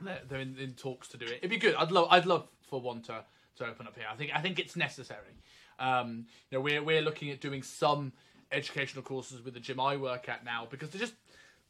they're, 0.00 0.20
they're 0.28 0.40
in, 0.40 0.56
in 0.58 0.72
talks 0.72 1.08
to 1.08 1.16
do 1.16 1.26
it. 1.26 1.38
It'd 1.38 1.50
be 1.50 1.58
good. 1.58 1.74
I'd 1.74 1.90
love. 1.90 2.08
I'd 2.10 2.26
love 2.26 2.48
for 2.68 2.80
one 2.80 3.02
to, 3.02 3.24
to 3.56 3.66
open 3.66 3.86
up 3.86 3.96
here. 3.96 4.06
I 4.10 4.16
think. 4.16 4.30
I 4.34 4.40
think 4.40 4.58
it's 4.58 4.76
necessary. 4.76 5.36
Um, 5.78 6.26
you 6.50 6.58
know, 6.58 6.62
we're 6.62 6.82
we're 6.82 7.02
looking 7.02 7.30
at 7.30 7.40
doing 7.40 7.62
some 7.62 8.12
educational 8.52 9.02
courses 9.02 9.42
with 9.44 9.54
the 9.54 9.60
gym 9.60 9.80
I 9.80 9.96
work 9.96 10.28
at 10.28 10.44
now 10.44 10.66
because 10.70 10.90
there's 10.90 11.00
just 11.00 11.14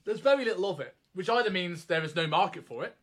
there's 0.05 0.21
very 0.21 0.45
little 0.45 0.69
of 0.69 0.81
it, 0.81 0.95
which 1.15 1.29
either 1.29 1.51
means 1.51 1.85
there 1.85 2.03
is 2.03 2.17
no 2.17 2.27
market 2.27 2.67
for 2.67 2.85
it, 2.85 2.97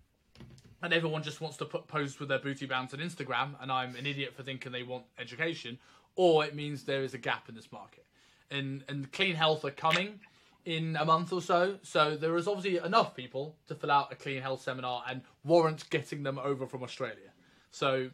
and 0.82 0.94
everyone 0.94 1.24
just 1.24 1.42
wants 1.42 1.58
to 1.58 1.66
put 1.66 1.88
posts 1.88 2.20
with 2.20 2.30
their 2.30 2.40
booty 2.40 2.66
bands 2.66 2.94
on 2.94 3.00
Instagram, 3.00 3.52
and 3.62 3.72
I'm 3.72 3.96
an 3.96 4.06
idiot 4.06 4.34
for 4.36 4.44
thinking 4.44 4.72
they 4.72 4.84
want 4.84 5.06
education, 5.20 5.80
or 6.18 6.44
it 6.44 6.54
means 6.54 6.84
there 6.84 7.04
is 7.04 7.14
a 7.14 7.18
gap 7.18 7.48
in 7.48 7.56
this 7.56 7.72
market. 7.72 8.06
And 8.52 8.84
and 8.90 9.10
clean 9.12 9.36
health 9.36 9.64
are 9.64 9.72
coming 9.72 10.20
in 10.66 10.98
a 10.98 11.06
month 11.06 11.32
or 11.32 11.42
so, 11.42 11.78
so 11.82 12.18
there 12.18 12.36
is 12.36 12.46
obviously 12.46 12.86
enough 12.86 13.16
people 13.16 13.56
to 13.68 13.76
fill 13.76 13.90
out 13.90 14.12
a 14.12 14.16
clean 14.16 14.42
health 14.42 14.62
seminar 14.62 15.02
and 15.10 15.22
warrant 15.46 15.90
getting 15.90 16.24
them 16.24 16.38
over 16.38 16.68
from 16.68 16.84
Australia. 16.84 17.32
So 17.72 18.10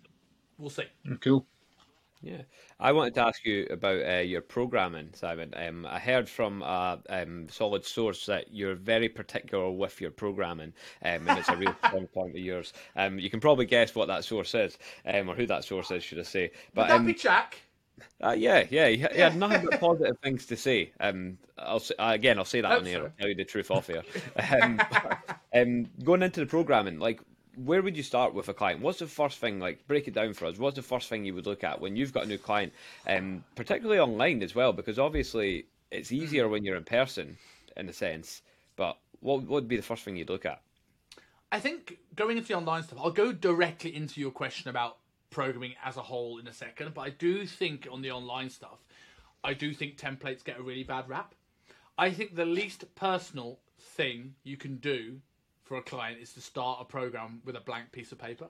we'll 0.60 0.70
see. 0.70 0.86
Cool. 1.20 1.48
Yeah, 2.22 2.44
I 2.80 2.94
wanted 2.94 3.16
to 3.16 3.26
ask 3.26 3.44
you 3.44 3.68
about 3.70 4.02
uh, 4.08 4.20
your 4.20 4.40
programming, 4.40 5.10
Simon. 5.14 5.54
Um, 5.58 5.86
I 5.86 6.00
heard 6.00 6.30
from 6.30 6.62
a 6.62 6.98
um, 7.10 7.50
solid 7.50 7.84
source 7.84 8.26
that 8.28 8.54
you're 8.54 8.76
very 8.76 9.10
particular 9.10 9.70
with 9.70 10.00
your 10.00 10.12
programming, 10.12 10.74
um, 11.04 11.28
and 11.28 11.38
it's 11.40 11.50
a 11.50 11.58
real 11.58 11.76
strong 11.86 12.08
point 12.08 12.30
of 12.30 12.38
yours. 12.38 12.72
Um, 12.96 13.20
you 13.20 13.30
can 13.30 13.42
probably 13.42 13.66
guess 13.66 13.94
what 13.94 14.08
that 14.08 14.24
source 14.24 14.56
is, 14.56 14.78
um, 15.06 15.30
or 15.30 15.36
who 15.36 15.46
that 15.48 15.66
source 15.66 15.92
is, 15.92 16.02
should 16.02 16.20
I 16.20 16.24
say? 16.24 16.52
But 16.74 16.84
Would 16.84 16.92
that 16.92 17.00
um, 17.00 17.06
be 17.08 17.14
Jack? 17.14 17.58
Uh, 18.24 18.32
yeah, 18.32 18.66
yeah, 18.70 18.88
he, 18.88 18.98
he, 18.98 19.20
had 19.20 19.36
nothing 19.36 19.66
but 19.70 19.80
positive 19.80 20.18
things 20.20 20.46
to 20.46 20.56
say. 20.56 20.92
Um, 21.00 21.38
I'll 21.58 21.80
say, 21.80 21.94
again, 22.00 22.38
I'll 22.38 22.46
say 22.46 22.62
that 22.62 22.72
on 22.72 22.84
the 22.84 22.92
air. 22.92 23.04
I'll 23.04 23.14
tell 23.20 23.30
you 23.30 23.36
the 23.36 23.46
truth 23.46 23.72
off 23.72 23.88
here. 23.88 24.04
Um, 24.62 24.80
um, 25.56 25.88
going 26.04 26.24
into 26.24 26.40
the 26.40 26.46
programming, 26.46 27.00
like 27.00 27.20
where 27.56 27.82
would 27.82 27.96
you 27.96 28.04
start 28.04 28.34
with 28.34 28.50
a 28.50 28.54
client? 28.54 28.82
What's 28.82 29.00
the 29.00 29.08
first 29.08 29.40
thing? 29.40 29.60
Like, 29.60 29.88
break 29.88 30.08
it 30.08 30.14
down 30.14 30.34
for 30.34 30.46
us. 30.46 30.58
What's 30.58 30.76
the 30.76 30.82
first 30.82 31.10
thing 31.10 31.24
you 31.24 31.36
would 31.36 31.46
look 31.46 31.64
at 31.64 31.80
when 31.80 31.96
you've 31.96 32.14
got 32.14 32.24
a 32.24 32.28
new 32.28 32.38
client, 32.38 32.74
um, 33.08 33.44
particularly 33.56 34.00
online 34.00 34.42
as 34.42 34.56
well? 34.56 34.74
Because 34.74 34.98
obviously 34.98 35.66
it's 35.92 36.12
easier 36.12 36.48
when 36.50 36.64
you're 36.64 36.78
in 36.78 36.84
person, 36.84 37.38
in 37.78 37.90
a 37.90 37.94
sense. 37.94 38.42
But 38.76 38.98
what, 39.20 39.42
what 39.42 39.50
would 39.50 39.68
be 39.68 39.78
the 39.78 39.84
first 39.84 40.04
thing 40.04 40.16
you'd 40.16 40.30
look 40.30 40.46
at? 40.46 40.62
I 41.52 41.60
think 41.60 42.00
going 42.16 42.38
into 42.38 42.50
the 42.50 42.56
online 42.56 42.82
stuff, 42.84 43.00
I'll 43.00 43.12
go 43.12 43.32
directly 43.32 43.96
into 43.96 44.20
your 44.20 44.32
question 44.32 44.70
about 44.70 44.98
programming 45.34 45.74
as 45.84 45.98
a 45.98 46.02
whole 46.02 46.38
in 46.38 46.48
a 46.48 46.54
second. 46.54 46.94
But 46.94 47.02
I 47.02 47.10
do 47.10 47.46
think 47.46 47.88
on 47.92 48.02
the 48.02 48.12
online 48.12 48.50
stuff, 48.50 48.80
I 49.44 49.54
do 49.54 49.74
think 49.74 49.98
templates 49.98 50.44
get 50.44 50.60
a 50.60 50.64
really 50.64 50.84
bad 50.84 51.10
rap. 51.10 51.36
I 51.98 52.12
think 52.12 52.36
the 52.36 52.46
least 52.46 52.86
personal 52.96 53.60
thing 53.80 54.36
you 54.44 54.58
can 54.58 54.78
do 54.78 55.20
for 55.64 55.78
a 55.78 55.82
client 55.82 56.20
is 56.22 56.34
to 56.34 56.42
start 56.42 56.80
a 56.82 56.86
program 56.86 57.42
with 57.46 57.56
a 57.56 57.62
blank 57.62 57.92
piece 57.92 58.12
of 58.12 58.18
paper. 58.18 58.48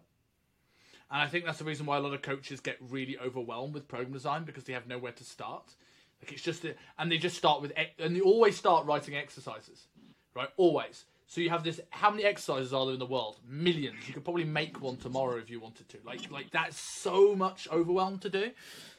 And 1.11 1.21
I 1.21 1.27
think 1.27 1.45
that's 1.45 1.59
the 1.59 1.65
reason 1.65 1.85
why 1.85 1.97
a 1.97 1.99
lot 1.99 2.13
of 2.13 2.21
coaches 2.21 2.59
get 2.59 2.77
really 2.79 3.17
overwhelmed 3.19 3.73
with 3.73 3.87
program 3.87 4.13
design 4.13 4.45
because 4.45 4.63
they 4.63 4.73
have 4.73 4.87
nowhere 4.87 5.11
to 5.11 5.23
start. 5.23 5.75
Like 6.21 6.31
it's 6.31 6.41
just, 6.41 6.63
a, 6.65 6.75
and 6.97 7.11
they 7.11 7.17
just 7.17 7.37
start 7.37 7.61
with, 7.61 7.73
and 7.99 8.15
they 8.15 8.21
always 8.21 8.57
start 8.57 8.85
writing 8.85 9.15
exercises, 9.15 9.87
right? 10.35 10.49
Always. 10.57 11.05
So 11.27 11.41
you 11.41 11.49
have 11.49 11.63
this. 11.63 11.79
How 11.89 12.11
many 12.11 12.23
exercises 12.23 12.73
are 12.73 12.85
there 12.85 12.93
in 12.93 12.99
the 12.99 13.05
world? 13.05 13.39
Millions. 13.47 14.07
You 14.07 14.13
could 14.13 14.23
probably 14.23 14.43
make 14.43 14.81
one 14.81 14.97
tomorrow 14.97 15.37
if 15.37 15.49
you 15.49 15.59
wanted 15.59 15.89
to. 15.89 15.97
Like, 16.05 16.29
like 16.31 16.51
that's 16.51 16.79
so 16.79 17.35
much 17.35 17.67
overwhelm 17.71 18.19
to 18.19 18.29
do. 18.29 18.51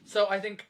So 0.04 0.28
I 0.28 0.40
think 0.40 0.66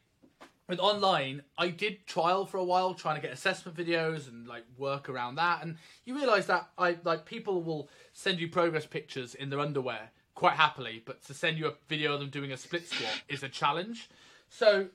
with 0.69 0.79
online, 0.79 1.43
I 1.59 1.69
did 1.69 2.07
trial 2.07 2.47
for 2.47 2.59
a 2.59 2.65
while, 2.65 2.95
trying 2.95 3.17
to 3.17 3.23
get 3.23 3.33
assessment 3.33 3.77
videos 3.77 4.29
and 4.29 4.47
like 4.47 4.65
work 4.79 5.09
around 5.09 5.37
that. 5.37 5.63
And 5.63 5.77
you 6.05 6.17
realise 6.17 6.47
that 6.47 6.71
I 6.79 6.99
like 7.05 7.25
people 7.25 7.63
will 7.63 7.89
send 8.13 8.41
you 8.41 8.49
progress 8.49 8.87
pictures 8.87 9.35
in 9.35 9.51
their 9.51 9.61
underwear 9.61 10.11
quite 10.35 10.55
happily, 10.55 11.03
but 11.05 11.23
to 11.25 11.35
send 11.35 11.59
you 11.59 11.67
a 11.67 11.75
video 11.89 12.15
of 12.15 12.21
them 12.21 12.31
doing 12.31 12.53
a 12.53 12.57
split 12.57 12.89
squat 12.89 13.23
is 13.29 13.43
a 13.43 13.49
challenge. 13.49 14.09
So, 14.49 14.89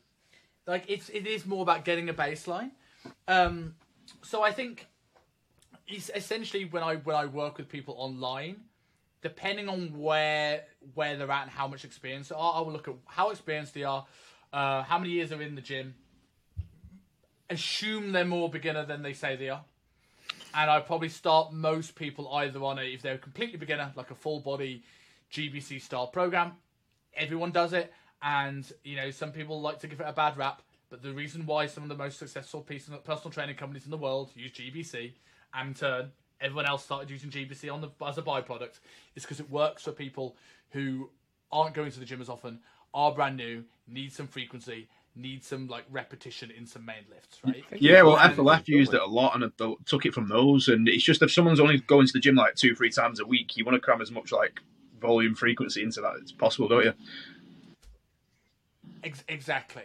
like 0.67 0.86
it's 0.88 1.10
it 1.10 1.28
is 1.28 1.45
more 1.45 1.62
about 1.62 1.86
getting 1.86 2.10
a 2.10 2.13
baseline. 2.13 2.72
Um, 3.28 3.76
so 4.22 4.41
I 4.41 4.52
think 4.52 4.88
essentially 5.89 6.65
when 6.65 6.84
I 6.84 6.95
when 6.97 7.15
I 7.15 7.25
work 7.25 7.58
with 7.58 7.69
people 7.69 7.95
online, 7.97 8.58
depending 9.21 9.69
on 9.69 9.99
where 9.99 10.63
where 10.93 11.17
they're 11.17 11.32
at 11.32 11.43
and 11.43 11.52
how 11.52 11.67
much 11.67 11.86
experience 11.86 12.30
they 12.30 12.36
are, 12.36 12.54
I 12.56 12.62
will 12.62 12.73
look 12.73 12.88
at 12.88 12.95
how 13.06 13.30
experienced 13.30 13.73
they 13.73 13.84
are 13.84 14.06
uh, 14.52 14.84
how 14.84 14.97
many 14.97 15.12
years 15.12 15.30
they're 15.30 15.41
in 15.41 15.56
the 15.56 15.62
gym? 15.62 15.95
Assume 17.49 18.12
they're 18.12 18.25
more 18.25 18.49
beginner 18.49 18.86
than 18.86 19.02
they 19.02 19.13
say 19.13 19.36
they 19.36 19.49
are. 19.49 19.63
And 20.54 20.69
I 20.69 20.80
probably 20.80 21.10
start 21.10 21.54
most 21.54 21.95
people 21.95 22.32
either 22.34 22.63
on 22.63 22.80
a, 22.80 22.82
if 22.82 23.02
they're 23.02 23.17
completely 23.17 23.58
beginner, 23.58 23.91
like 23.95 24.10
a 24.12 24.15
full 24.15 24.39
body 24.39 24.84
GBC 25.32 25.82
style 25.82 26.08
program. 26.08 26.54
Everyone 27.15 27.52
does 27.52 27.73
it. 27.73 27.93
And, 28.21 28.69
you 28.84 28.95
know, 28.95 29.12
some 29.12 29.32
people 29.32 29.62
like 29.62 29.80
to 29.80 29.88
give 29.88 30.02
it 30.02 30.08
a 30.08 30.13
bad 30.13 30.38
rap. 30.38 30.62
But 30.89 31.04
the 31.04 31.13
reason 31.13 31.45
why 31.45 31.67
some 31.67 31.84
of 31.84 31.89
the 31.89 31.95
most 31.95 32.17
successful 32.17 32.62
personal 32.62 33.32
training 33.32 33.56
companies 33.56 33.86
in 33.86 33.91
the 33.91 33.97
world 33.97 34.32
use 34.36 34.52
GBC 34.52 35.13
and 35.54 35.70
in 35.70 35.74
turn 35.74 36.12
everyone 36.42 36.66
else 36.66 36.84
started 36.84 37.10
using 37.10 37.30
GBC 37.30 37.72
on 37.72 37.82
the, 37.82 37.90
as 38.06 38.18
a 38.18 38.22
byproduct 38.22 38.80
is 39.16 39.24
because 39.24 39.40
it 39.40 39.50
works 39.50 39.84
for 39.84 39.92
people 39.92 40.36
who 40.72 41.10
aren't 41.52 41.74
going 41.76 41.92
to 41.92 42.00
the 42.00 42.06
gym 42.06 42.22
as 42.22 42.30
often, 42.30 42.60
are 42.94 43.14
brand 43.14 43.38
new, 43.38 43.64
need 43.88 44.14
some 44.14 44.28
frequency, 44.28 44.88
need 45.16 45.44
some 45.44 45.68
like 45.68 45.84
repetition 45.90 46.52
in 46.52 46.66
some 46.66 46.86
main 46.86 47.04
lifts, 47.10 47.40
right? 47.44 47.64
Yeah, 47.80 48.04
well, 48.04 48.18
FLF 48.18 48.68
used 48.68 48.94
it 48.94 49.02
a 49.02 49.06
lot 49.06 49.42
and 49.42 49.52
took 49.86 50.06
it 50.06 50.14
from 50.14 50.30
those. 50.30 50.68
And 50.68 50.88
it's 50.88 51.04
just 51.04 51.22
if 51.22 51.32
someone's 51.32 51.60
only 51.60 51.80
going 51.80 52.08
to 52.08 52.14
the 52.14 52.20
gym 52.20 52.36
like 52.36 52.56
two, 52.56 52.76
three 52.76 52.92
times 52.92 53.20
a 53.20 53.26
week, 53.26 53.58
you 53.58 53.66
want 53.66 53.76
to 53.76 53.82
cram 53.82 54.02
as 54.02 54.12
much 54.12 54.32
like 54.32 54.60
volume 55.02 55.36
frequency 55.36 55.84
into 55.84 56.02
that 56.02 56.14
as 56.24 56.32
possible, 56.32 56.68
don't 56.68 56.86
you? 56.86 56.94
Ex- 59.04 59.24
exactly. 59.28 59.84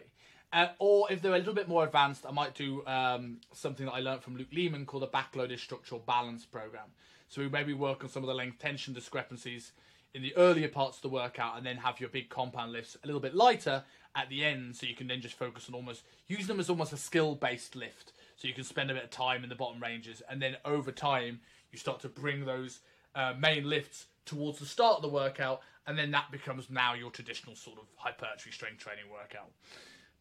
Uh, 0.55 0.69
or 0.79 1.11
if 1.11 1.21
they're 1.21 1.35
a 1.35 1.39
little 1.39 1.53
bit 1.53 1.67
more 1.67 1.83
advanced, 1.83 2.25
I 2.25 2.31
might 2.31 2.55
do 2.55 2.87
um, 2.87 3.39
something 3.53 3.87
that 3.87 3.93
I 3.93 3.99
learned 3.99 4.23
from 4.23 4.37
Luke 4.37 4.53
Leaman 4.53 4.87
called 4.87 5.03
a 5.03 5.09
backloaded 5.09 5.59
structural 5.59 6.01
balance 6.07 6.47
program. 6.47 6.87
So 7.29 7.43
we 7.43 7.49
maybe 7.49 7.75
work 7.75 8.05
on 8.05 8.09
some 8.09 8.23
of 8.23 8.29
the 8.29 8.35
length 8.35 8.61
tension 8.61 8.95
discrepancies 8.95 9.73
in 10.15 10.23
the 10.23 10.35
earlier 10.37 10.69
parts 10.69 10.99
of 10.99 11.03
the 11.03 11.09
workout 11.09 11.57
and 11.57 11.67
then 11.67 11.79
have 11.79 11.99
your 11.99 12.09
big 12.09 12.29
compound 12.29 12.71
lifts 12.71 12.97
a 13.03 13.07
little 13.07 13.21
bit 13.21 13.35
lighter 13.35 13.83
at 14.15 14.29
the 14.29 14.45
end. 14.45 14.77
So 14.77 14.87
you 14.87 14.95
can 14.95 15.09
then 15.09 15.21
just 15.21 15.35
focus 15.35 15.69
on 15.69 15.75
almost 15.75 16.03
use 16.29 16.47
them 16.47 16.61
as 16.61 16.71
almost 16.71 16.93
a 16.93 16.97
skill 16.97 17.35
based 17.35 17.75
lift. 17.75 18.13
So 18.37 18.47
you 18.47 18.55
can 18.55 18.63
spend 18.63 18.93
a 18.93 18.95
bit 18.95 19.03
of 19.03 19.11
time 19.11 19.43
in 19.43 19.49
the 19.49 19.57
bottom 19.57 19.83
ranges 19.83 20.23
and 20.31 20.41
then 20.41 20.57
over 20.65 20.93
time 20.93 21.41
you 21.73 21.79
start 21.81 21.99
to 22.03 22.09
bring 22.09 22.45
those 22.45 22.79
uh, 23.17 23.35
main 23.37 23.69
lifts 23.69 24.07
towards 24.25 24.61
the 24.61 24.67
start 24.67 24.97
of 24.97 25.03
the 25.03 25.09
workout 25.09 25.63
and 25.89 25.99
then 25.99 26.13
that 26.13 26.31
becomes 26.31 26.71
now 26.71 26.95
your 26.95 27.11
traditional 27.11 27.57
sort 27.57 27.79
of 27.79 27.87
hypertrophy 27.97 28.53
strength 28.53 28.79
training 28.79 29.07
workout 29.11 29.51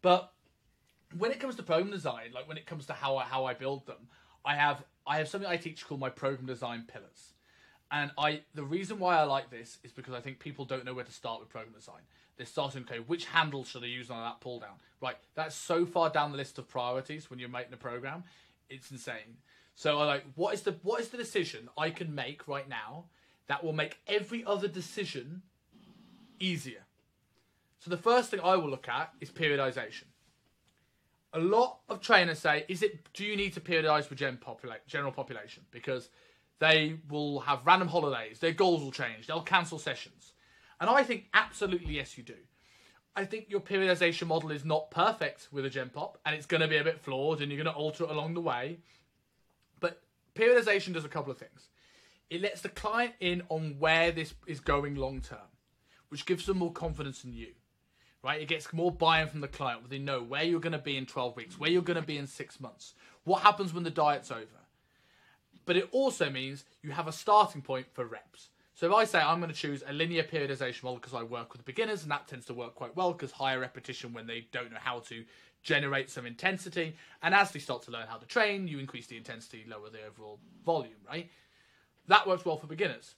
but 0.03 0.31
when 1.17 1.31
it 1.31 1.39
comes 1.39 1.55
to 1.55 1.63
program 1.63 1.89
design 1.89 2.29
like 2.33 2.47
when 2.47 2.57
it 2.57 2.67
comes 2.67 2.85
to 2.85 2.93
how 2.93 3.17
I, 3.17 3.23
how 3.23 3.45
I 3.45 3.55
build 3.55 3.87
them 3.87 4.07
I 4.45 4.53
have 4.55 4.83
I 5.07 5.17
have 5.17 5.27
something 5.27 5.49
I 5.49 5.57
teach 5.57 5.87
called 5.87 5.99
my 5.99 6.09
program 6.09 6.45
design 6.45 6.85
pillars 6.87 7.33
and 7.93 8.09
I, 8.17 8.41
the 8.55 8.63
reason 8.63 8.97
why 8.97 9.17
I 9.17 9.23
like 9.23 9.51
this 9.51 9.77
is 9.83 9.91
because 9.91 10.15
I 10.15 10.19
think 10.19 10.39
people 10.39 10.65
don't 10.65 10.83
know 10.83 10.95
where 10.95 11.05
to 11.05 11.11
start 11.11 11.39
with 11.39 11.49
program 11.49 11.75
design. 11.75 12.01
They're 12.35 12.47
starting, 12.47 12.81
okay, 12.81 12.97
which 12.97 13.25
handle 13.25 13.63
should 13.63 13.83
I 13.83 13.85
use 13.85 14.09
on 14.09 14.19
that 14.23 14.41
pull 14.41 14.59
down? 14.59 14.77
Right, 14.99 15.15
that's 15.35 15.53
so 15.53 15.85
far 15.85 16.09
down 16.09 16.31
the 16.31 16.37
list 16.37 16.57
of 16.57 16.67
priorities 16.67 17.29
when 17.29 17.37
you're 17.37 17.49
making 17.49 17.71
a 17.71 17.77
program, 17.77 18.23
it's 18.67 18.89
insane. 18.89 19.37
So 19.75 19.99
I 19.99 20.05
like, 20.05 20.25
what 20.33 20.55
is 20.55 20.61
the 20.61 20.71
what 20.81 21.01
is 21.01 21.09
the 21.09 21.17
decision 21.17 21.69
I 21.77 21.91
can 21.91 22.15
make 22.15 22.47
right 22.47 22.67
now 22.67 23.05
that 23.45 23.63
will 23.63 23.73
make 23.73 23.99
every 24.07 24.43
other 24.43 24.67
decision 24.67 25.43
easier? 26.39 26.85
So 27.83 27.89
the 27.89 27.97
first 27.97 28.31
thing 28.31 28.39
I 28.41 28.55
will 28.55 28.69
look 28.69 28.87
at 28.87 29.11
is 29.19 29.29
periodization. 29.29 30.05
A 31.33 31.39
lot 31.39 31.79
of 31.89 31.99
trainers 31.99 32.39
say, 32.39 32.63
is 32.69 32.81
it 32.81 33.11
do 33.13 33.25
you 33.25 33.35
need 33.35 33.51
to 33.55 33.59
periodize 33.59 34.05
for 34.05 34.15
gen 34.15 34.39
general 34.87 35.11
population? 35.11 35.63
Because 35.69 36.09
they 36.59 36.95
will 37.09 37.41
have 37.41 37.65
random 37.65 37.89
holidays. 37.89 38.39
Their 38.39 38.53
goals 38.53 38.81
will 38.81 38.93
change. 38.93 39.27
They'll 39.27 39.41
cancel 39.41 39.79
sessions. 39.79 40.31
And 40.79 40.89
I 40.89 41.03
think 41.03 41.25
absolutely 41.33 41.95
yes, 41.95 42.17
you 42.17 42.23
do. 42.23 42.37
I 43.17 43.25
think 43.25 43.47
your 43.49 43.59
periodization 43.59 44.27
model 44.27 44.51
is 44.51 44.63
not 44.63 44.89
perfect 44.89 45.49
with 45.51 45.65
a 45.65 45.69
Gen 45.69 45.89
Pop, 45.89 46.17
and 46.25 46.33
it's 46.33 46.45
going 46.45 46.61
to 46.61 46.69
be 46.69 46.77
a 46.77 46.85
bit 46.85 47.01
flawed, 47.01 47.41
and 47.41 47.51
you're 47.51 47.61
going 47.61 47.73
to 47.73 47.77
alter 47.77 48.05
it 48.05 48.11
along 48.11 48.33
the 48.33 48.41
way. 48.41 48.79
But 49.81 50.01
periodization 50.35 50.93
does 50.93 51.03
a 51.03 51.09
couple 51.09 51.33
of 51.33 51.37
things. 51.37 51.67
It 52.29 52.41
lets 52.41 52.61
the 52.61 52.69
client 52.69 53.15
in 53.19 53.41
on 53.49 53.75
where 53.77 54.13
this 54.13 54.33
is 54.47 54.61
going 54.61 54.95
long 54.95 55.19
term, 55.19 55.51
which 56.07 56.25
gives 56.25 56.45
them 56.45 56.59
more 56.59 56.71
confidence 56.71 57.25
in 57.25 57.33
you. 57.33 57.49
Right? 58.23 58.41
It 58.41 58.47
gets 58.47 58.71
more 58.71 58.91
buy-in 58.91 59.27
from 59.27 59.41
the 59.41 59.47
client, 59.49 59.81
where 59.81 59.89
they 59.89 59.99
know 59.99 60.21
where 60.23 60.43
you're 60.43 60.62
going 60.62 60.71
to 60.71 60.79
be 60.79 60.95
in 60.95 61.05
12 61.05 61.36
weeks, 61.36 61.59
where 61.59 61.69
you're 61.69 61.81
going 61.81 61.99
to 61.99 62.07
be 62.07 62.17
in 62.17 62.25
six 62.25 62.59
months, 62.59 62.93
what 63.25 63.41
happens 63.41 63.73
when 63.73 63.83
the 63.83 63.89
diet's 63.89 64.31
over 64.31 64.63
but 65.65 65.77
it 65.77 65.88
also 65.91 66.29
means 66.29 66.65
you 66.81 66.91
have 66.91 67.07
a 67.07 67.12
starting 67.12 67.62
point 67.62 67.88
for 67.93 68.05
reps. 68.05 68.49
So 68.75 68.88
if 68.88 68.93
I 68.93 69.05
say 69.05 69.19
I'm 69.19 69.39
going 69.39 69.51
to 69.51 69.57
choose 69.57 69.83
a 69.88 69.93
linear 69.93 70.23
periodization 70.23 70.83
model 70.83 70.97
because 70.97 71.13
I 71.13 71.23
work 71.23 71.53
with 71.53 71.63
beginners 71.63 72.03
and 72.03 72.12
that 72.12 72.27
tends 72.27 72.45
to 72.47 72.53
work 72.53 72.75
quite 72.75 72.95
well 72.95 73.13
because 73.13 73.31
higher 73.31 73.59
repetition 73.59 74.13
when 74.13 74.27
they 74.27 74.47
don't 74.51 74.71
know 74.71 74.79
how 74.81 74.99
to 74.99 75.23
generate 75.62 76.09
some 76.09 76.26
intensity. 76.26 76.95
And 77.21 77.34
as 77.34 77.51
they 77.51 77.59
start 77.59 77.84
to 77.84 77.91
learn 77.91 78.07
how 78.07 78.17
to 78.17 78.26
train, 78.26 78.67
you 78.67 78.80
increase 78.80 79.07
the 79.07 79.17
intensity, 79.17 79.63
lower 79.67 79.89
the 79.89 79.99
overall 80.07 80.39
volume, 80.65 80.95
right? 81.07 81.30
That 82.07 82.28
works 82.28 82.45
well 82.45 82.57
for 82.57 82.67
beginners. 82.67 83.15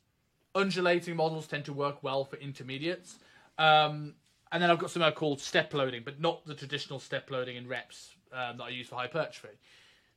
Undulating 0.53 1.15
models 1.15 1.47
tend 1.47 1.65
to 1.65 1.73
work 1.73 2.03
well 2.03 2.25
for 2.25 2.35
intermediates. 2.35 3.17
Um, 3.57 4.15
and 4.51 4.61
then 4.61 4.69
I've 4.69 4.79
got 4.79 4.91
something 4.91 5.11
called 5.13 5.41
step 5.41 5.73
loading, 5.73 6.03
but 6.05 6.19
not 6.19 6.45
the 6.45 6.53
traditional 6.53 6.99
step 6.99 7.29
loading 7.31 7.55
in 7.55 7.67
reps 7.67 8.15
um, 8.31 8.57
that 8.57 8.63
I 8.63 8.69
use 8.69 8.87
for 8.87 8.95
hypertrophy. 8.95 9.57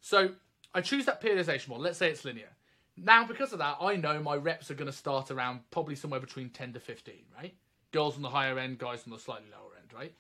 So 0.01 0.31
I 0.75 0.81
choose 0.81 1.07
that 1.07 1.23
periodization 1.23 1.69
model. 1.69 1.85
Let's 1.85 1.99
say 1.99 2.11
it's 2.11 2.25
linear. 2.25 2.51
Now, 2.97 3.25
because 3.25 3.53
of 3.53 3.61
that, 3.61 3.77
I 3.81 3.97
know 3.97 4.21
my 4.21 4.35
reps 4.35 4.71
are 4.71 4.75
going 4.75 4.91
to 4.91 4.97
start 4.97 5.31
around 5.31 5.61
probably 5.71 5.95
somewhere 5.95 6.21
between 6.21 6.51
10 6.51 6.73
to 6.75 6.81
15, 6.81 7.15
right? 7.37 7.55
Girls 7.93 8.17
on 8.17 8.23
the 8.23 8.31
higher 8.31 8.59
end, 8.59 8.79
guys 8.79 9.05
on 9.07 9.13
the 9.13 9.19
slightly 9.19 9.49
lower 9.51 9.77
end, 9.81 9.93
right? 9.95 10.15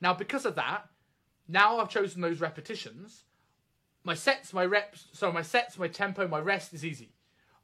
Now, 0.00 0.14
because 0.14 0.46
of 0.46 0.54
that, 0.54 0.88
now 1.48 1.78
I've 1.78 1.88
chosen 1.88 2.20
those 2.20 2.40
repetitions. 2.40 3.24
My 4.04 4.14
sets, 4.14 4.52
my 4.52 4.64
reps, 4.64 5.06
so 5.12 5.32
my 5.32 5.42
sets, 5.42 5.78
my 5.78 5.88
tempo, 5.88 6.26
my 6.28 6.38
rest 6.38 6.72
is 6.72 6.84
easy. 6.84 7.12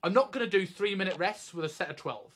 I'm 0.03 0.13
not 0.13 0.33
going 0.33 0.49
to 0.49 0.59
do 0.59 0.67
three 0.67 0.95
minute 0.95 1.19
rests 1.19 1.55
with 1.55 1.65
a 1.65 1.69
set 1.69 1.91
of 1.91 1.97
12. 1.97 2.33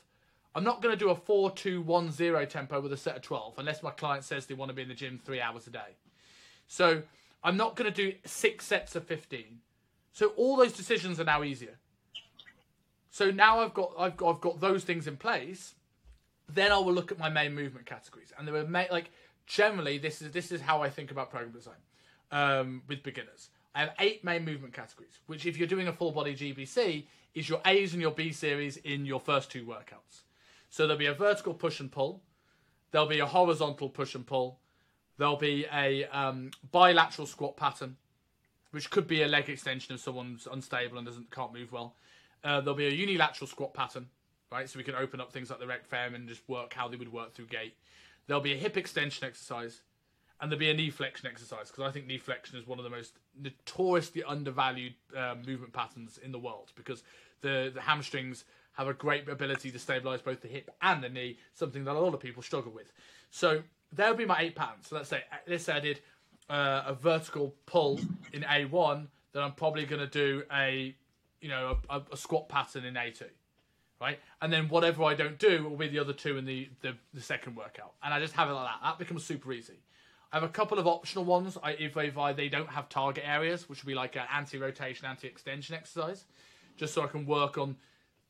I'm 0.55 0.65
not 0.65 0.83
going 0.83 0.93
to 0.93 0.99
do 0.99 1.11
a 1.11 1.15
4 1.15 1.51
2 1.53 1.83
1 1.83 2.11
0 2.11 2.45
tempo 2.47 2.81
with 2.81 2.93
a 2.93 2.97
set 2.97 3.17
of 3.17 3.23
12 3.23 3.55
unless 3.59 3.83
my 3.83 3.91
client 3.91 4.25
says 4.25 4.47
they 4.47 4.55
want 4.55 4.69
to 4.69 4.75
be 4.75 4.83
in 4.83 4.89
the 4.89 4.95
gym 4.95 5.21
three 5.25 5.41
hours 5.41 5.67
a 5.67 5.71
day. 5.71 5.97
So 6.69 7.03
I'm 7.43 7.57
not 7.57 7.77
going 7.77 7.93
to 7.93 7.95
do 7.95 8.17
six 8.25 8.67
sets 8.67 8.95
of 8.95 9.05
15. 9.05 9.61
So 10.13 10.29
all 10.37 10.57
those 10.57 10.73
decisions 10.73 11.19
are 11.19 11.25
now 11.25 11.43
easier. 11.43 11.79
So 13.11 13.31
now 13.31 13.61
I've 13.61 13.75
got 13.75 13.93
I've 13.99 14.17
got 14.17 14.35
I've 14.35 14.41
got 14.41 14.61
those 14.61 14.85
things 14.85 15.07
in 15.07 15.17
place. 15.17 15.75
Then 16.49 16.73
I 16.73 16.79
will 16.79 16.93
look 16.93 17.13
at 17.13 17.19
my 17.19 17.29
main 17.29 17.55
movement 17.55 17.87
categories, 17.87 18.33
and 18.37 18.47
there 18.47 18.55
were 18.55 18.67
ma- 18.67 18.85
like 18.91 19.11
generally 19.47 19.99
this 19.99 20.23
is 20.23 20.33
this 20.33 20.51
is 20.51 20.61
how 20.61 20.83
I 20.83 20.91
think 20.91 21.11
about 21.11 21.31
program 21.31 21.53
design 21.53 21.75
um, 22.31 22.83
with 22.89 23.03
beginners. 23.03 23.51
I 23.75 23.81
have 23.81 23.91
eight 23.99 24.25
main 24.25 24.45
movement 24.45 24.75
categories, 24.75 25.19
which 25.27 25.47
if 25.47 25.57
you're 25.57 25.69
doing 25.69 25.89
a 25.89 25.93
full 25.93 26.13
body 26.13 26.35
GBC 26.35 27.05
is 27.35 27.49
your 27.49 27.61
A's 27.65 27.93
and 27.93 28.03
your 28.03 28.11
B 28.11 28.33
series 28.33 28.77
in 28.79 29.07
your 29.07 29.21
first 29.21 29.51
two 29.51 29.65
workouts. 29.65 30.23
So 30.73 30.87
there'll 30.87 30.99
be 30.99 31.05
a 31.05 31.13
vertical 31.13 31.53
push 31.53 31.81
and 31.81 31.93
pull, 31.93 32.23
there'll 32.93 33.07
be 33.07 33.19
a 33.19 33.27
horizontal 33.27 33.91
push 33.91 34.15
and 34.15 34.27
pull, 34.27 34.59
there'll 35.19 35.37
be 35.37 35.67
a 35.71 36.07
um, 36.07 36.51
bilateral 36.71 37.27
squat 37.27 37.59
pattern, 37.59 37.99
which 38.71 38.89
could 38.89 39.07
be 39.07 39.23
a 39.23 39.29
leg 39.29 39.51
extension 39.51 39.95
if 39.95 40.01
someone's 40.01 40.49
unstable 40.51 40.97
and 40.97 41.07
doesn't 41.07 41.31
can't 41.31 41.53
move 41.53 41.73
well. 41.73 41.97
Uh, 42.43 42.63
there'll 42.63 42.75
be 42.75 42.87
a 42.87 42.91
unilateral 42.91 43.47
squat 43.47 43.75
pattern, 43.75 44.07
right? 44.51 44.67
So 44.67 44.79
we 44.79 44.83
can 44.83 44.95
open 44.95 45.21
up 45.21 45.31
things 45.31 45.51
like 45.51 45.59
the 45.59 45.67
rec 45.67 45.85
fem 45.85 46.15
and 46.15 46.27
just 46.27 46.49
work 46.49 46.73
how 46.73 46.89
they 46.89 46.97
would 46.97 47.13
work 47.13 47.35
through 47.35 47.49
gait. 47.49 47.75
There'll 48.27 48.41
be 48.41 48.55
a 48.55 48.57
hip 48.57 48.79
extension 48.79 49.27
exercise, 49.27 49.83
and 50.41 50.51
there'll 50.51 50.59
be 50.59 50.71
a 50.71 50.75
knee 50.75 50.89
flexion 50.89 51.29
exercise 51.29 51.71
because 51.71 51.85
I 51.87 51.91
think 51.93 52.07
knee 52.07 52.17
flexion 52.17 52.59
is 52.59 52.67
one 52.67 52.79
of 52.79 52.85
the 52.85 52.91
most 52.91 53.19
notoriously 53.39 54.25
undervalued 54.25 54.95
uh, 55.15 55.35
movement 55.47 55.75
patterns 55.75 56.17
in 56.17 56.33
the 56.33 56.39
world 56.39 56.73
because 56.77 57.03
the 57.43 57.71
the 57.75 57.83
hamstrings 57.83 58.47
have 58.73 58.89
a 58.89 58.95
great 58.95 59.29
ability 59.29 59.71
to 59.71 59.79
stabilize 59.79 60.23
both 60.23 60.41
the 60.41 60.49
hip 60.49 60.71
and 60.81 61.03
the 61.03 61.09
knee, 61.09 61.39
something 61.55 61.85
that 61.85 61.95
a 61.95 61.99
lot 62.01 62.15
of 62.15 62.21
people 62.21 62.43
struggle 62.43 62.73
with. 62.73 62.93
So 63.31 63.63
there'll 63.93 64.15
be 64.15 64.25
my 64.25 64.41
eight 64.41 64.57
patterns. 64.57 64.89
So 64.89 64.97
let's 64.97 65.09
say 65.09 65.23
let's 65.47 65.65
say 65.65 65.73
I 65.75 65.81
did 65.81 66.01
uh, 66.49 66.83
a 66.87 66.95
vertical 66.95 67.55
pull 67.67 68.01
in 68.33 68.43
A1, 68.43 69.07
then 69.33 69.43
I'm 69.43 69.53
probably 69.53 69.85
going 69.85 70.01
to 70.01 70.07
do 70.07 70.43
a 70.53 70.95
you 71.41 71.49
know 71.49 71.79
a, 71.91 72.03
a, 72.13 72.17
squat 72.17 72.49
pattern 72.49 72.85
in 72.85 72.95
A2, 72.95 73.25
right? 74.01 74.19
And 74.41 74.53
then 74.53 74.69
whatever 74.69 75.05
I 75.05 75.15
don't 75.15 75.39
do 75.39 75.69
will 75.69 75.77
be 75.77 75.89
the 75.89 75.99
other 75.99 76.13
two 76.13 76.37
in 76.37 76.45
the, 76.45 76.69
the 76.81 76.95
the 77.13 77.21
second 77.21 77.57
workout, 77.57 77.93
and 78.03 78.15
I 78.15 78.21
just 78.21 78.35
have 78.35 78.49
it 78.49 78.53
like 78.53 78.69
that. 78.69 78.79
That 78.83 78.99
becomes 78.99 79.25
super 79.25 79.53
easy. 79.53 79.81
I 80.33 80.37
have 80.37 80.45
a 80.45 80.49
couple 80.49 80.79
of 80.79 80.87
optional 80.87 81.27
ones 81.27 81.59
I, 81.63 81.73
if, 81.73 81.95
if 81.95 82.17
I, 82.17 82.33
they 82.33 82.49
don't 82.49 82.71
have 82.71 82.89
target 82.89 83.23
areas, 83.27 83.69
which 83.69 83.85
would 83.85 83.89
be 83.89 83.95
like 83.95 84.17
an 84.17 84.23
anti-rotation, 84.33 85.05
anti-extension 85.05 85.75
exercise, 85.75 86.25
just 86.79 86.95
so 86.95 87.03
I 87.03 87.07
can 87.07 87.27
work 87.27 87.59
on 87.59 87.77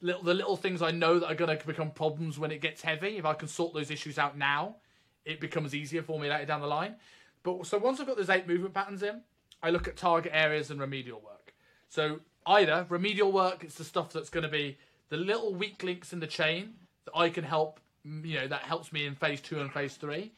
little 0.02 0.22
the 0.22 0.34
little 0.34 0.56
things 0.56 0.82
I 0.82 0.90
know 0.90 1.18
that 1.18 1.26
are 1.26 1.34
going 1.34 1.56
to 1.56 1.66
become 1.66 1.90
problems 1.90 2.38
when 2.38 2.50
it 2.50 2.60
gets 2.60 2.82
heavy. 2.82 3.16
If 3.16 3.24
I 3.24 3.32
can 3.32 3.48
sort 3.48 3.72
those 3.72 3.90
issues 3.90 4.18
out 4.18 4.36
now, 4.36 4.76
it 5.24 5.40
becomes 5.40 5.74
easier 5.74 6.02
for 6.02 6.20
me 6.20 6.28
later 6.28 6.44
down 6.44 6.60
the 6.60 6.66
line. 6.66 6.96
But 7.42 7.66
so 7.66 7.78
once 7.78 8.00
I've 8.00 8.06
got 8.06 8.16
those 8.16 8.30
eight 8.30 8.46
movement 8.46 8.74
patterns 8.74 9.02
in, 9.02 9.22
I 9.62 9.70
look 9.70 9.88
at 9.88 9.96
target 9.96 10.32
areas 10.34 10.70
and 10.70 10.80
remedial 10.80 11.20
work. 11.20 11.54
So 11.88 12.20
either 12.46 12.86
remedial 12.88 13.32
work, 13.32 13.64
it's 13.64 13.76
the 13.76 13.84
stuff 13.84 14.12
that's 14.12 14.28
going 14.28 14.44
to 14.44 14.50
be 14.50 14.76
the 15.08 15.16
little 15.16 15.54
weak 15.54 15.82
links 15.82 16.12
in 16.12 16.20
the 16.20 16.26
chain 16.26 16.74
that 17.04 17.16
I 17.16 17.30
can 17.30 17.44
help, 17.44 17.80
you 18.04 18.40
know, 18.40 18.48
that 18.48 18.62
helps 18.62 18.92
me 18.92 19.06
in 19.06 19.14
phase 19.14 19.40
two 19.40 19.60
and 19.60 19.72
phase 19.72 19.94
three, 19.94 20.32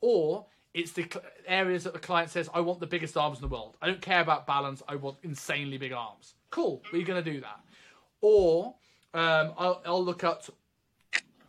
or 0.00 0.46
it's 0.74 0.92
the 0.92 1.06
areas 1.46 1.84
that 1.84 1.92
the 1.92 1.98
client 1.98 2.30
says, 2.30 2.48
I 2.54 2.60
want 2.60 2.80
the 2.80 2.86
biggest 2.86 3.16
arms 3.16 3.38
in 3.38 3.42
the 3.42 3.48
world. 3.48 3.76
I 3.82 3.86
don't 3.86 4.00
care 4.00 4.20
about 4.20 4.46
balance. 4.46 4.82
I 4.88 4.96
want 4.96 5.16
insanely 5.22 5.78
big 5.78 5.92
arms. 5.92 6.34
Cool. 6.50 6.82
We're 6.92 7.04
going 7.04 7.22
to 7.22 7.30
do 7.32 7.40
that. 7.40 7.60
Or 8.20 8.74
um, 9.14 9.52
I'll, 9.58 9.82
I'll 9.84 10.04
look 10.04 10.24
at 10.24 10.48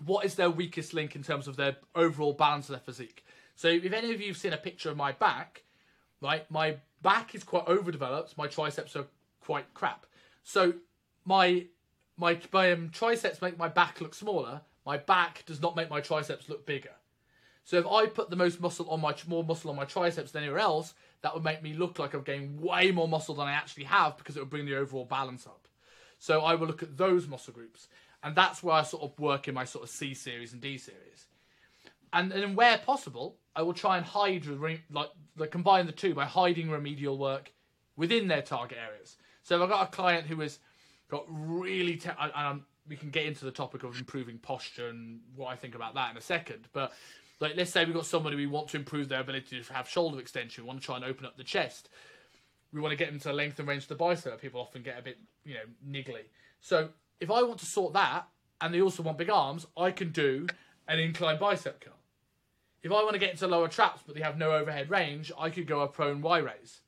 what 0.05 0.25
is 0.25 0.35
their 0.35 0.49
weakest 0.49 0.93
link 0.93 1.15
in 1.15 1.23
terms 1.23 1.47
of 1.47 1.55
their 1.55 1.77
overall 1.95 2.33
balance 2.33 2.69
of 2.69 2.73
their 2.73 2.79
physique. 2.79 3.25
So 3.55 3.67
if 3.67 3.93
any 3.93 4.13
of 4.13 4.21
you 4.21 4.27
have 4.27 4.37
seen 4.37 4.53
a 4.53 4.57
picture 4.57 4.89
of 4.89 4.97
my 4.97 5.11
back, 5.11 5.63
right, 6.21 6.49
my 6.49 6.77
back 7.01 7.35
is 7.35 7.43
quite 7.43 7.67
overdeveloped. 7.67 8.37
My 8.37 8.47
triceps 8.47 8.95
are 8.95 9.05
quite 9.41 9.71
crap. 9.73 10.05
So 10.43 10.73
my 11.25 11.65
my, 12.17 12.37
my 12.51 12.71
um, 12.71 12.89
triceps 12.89 13.41
make 13.41 13.57
my 13.57 13.67
back 13.67 13.99
look 13.99 14.13
smaller. 14.13 14.61
My 14.85 14.97
back 14.97 15.43
does 15.45 15.61
not 15.61 15.75
make 15.75 15.89
my 15.89 16.01
triceps 16.01 16.49
look 16.49 16.65
bigger. 16.65 16.91
So 17.63 17.77
if 17.77 17.87
I 17.87 18.07
put 18.07 18.29
the 18.29 18.35
most 18.35 18.59
muscle 18.59 18.89
on 18.89 19.01
my 19.01 19.15
more 19.27 19.43
muscle 19.43 19.69
on 19.69 19.75
my 19.75 19.85
triceps 19.85 20.31
than 20.31 20.43
anywhere 20.43 20.59
else, 20.59 20.93
that 21.21 21.33
would 21.33 21.43
make 21.43 21.61
me 21.63 21.73
look 21.73 21.99
like 21.99 22.15
I've 22.15 22.25
gained 22.25 22.59
way 22.59 22.91
more 22.91 23.07
muscle 23.07 23.35
than 23.35 23.47
I 23.47 23.53
actually 23.53 23.85
have 23.85 24.17
because 24.17 24.35
it 24.35 24.39
would 24.39 24.49
bring 24.49 24.65
the 24.65 24.75
overall 24.75 25.05
balance 25.05 25.45
up. 25.45 25.60
So 26.21 26.41
I 26.41 26.53
will 26.53 26.67
look 26.67 26.83
at 26.83 26.97
those 26.97 27.27
muscle 27.27 27.51
groups, 27.51 27.87
and 28.21 28.35
that's 28.35 28.61
where 28.61 28.75
I 28.75 28.83
sort 28.83 29.01
of 29.01 29.19
work 29.19 29.47
in 29.47 29.55
my 29.55 29.65
sort 29.65 29.83
of 29.83 29.89
C 29.89 30.13
series 30.13 30.53
and 30.53 30.61
D 30.61 30.77
series. 30.77 31.25
And 32.13 32.31
then 32.31 32.53
where 32.53 32.77
possible, 32.77 33.37
I 33.55 33.63
will 33.63 33.73
try 33.73 33.97
and 33.97 34.05
hide 34.05 34.45
like, 34.45 35.09
like 35.35 35.49
combine 35.49 35.87
the 35.87 35.91
two 35.91 36.13
by 36.13 36.25
hiding 36.25 36.69
remedial 36.69 37.17
work 37.17 37.51
within 37.95 38.27
their 38.27 38.43
target 38.43 38.77
areas. 38.77 39.17
So 39.41 39.55
if 39.55 39.63
I've 39.63 39.69
got 39.69 39.87
a 39.87 39.91
client 39.91 40.27
who 40.27 40.39
has 40.41 40.59
got 41.09 41.25
really, 41.27 41.95
te- 41.95 42.11
and 42.19 42.61
we 42.87 42.97
can 42.97 43.09
get 43.09 43.25
into 43.25 43.43
the 43.43 43.51
topic 43.51 43.81
of 43.81 43.97
improving 43.97 44.37
posture 44.37 44.89
and 44.89 45.21
what 45.35 45.47
I 45.47 45.55
think 45.55 45.73
about 45.73 45.95
that 45.95 46.11
in 46.11 46.17
a 46.17 46.21
second. 46.21 46.67
But 46.71 46.93
like, 47.39 47.53
let's 47.55 47.71
say 47.71 47.83
we've 47.83 47.95
got 47.95 48.05
somebody 48.05 48.35
we 48.35 48.45
want 48.45 48.67
to 48.69 48.77
improve 48.77 49.09
their 49.09 49.21
ability 49.21 49.59
to 49.59 49.73
have 49.73 49.89
shoulder 49.89 50.19
extension. 50.19 50.65
We 50.65 50.67
want 50.67 50.81
to 50.81 50.85
try 50.85 50.97
and 50.97 51.05
open 51.05 51.25
up 51.25 51.35
the 51.35 51.43
chest 51.43 51.89
we 52.73 52.79
want 52.79 52.91
to 52.91 52.97
get 52.97 53.09
them 53.09 53.19
to 53.19 53.33
length 53.33 53.59
and 53.59 53.67
range 53.67 53.83
of 53.83 53.89
the 53.89 53.95
bicep. 53.95 54.41
People 54.41 54.61
often 54.61 54.81
get 54.81 54.97
a 54.97 55.01
bit, 55.01 55.17
you 55.43 55.55
know, 55.55 55.61
niggly. 55.87 56.23
So 56.61 56.89
if 57.19 57.29
I 57.29 57.43
want 57.43 57.59
to 57.59 57.65
sort 57.65 57.93
that, 57.93 58.27
and 58.61 58.73
they 58.73 58.81
also 58.81 59.03
want 59.03 59.17
big 59.17 59.29
arms, 59.29 59.65
I 59.75 59.91
can 59.91 60.11
do 60.11 60.47
an 60.87 60.99
incline 60.99 61.39
bicep 61.39 61.81
curl. 61.81 61.93
If 62.83 62.91
I 62.91 63.03
want 63.03 63.13
to 63.13 63.19
get 63.19 63.31
into 63.31 63.47
lower 63.47 63.67
traps 63.67 64.01
but 64.05 64.15
they 64.15 64.21
have 64.21 64.37
no 64.37 64.51
overhead 64.53 64.89
range, 64.89 65.31
I 65.37 65.49
could 65.49 65.67
go 65.67 65.81
a 65.81 65.87
prone 65.87 66.21
Y 66.21 66.37
raise. 66.39 66.81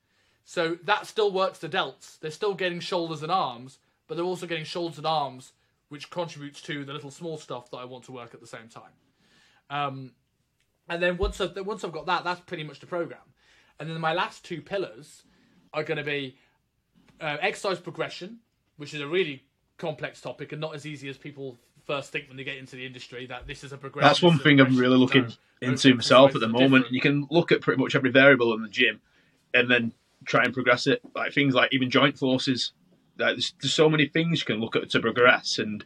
So 0.46 0.78
that 0.84 1.08
still 1.08 1.32
works 1.32 1.60
the 1.60 1.70
delts. 1.70 2.20
They're 2.20 2.32
still 2.32 2.54
getting 2.54 2.80
shoulders 2.80 3.24
and 3.24 3.32
arms, 3.32 3.80
but 4.08 4.16
they're 4.16 4.26
also 4.26 4.46
getting 4.46 4.66
shoulders 4.66 4.98
and 4.98 5.08
arms, 5.08 5.54
which 5.90 6.10
contributes 6.10 6.62
to 6.64 6.84
the 6.84 6.94
little 6.94 7.12
small 7.12 7.38
stuff 7.38 7.72
that 7.72 7.78
I 7.78 7.86
want 7.86 8.04
to 8.06 8.12
work 8.12 8.34
at 8.34 8.42
the 8.42 8.48
same 8.48 8.68
time. 8.68 8.92
Um, 9.70 10.12
and 10.90 11.02
then 11.02 11.18
once 11.18 11.40
I've, 11.40 11.56
once 11.66 11.84
I've 11.84 11.92
got 11.92 12.08
that, 12.08 12.24
that's 12.24 12.42
pretty 12.42 12.64
much 12.64 12.80
the 12.80 12.88
program. 12.88 13.20
And 13.80 13.90
then 13.90 14.00
my 14.02 14.14
last 14.14 14.44
two 14.44 14.62
pillars 14.62 15.24
are 15.74 15.84
going 15.84 15.98
to 15.98 16.04
be 16.04 16.38
uh, 17.20 17.38
exercise 17.42 17.80
progression, 17.80 18.40
which 18.78 18.94
is 18.94 19.02
a 19.02 19.08
really 19.08 19.44
complex 19.78 20.22
topic 20.22 20.52
and 20.52 20.62
not 20.62 20.76
as 20.76 20.86
easy 20.86 21.10
as 21.10 21.18
people 21.18 21.58
first 21.86 22.12
think 22.12 22.28
when 22.28 22.38
they 22.38 22.44
get 22.44 22.58
into 22.58 22.76
the 22.76 22.86
industry. 22.86 23.26
That 23.26 23.48
this 23.48 23.64
is 23.64 23.74
a 23.74 23.78
progression. 23.78 24.08
That's 24.08 24.22
one 24.22 24.40
thing 24.40 24.60
I'm 24.60 24.78
really 24.78 24.98
looking 24.98 25.32
into 25.62 25.96
myself 25.96 26.36
at 26.36 26.42
the 26.42 26.48
moment. 26.48 26.86
Different. 26.86 26.92
You 26.92 27.02
can 27.02 27.28
look 27.30 27.52
at 27.52 27.62
pretty 27.62 27.82
much 27.82 27.96
every 27.96 28.12
variable 28.12 28.54
in 28.54 28.62
the 28.62 28.70
gym, 28.70 29.02
and 29.54 29.70
then 29.70 29.94
try 30.26 30.44
and 30.44 30.54
progress 30.54 30.88
it. 30.88 31.02
Like 31.16 31.34
things 31.34 31.54
like 31.54 31.74
even 31.74 31.90
joint 31.90 32.18
forces. 32.18 32.74
Like 33.18 33.36
there's, 33.36 33.54
there's 33.62 33.74
so 33.74 33.90
many 33.90 34.08
things 34.08 34.40
you 34.40 34.46
can 34.46 34.60
look 34.60 34.76
at 34.76 34.90
to 34.92 35.00
progress, 35.00 35.60
and 35.60 35.84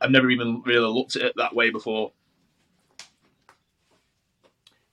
I've 0.00 0.10
never 0.10 0.30
even 0.30 0.62
really 0.64 0.92
looked 0.92 1.16
at 1.16 1.22
it 1.22 1.32
that 1.36 1.54
way 1.54 1.70
before. 1.70 2.12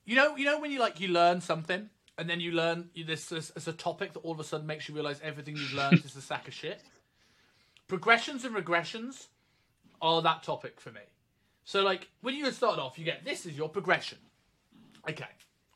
You 0.05 0.15
know, 0.15 0.37
you 0.37 0.45
know 0.45 0.59
when 0.59 0.71
you 0.71 0.79
like 0.79 0.99
you 1.01 1.09
learn 1.09 1.41
something 1.41 1.89
and 2.17 2.29
then 2.29 2.39
you 2.39 2.51
learn 2.51 2.89
this 3.05 3.31
as 3.31 3.67
a 3.67 3.73
topic 3.73 4.13
that 4.13 4.19
all 4.19 4.31
of 4.31 4.39
a 4.39 4.43
sudden 4.43 4.65
makes 4.65 4.89
you 4.89 4.95
realize 4.95 5.19
everything 5.23 5.55
you've 5.55 5.73
learned 5.73 6.03
is 6.03 6.15
a 6.15 6.21
sack 6.21 6.47
of 6.47 6.53
shit. 6.53 6.81
Progressions 7.87 8.43
and 8.43 8.55
regressions 8.55 9.27
are 10.01 10.21
that 10.21 10.43
topic 10.43 10.79
for 10.79 10.91
me. 10.91 11.01
So, 11.63 11.83
like, 11.83 12.09
when 12.21 12.35
you 12.35 12.49
start 12.51 12.79
off, 12.79 12.97
you 12.97 13.05
get 13.05 13.23
this 13.23 13.45
is 13.45 13.57
your 13.57 13.69
progression. 13.69 14.17
Okay, 15.09 15.27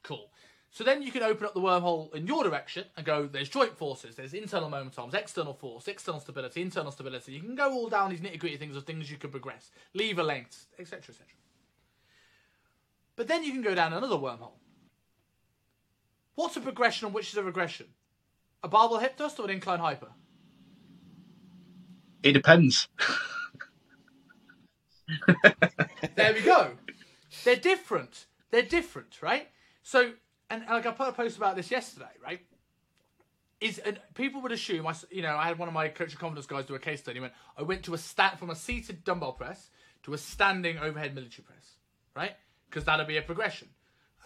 cool. 0.03 0.29
So 0.73 0.85
then 0.85 1.01
you 1.01 1.11
can 1.11 1.21
open 1.21 1.45
up 1.45 1.53
the 1.53 1.59
wormhole 1.59 2.15
in 2.15 2.25
your 2.25 2.45
direction 2.45 2.85
and 2.95 3.05
go, 3.05 3.27
there's 3.27 3.49
joint 3.49 3.77
forces, 3.77 4.15
there's 4.15 4.33
internal 4.33 4.69
moment 4.69 4.97
arms, 4.97 5.13
external 5.13 5.53
force, 5.53 5.89
external 5.89 6.21
stability, 6.21 6.61
internal 6.61 6.91
stability. 6.91 7.33
You 7.33 7.41
can 7.41 7.55
go 7.55 7.73
all 7.73 7.89
down 7.89 8.09
these 8.09 8.21
nitty 8.21 8.39
gritty 8.39 8.55
things 8.55 8.77
of 8.77 8.85
things 8.85 9.11
you 9.11 9.17
can 9.17 9.31
progress, 9.31 9.71
lever 9.93 10.23
lengths, 10.23 10.67
etc., 10.79 10.99
etc. 11.09 11.25
But 13.17 13.27
then 13.27 13.43
you 13.43 13.51
can 13.51 13.61
go 13.61 13.75
down 13.75 13.91
another 13.91 14.15
wormhole 14.15 14.60
What's 16.35 16.57
a 16.57 16.61
progression 16.61 17.07
and 17.07 17.15
which 17.15 17.29
is 17.31 17.37
a 17.37 17.43
regression? 17.43 17.87
A 18.63 18.67
barbell 18.67 18.99
hip 18.99 19.17
thrust 19.17 19.39
or 19.39 19.45
an 19.45 19.51
incline 19.51 19.79
hyper? 19.79 20.09
It 22.23 22.33
depends. 22.33 22.87
there 26.15 26.33
we 26.33 26.41
go. 26.41 26.71
They're 27.43 27.55
different. 27.55 28.25
They're 28.51 28.61
different, 28.61 29.21
right? 29.21 29.47
So, 29.83 30.11
and, 30.49 30.61
and 30.61 30.69
like 30.69 30.85
I 30.85 30.91
put 30.91 31.07
a 31.07 31.13
post 31.13 31.37
about 31.37 31.55
this 31.55 31.71
yesterday, 31.71 32.11
right? 32.23 32.41
Is 33.59 33.77
and 33.79 33.99
people 34.15 34.41
would 34.41 34.51
assume 34.51 34.87
I, 34.87 34.95
you 35.09 35.21
know, 35.21 35.35
I 35.35 35.45
had 35.45 35.59
one 35.59 35.67
of 35.67 35.73
my 35.73 35.87
coach 35.87 36.13
of 36.13 36.19
confidence 36.19 36.47
guys 36.47 36.65
do 36.65 36.75
a 36.75 36.79
case 36.79 36.99
study. 36.99 37.19
Went, 37.19 37.33
I 37.57 37.63
went 37.63 37.83
to 37.83 37.93
a 37.93 37.97
stat 37.97 38.39
from 38.39 38.49
a 38.49 38.55
seated 38.55 39.03
dumbbell 39.03 39.33
press 39.33 39.69
to 40.03 40.13
a 40.13 40.17
standing 40.17 40.77
overhead 40.79 41.13
military 41.13 41.43
press, 41.43 41.77
right? 42.15 42.33
Because 42.69 42.85
that'll 42.85 43.05
be 43.05 43.17
a 43.17 43.21
progression. 43.21 43.69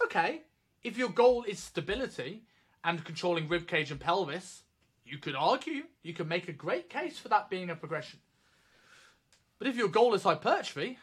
Okay, 0.04 0.42
if 0.84 0.96
your 0.96 1.08
goal 1.08 1.44
is 1.46 1.58
stability 1.58 2.42
and 2.84 3.04
controlling 3.04 3.48
ribcage 3.48 3.90
and 3.90 3.98
pelvis, 4.00 4.62
you 5.04 5.18
could 5.18 5.34
argue, 5.34 5.84
you 6.02 6.12
could 6.14 6.28
make 6.28 6.48
a 6.48 6.52
great 6.52 6.88
case 6.88 7.18
for 7.18 7.28
that 7.28 7.48
being 7.50 7.70
a 7.70 7.76
progression. 7.76 8.20
But 9.58 9.68
if 9.68 9.76
your 9.76 9.88
goal 9.88 10.14
is 10.14 10.22
hypertrophy, 10.22 10.98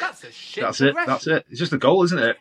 that's 0.00 0.24
a 0.24 0.30
shit. 0.32 0.62
That's 0.64 0.80
it. 0.80 0.94
That's 1.06 1.26
it. 1.26 1.46
It's 1.50 1.58
just 1.58 1.72
a 1.72 1.78
goal, 1.78 2.02
isn't 2.04 2.18
it? 2.18 2.36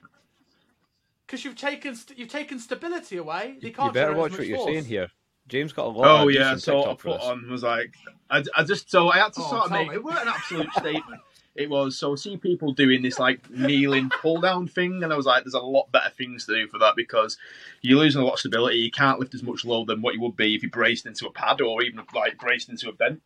Because 1.26 1.46
you've 1.46 1.56
taken 1.56 1.96
st- 1.96 2.18
you've 2.20 2.30
taken 2.30 2.60
stability 2.60 3.18
away. 3.18 3.58
They 3.62 3.72
can't 3.72 3.88
you 3.88 3.94
better 3.94 4.14
watch 4.14 4.32
much 4.32 4.39
what 4.41 4.48
you're 4.48 4.58
force. 4.58 4.72
saying 4.72 4.86
here. 4.86 5.08
James 5.48 5.74
got 5.74 5.88
a 5.88 5.89
lot. 5.89 6.22
Oh 6.22 6.28
of 6.30 6.34
yeah, 6.34 6.56
so 6.58 6.84
on 6.84 6.89
I 6.89 6.94
put 6.96 7.20
on 7.22 7.50
was 7.50 7.64
like 7.64 7.94
I, 8.30 8.44
I 8.56 8.64
just 8.64 8.89
so 8.89 9.10
I 9.10 9.18
had 9.18 9.34
to 9.34 9.41
Oh, 9.41 9.50
sort 9.50 9.66
of 9.66 9.72
make 9.72 9.89
me. 9.89 9.96
it 9.96 10.04
weren't 10.04 10.20
an 10.22 10.28
absolute 10.30 10.72
statement. 10.78 11.22
It 11.56 11.70
was 11.70 11.97
so 11.97 12.14
I 12.14 12.16
see 12.16 12.36
people 12.38 12.74
doing 12.74 13.04
this 13.04 13.20
like 13.20 13.47
kneeling 13.51 14.10
pull 14.22 14.41
down 14.41 14.68
thing, 14.68 15.04
and 15.04 15.14
I 15.14 15.16
was 15.16 15.28
like, 15.28 15.43
there's 15.43 15.54
a 15.54 15.60
lot 15.60 15.91
better 15.91 16.10
things 16.10 16.45
to 16.47 16.56
do 16.56 16.68
for 16.68 16.80
that 16.80 16.95
because 16.95 17.38
you're 17.82 17.99
losing 17.99 18.22
a 18.22 18.26
lot 18.26 18.34
of 18.34 18.39
stability. 18.39 18.78
You 18.78 18.91
can't 18.91 19.20
lift 19.20 19.36
as 19.36 19.43
much 19.43 19.64
load 19.64 19.88
than 19.88 20.01
what 20.01 20.16
you 20.16 20.22
would 20.22 20.36
be 20.36 20.56
if 20.56 20.64
you 20.64 20.70
braced 20.70 21.06
into 21.06 21.28
a 21.28 21.32
pad 21.32 21.62
or 21.62 21.84
even 21.84 22.04
like 22.16 22.39
braced 22.39 22.70
into 22.70 22.89
a 22.89 22.93
bent. 22.93 23.22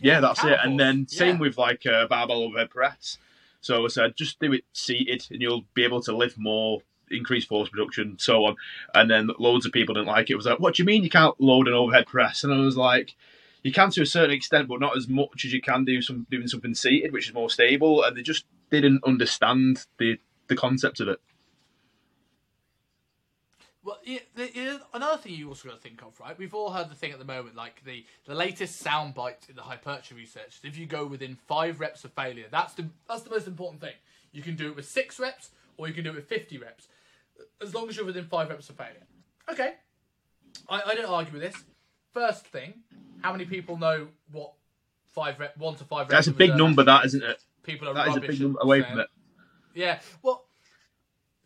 Yeah, 0.00 0.20
that's 0.20 0.42
it. 0.42 0.58
And 0.62 0.80
then 0.80 1.06
same 1.06 1.36
Yeah. 1.36 1.40
with 1.42 1.58
like 1.58 1.84
a 1.84 2.06
barbell 2.08 2.42
overhead 2.42 2.70
press. 2.70 3.18
So 3.60 3.84
I 3.84 3.88
said, 3.88 4.16
just 4.16 4.40
do 4.40 4.52
it 4.52 4.64
seated, 4.72 5.26
and 5.30 5.40
you'll 5.40 5.64
be 5.74 5.84
able 5.84 6.02
to 6.02 6.16
lift 6.16 6.36
more, 6.38 6.80
increase 7.10 7.44
force 7.44 7.68
production, 7.68 8.16
so 8.18 8.46
on. 8.46 8.56
And 8.94 9.08
then 9.10 9.30
loads 9.38 9.66
of 9.66 9.72
people 9.72 9.94
didn't 9.94 10.08
like 10.08 10.30
it. 10.30 10.32
It 10.32 10.36
was 10.36 10.46
like, 10.46 10.58
what 10.58 10.74
do 10.74 10.82
you 10.82 10.86
mean 10.86 11.04
you 11.04 11.10
can't 11.10 11.40
load 11.40 11.68
an 11.68 11.74
overhead 11.74 12.06
press? 12.06 12.42
And 12.42 12.52
I 12.52 12.56
was 12.56 12.76
like, 12.76 13.14
you 13.62 13.72
can 13.72 13.90
to 13.90 14.02
a 14.02 14.06
certain 14.06 14.34
extent, 14.34 14.68
but 14.68 14.80
not 14.80 14.96
as 14.96 15.08
much 15.08 15.44
as 15.44 15.52
you 15.52 15.60
can 15.60 15.84
do 15.84 16.02
some 16.02 16.26
doing 16.30 16.48
something 16.48 16.74
seated, 16.74 17.12
which 17.12 17.28
is 17.28 17.34
more 17.34 17.50
stable. 17.50 18.02
And 18.02 18.16
they 18.16 18.22
just 18.22 18.44
didn't 18.70 19.04
understand 19.04 19.86
the 19.98 20.18
the 20.48 20.56
concept 20.56 21.00
of 21.00 21.08
it. 21.08 21.20
Well, 23.84 23.98
another 24.94 25.18
thing 25.18 25.34
you 25.34 25.48
also 25.48 25.68
got 25.68 25.74
to 25.74 25.82
think 25.82 26.02
of, 26.02 26.18
right? 26.20 26.38
We've 26.38 26.54
all 26.54 26.70
heard 26.70 26.88
the 26.88 26.94
thing 26.94 27.10
at 27.10 27.18
the 27.18 27.24
moment, 27.24 27.56
like 27.56 27.82
the 27.84 28.04
the 28.26 28.34
latest 28.34 28.84
soundbite 28.84 29.48
in 29.48 29.56
the 29.56 29.62
hypertrophy 29.62 30.14
research. 30.14 30.60
If 30.62 30.78
you 30.78 30.86
go 30.86 31.04
within 31.04 31.36
five 31.48 31.80
reps 31.80 32.04
of 32.04 32.12
failure, 32.12 32.46
that's 32.50 32.74
the 32.74 32.88
that's 33.08 33.22
the 33.22 33.30
most 33.30 33.48
important 33.48 33.80
thing. 33.80 33.94
You 34.30 34.42
can 34.42 34.54
do 34.54 34.68
it 34.68 34.76
with 34.76 34.88
six 34.88 35.18
reps, 35.18 35.50
or 35.76 35.88
you 35.88 35.94
can 35.94 36.04
do 36.04 36.10
it 36.10 36.16
with 36.16 36.28
fifty 36.28 36.58
reps, 36.58 36.86
as 37.60 37.74
long 37.74 37.88
as 37.88 37.96
you're 37.96 38.06
within 38.06 38.26
five 38.26 38.50
reps 38.50 38.70
of 38.70 38.76
failure. 38.76 39.06
Okay, 39.50 39.74
I, 40.68 40.82
I 40.86 40.94
don't 40.94 41.06
argue 41.06 41.32
with 41.32 41.42
this. 41.42 41.64
First 42.12 42.46
thing, 42.46 42.74
how 43.22 43.32
many 43.32 43.44
people 43.46 43.76
know 43.78 44.08
what 44.30 44.52
five 45.12 45.38
rep, 45.38 45.56
one 45.56 45.76
to 45.76 45.84
five 45.84 46.08
reps? 46.08 46.12
That's 46.12 46.26
a 46.28 46.32
big 46.32 46.56
number, 46.56 46.82
that 46.84 47.04
isn't 47.06 47.22
it? 47.22 47.42
People 47.62 47.88
are 47.88 47.94
That 47.94 48.08
is 48.08 48.16
a 48.16 48.20
big 48.20 48.40
number 48.40 48.58
away 48.60 48.80
saying- 48.80 48.90
from 48.92 49.00
it. 49.00 49.10
yeah. 49.74 50.00
Well, 50.22 50.44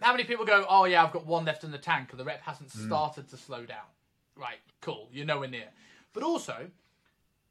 how 0.01 0.12
many 0.12 0.25
people 0.25 0.45
go, 0.45 0.67
oh, 0.69 0.85
yeah, 0.85 1.05
I've 1.05 1.12
got 1.12 1.25
one 1.27 1.45
left 1.45 1.62
in 1.64 1.71
the 1.71 1.79
tank 1.79 2.11
and 2.11 2.19
the 2.21 2.25
rep 2.25 2.43
hasn't 2.43 2.73
Hmm. 2.73 2.87
started 2.87 3.29
to 3.29 3.37
slow 3.37 3.64
down? 3.64 3.87
Right, 4.35 4.59
cool. 4.81 5.09
You're 5.12 5.25
nowhere 5.27 5.49
near. 5.49 5.69
But 6.12 6.23
also, 6.23 6.71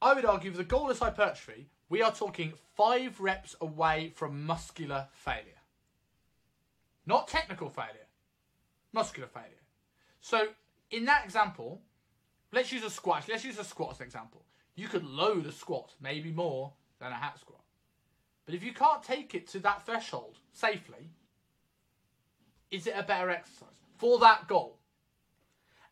I 0.01 0.13
would 0.13 0.25
argue 0.25 0.51
for 0.51 0.57
the 0.57 0.63
goal 0.63 0.89
is 0.89 0.99
hypertrophy, 0.99 1.69
we 1.89 2.01
are 2.01 2.11
talking 2.13 2.53
five 2.75 3.19
reps 3.19 3.55
away 3.61 4.09
from 4.09 4.45
muscular 4.45 5.07
failure. 5.13 5.51
Not 7.05 7.27
technical 7.27 7.69
failure, 7.69 8.07
muscular 8.91 9.27
failure. 9.27 9.49
So, 10.21 10.49
in 10.91 11.05
that 11.05 11.23
example, 11.23 11.81
let's 12.55 12.71
use 12.71 12.83
a 12.83 12.89
squat. 12.89 13.25
Let's 13.29 13.45
use 13.45 13.59
a 13.59 13.63
squat 13.63 13.91
as 13.91 13.99
an 13.99 14.05
example. 14.05 14.43
You 14.75 14.87
could 14.87 15.05
load 15.05 15.45
a 15.45 15.51
squat, 15.51 15.93
maybe 16.01 16.31
more 16.31 16.73
than 16.99 17.11
a 17.11 17.15
hack 17.15 17.37
squat. 17.39 17.61
But 18.45 18.55
if 18.55 18.63
you 18.63 18.73
can't 18.73 19.03
take 19.03 19.35
it 19.35 19.47
to 19.49 19.59
that 19.59 19.85
threshold 19.85 20.37
safely, 20.53 21.11
is 22.71 22.87
it 22.87 22.93
a 22.95 23.03
better 23.03 23.29
exercise 23.29 23.69
for 23.97 24.19
that 24.19 24.47
goal? 24.47 24.77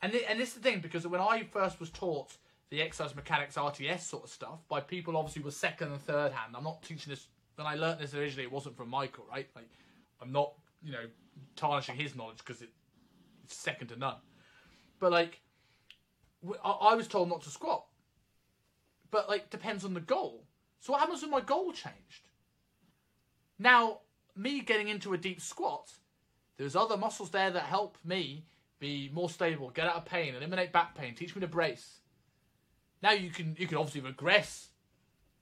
And 0.02 0.12
thi- 0.12 0.26
and 0.26 0.40
this 0.40 0.50
is 0.50 0.56
the 0.56 0.62
thing 0.62 0.82
because 0.82 1.08
when 1.08 1.22
I 1.22 1.44
first 1.44 1.80
was 1.80 1.90
taught 1.90 2.38
the 2.70 2.82
exercise 2.82 3.16
mechanics 3.16 3.56
RTS 3.56 4.02
sort 4.02 4.24
of 4.24 4.30
stuff 4.30 4.60
by 4.68 4.80
people 4.82 5.16
obviously 5.16 5.44
was 5.44 5.56
second 5.56 5.92
and 5.92 6.02
third 6.02 6.32
hand. 6.32 6.56
I'm 6.56 6.64
not 6.64 6.82
teaching 6.82 7.12
this. 7.12 7.28
When 7.56 7.68
I 7.68 7.76
learnt 7.76 8.00
this 8.00 8.16
originally, 8.16 8.46
it 8.46 8.52
wasn't 8.52 8.76
from 8.76 8.90
Michael, 8.90 9.26
right? 9.30 9.48
Like 9.56 9.70
I'm 10.22 10.32
not 10.32 10.54
you 10.84 10.92
know 10.92 11.06
tarnishing 11.56 11.96
his 11.96 12.16
knowledge 12.16 12.40
because 12.40 12.62
it, 12.62 12.70
it's 13.44 13.56
second 13.56 13.88
to 13.88 13.96
none. 13.96 14.18
But 15.00 15.12
like 15.12 15.40
I, 16.64 16.96
was 16.96 17.08
told 17.08 17.30
not 17.30 17.42
to 17.44 17.50
squat. 17.50 17.86
But 19.12 19.30
like 19.30 19.50
depends 19.50 19.86
on 19.86 19.94
the 19.94 20.00
goal. 20.00 20.46
So 20.80 20.92
what 20.92 21.00
happens 21.00 21.22
when 21.22 21.32
my 21.32 21.42
goal 21.42 21.72
changed? 21.72 22.28
Now, 23.60 24.00
me 24.36 24.62
getting 24.62 24.90
into 24.90 25.14
a 25.14 25.18
deep 25.18 25.40
squat, 25.40 25.92
there's 26.58 26.76
other 26.76 26.98
muscles 26.98 27.30
there 27.30 27.52
that 27.52 27.64
help 27.64 27.98
me 28.04 28.46
be 28.80 29.10
more 29.14 29.30
stable, 29.30 29.70
get 29.70 29.88
out 29.88 29.96
of 29.96 30.06
pain, 30.06 30.36
eliminate 30.36 30.74
back 30.74 30.96
pain, 30.96 31.16
teach 31.16 31.36
me 31.36 31.42
to 31.42 31.48
brace. 31.48 32.00
Now 33.02 33.12
you 33.12 33.30
can 33.30 33.56
you 33.58 33.68
can 33.68 33.78
obviously 33.78 34.02
regress 34.02 34.70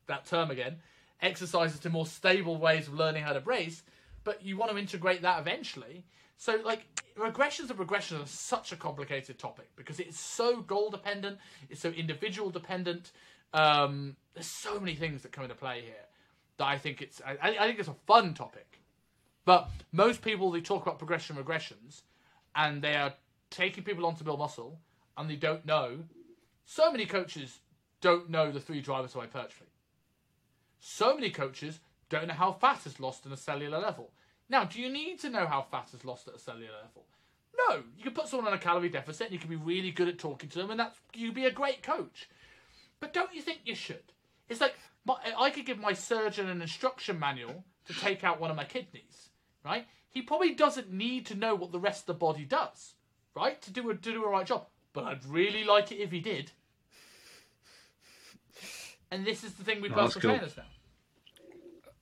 that 0.07 0.25
term 0.25 0.51
again, 0.51 0.77
exercises 1.21 1.79
to 1.79 1.89
more 1.89 2.05
stable 2.05 2.57
ways 2.57 2.87
of 2.87 2.93
learning 2.93 3.23
how 3.23 3.33
to 3.33 3.39
brace, 3.39 3.83
but 4.23 4.43
you 4.43 4.57
want 4.57 4.71
to 4.71 4.77
integrate 4.77 5.21
that 5.21 5.39
eventually. 5.39 6.05
So 6.37 6.59
like 6.63 6.85
regressions 7.17 7.69
of 7.69 7.77
regressions 7.77 8.23
are 8.23 8.27
such 8.27 8.71
a 8.71 8.75
complicated 8.75 9.37
topic 9.39 9.69
because 9.75 9.99
it's 9.99 10.19
so 10.19 10.61
goal 10.61 10.89
dependent, 10.89 11.37
it's 11.69 11.81
so 11.81 11.89
individual 11.89 12.49
dependent. 12.49 13.11
Um, 13.53 14.15
there's 14.33 14.47
so 14.47 14.79
many 14.79 14.95
things 14.95 15.23
that 15.23 15.31
come 15.31 15.43
into 15.43 15.55
play 15.55 15.81
here 15.81 16.05
that 16.57 16.65
I 16.65 16.77
think 16.77 17.01
it's 17.01 17.21
I, 17.25 17.37
I 17.41 17.67
think 17.67 17.79
it's 17.79 17.87
a 17.87 17.95
fun 18.07 18.33
topic. 18.33 18.79
But 19.45 19.69
most 19.91 20.21
people 20.21 20.51
they 20.51 20.61
talk 20.61 20.83
about 20.83 20.99
progression 20.99 21.35
regressions 21.35 22.01
and 22.55 22.81
they 22.81 22.95
are 22.95 23.13
taking 23.49 23.83
people 23.83 24.05
on 24.05 24.15
to 24.15 24.23
build 24.23 24.39
muscle 24.39 24.79
and 25.17 25.29
they 25.29 25.35
don't 25.35 25.65
know. 25.65 25.99
So 26.65 26.91
many 26.91 27.05
coaches 27.05 27.59
don't 27.99 28.29
know 28.29 28.51
the 28.51 28.59
three 28.59 28.81
drivers 28.81 29.15
of 29.15 29.21
hypertrophy. 29.21 29.65
So 30.79 31.15
many 31.15 31.29
coaches 31.29 31.79
don't 32.09 32.27
know 32.27 32.33
how 32.33 32.51
fat 32.51 32.85
is 32.85 32.99
lost 32.99 33.25
in 33.25 33.31
a 33.31 33.37
cellular 33.37 33.79
level. 33.79 34.11
Now, 34.51 34.65
do 34.65 34.81
you 34.81 34.89
need 34.91 35.17
to 35.19 35.29
know 35.29 35.47
how 35.47 35.61
fat 35.71 35.87
is 35.93 36.03
lost 36.03 36.27
at 36.27 36.35
a 36.35 36.39
cellular 36.39 36.73
level? 36.83 37.05
No. 37.69 37.83
You 37.97 38.03
can 38.03 38.13
put 38.13 38.27
someone 38.27 38.49
on 38.49 38.53
a 38.53 38.61
calorie 38.61 38.89
deficit 38.89 39.27
and 39.27 39.33
you 39.33 39.39
can 39.39 39.49
be 39.49 39.55
really 39.55 39.91
good 39.91 40.09
at 40.09 40.19
talking 40.19 40.49
to 40.49 40.57
them 40.59 40.71
and 40.71 40.79
that's 40.79 40.99
you'd 41.13 41.33
be 41.33 41.45
a 41.45 41.51
great 41.51 41.81
coach. 41.81 42.29
But 42.99 43.13
don't 43.13 43.33
you 43.33 43.41
think 43.41 43.61
you 43.63 43.75
should? 43.75 44.03
It's 44.49 44.59
like 44.59 44.75
my, 45.05 45.15
I 45.39 45.51
could 45.51 45.65
give 45.65 45.79
my 45.79 45.93
surgeon 45.93 46.49
an 46.49 46.61
instruction 46.61 47.17
manual 47.17 47.63
to 47.85 47.93
take 47.93 48.25
out 48.25 48.41
one 48.41 48.51
of 48.51 48.57
my 48.57 48.65
kidneys, 48.65 49.29
right? 49.63 49.87
He 50.09 50.21
probably 50.21 50.53
doesn't 50.53 50.91
need 50.91 51.25
to 51.27 51.35
know 51.35 51.55
what 51.55 51.71
the 51.71 51.79
rest 51.79 52.01
of 52.01 52.07
the 52.07 52.13
body 52.15 52.43
does, 52.43 52.95
right, 53.33 53.61
to 53.61 53.71
do 53.71 53.89
a 53.89 53.95
to 53.95 54.11
do 54.11 54.25
a 54.25 54.29
right 54.29 54.45
job. 54.45 54.65
But 54.91 55.05
I'd 55.05 55.25
really 55.25 55.63
like 55.63 55.93
it 55.93 55.99
if 55.99 56.11
he 56.11 56.19
did. 56.19 56.51
And 59.09 59.25
this 59.25 59.45
is 59.45 59.53
the 59.53 59.63
thing 59.63 59.81
with 59.81 59.93
Oh, 59.93 59.95
personal 59.95 60.21
cool. 60.21 60.31
trainers 60.31 60.57
now. 60.57 60.63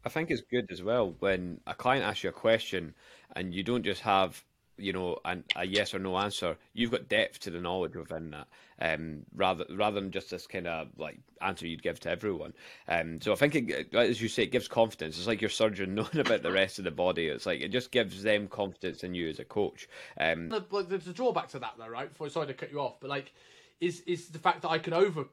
I 0.05 0.09
think 0.09 0.31
it's 0.31 0.41
good 0.41 0.71
as 0.71 0.81
well 0.81 1.13
when 1.19 1.59
a 1.67 1.73
client 1.73 2.05
asks 2.05 2.23
you 2.23 2.29
a 2.29 2.33
question 2.33 2.93
and 3.35 3.53
you 3.53 3.63
don't 3.63 3.83
just 3.83 4.01
have, 4.01 4.41
you 4.77 4.93
know, 4.93 5.17
an, 5.25 5.43
a 5.57 5.65
yes 5.65 5.93
or 5.93 5.99
no 5.99 6.17
answer. 6.17 6.55
You've 6.73 6.91
got 6.91 7.09
depth 7.09 7.41
to 7.41 7.49
the 7.51 7.59
knowledge 7.59 7.97
within 7.97 8.31
that, 8.31 8.47
um, 8.79 9.25
rather 9.35 9.65
rather 9.71 9.99
than 9.99 10.11
just 10.11 10.31
this 10.31 10.47
kind 10.47 10.67
of 10.67 10.87
like 10.97 11.19
answer 11.41 11.67
you'd 11.67 11.83
give 11.83 11.99
to 12.01 12.09
everyone. 12.09 12.53
Um, 12.87 13.19
so 13.19 13.33
I 13.33 13.35
think, 13.35 13.55
it, 13.55 13.93
as 13.93 14.21
you 14.21 14.29
say, 14.29 14.43
it 14.43 14.53
gives 14.53 14.69
confidence. 14.69 15.17
It's 15.17 15.27
like 15.27 15.41
your 15.41 15.49
surgeon 15.49 15.95
knowing 15.95 16.19
about 16.19 16.43
the 16.43 16.51
rest 16.51 16.79
of 16.79 16.85
the 16.85 16.91
body. 16.91 17.27
It's 17.27 17.45
like 17.45 17.59
it 17.59 17.69
just 17.69 17.91
gives 17.91 18.23
them 18.23 18.47
confidence 18.47 19.03
in 19.03 19.13
you 19.13 19.29
as 19.29 19.39
a 19.39 19.45
coach. 19.45 19.89
Um, 20.17 20.47
the, 20.47 20.63
there's 20.87 21.07
a 21.07 21.13
drawback 21.13 21.49
to 21.49 21.59
that 21.59 21.73
though, 21.77 21.89
right? 21.89 22.09
Before 22.09 22.29
sorry 22.29 22.47
to 22.47 22.53
cut 22.53 22.71
you 22.71 22.79
off, 22.79 23.01
but 23.01 23.09
like, 23.09 23.33
is 23.81 23.99
is 24.07 24.29
the 24.29 24.39
fact 24.39 24.61
that 24.61 24.69
I 24.69 24.79
can 24.79 24.93
over 24.93 25.25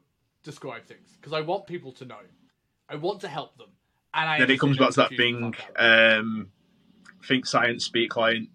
describe 0.43 0.85
things 0.85 1.15
because 1.19 1.31
I 1.31 1.39
want 1.39 1.67
people 1.67 1.93
to 1.93 2.05
know, 2.05 2.19
I 2.89 2.95
want 2.95 3.21
to 3.21 3.29
help 3.29 3.57
them, 3.57 3.69
and 4.13 4.29
I 4.29 4.39
Then 4.39 4.49
it 4.51 4.59
comes 4.59 4.77
back 4.77 4.91
to 4.91 4.95
that 4.97 5.09
thing. 5.09 5.53
fuck 5.53 5.61
out 5.77 5.79
of 5.79 6.15
them. 6.17 6.19
Um, 6.19 6.49
think 7.25 7.45
science, 7.45 7.85
speak 7.85 8.09
client. 8.09 8.49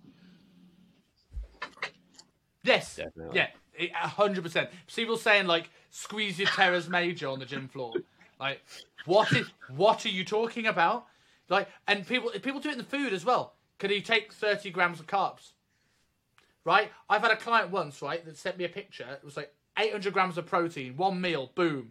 yes, 2.64 2.96
Definitely. 2.96 3.40
yeah, 3.78 3.86
a 4.02 4.08
hundred 4.08 4.42
percent. 4.44 4.70
People 4.94 5.16
saying 5.16 5.46
like, 5.46 5.70
squeeze 5.90 6.38
your 6.38 6.48
teres 6.48 6.88
major 6.88 7.28
on 7.28 7.38
the 7.38 7.46
gym 7.46 7.68
floor, 7.68 7.92
like, 8.40 8.62
what 9.04 9.32
is 9.32 9.46
what 9.74 10.04
are 10.06 10.10
you 10.10 10.24
talking 10.24 10.66
about? 10.66 11.06
Like, 11.48 11.68
and 11.86 12.06
people 12.06 12.30
people 12.42 12.60
do 12.60 12.68
it 12.70 12.72
in 12.72 12.78
the 12.78 12.84
food 12.84 13.12
as 13.12 13.24
well. 13.24 13.54
Can 13.78 13.90
you 13.90 14.00
take 14.00 14.32
thirty 14.32 14.70
grams 14.70 15.00
of 15.00 15.06
carbs? 15.06 15.52
right? 16.64 16.92
I've 17.10 17.22
had 17.22 17.32
a 17.32 17.36
client 17.36 17.72
once, 17.72 18.00
right, 18.02 18.24
that 18.24 18.36
sent 18.36 18.56
me 18.56 18.64
a 18.64 18.68
picture. 18.68 19.06
It 19.20 19.24
was 19.24 19.36
like 19.36 19.52
800 19.76 20.12
grams 20.12 20.38
of 20.38 20.46
protein, 20.46 20.96
one 20.96 21.20
meal, 21.20 21.50
boom. 21.56 21.90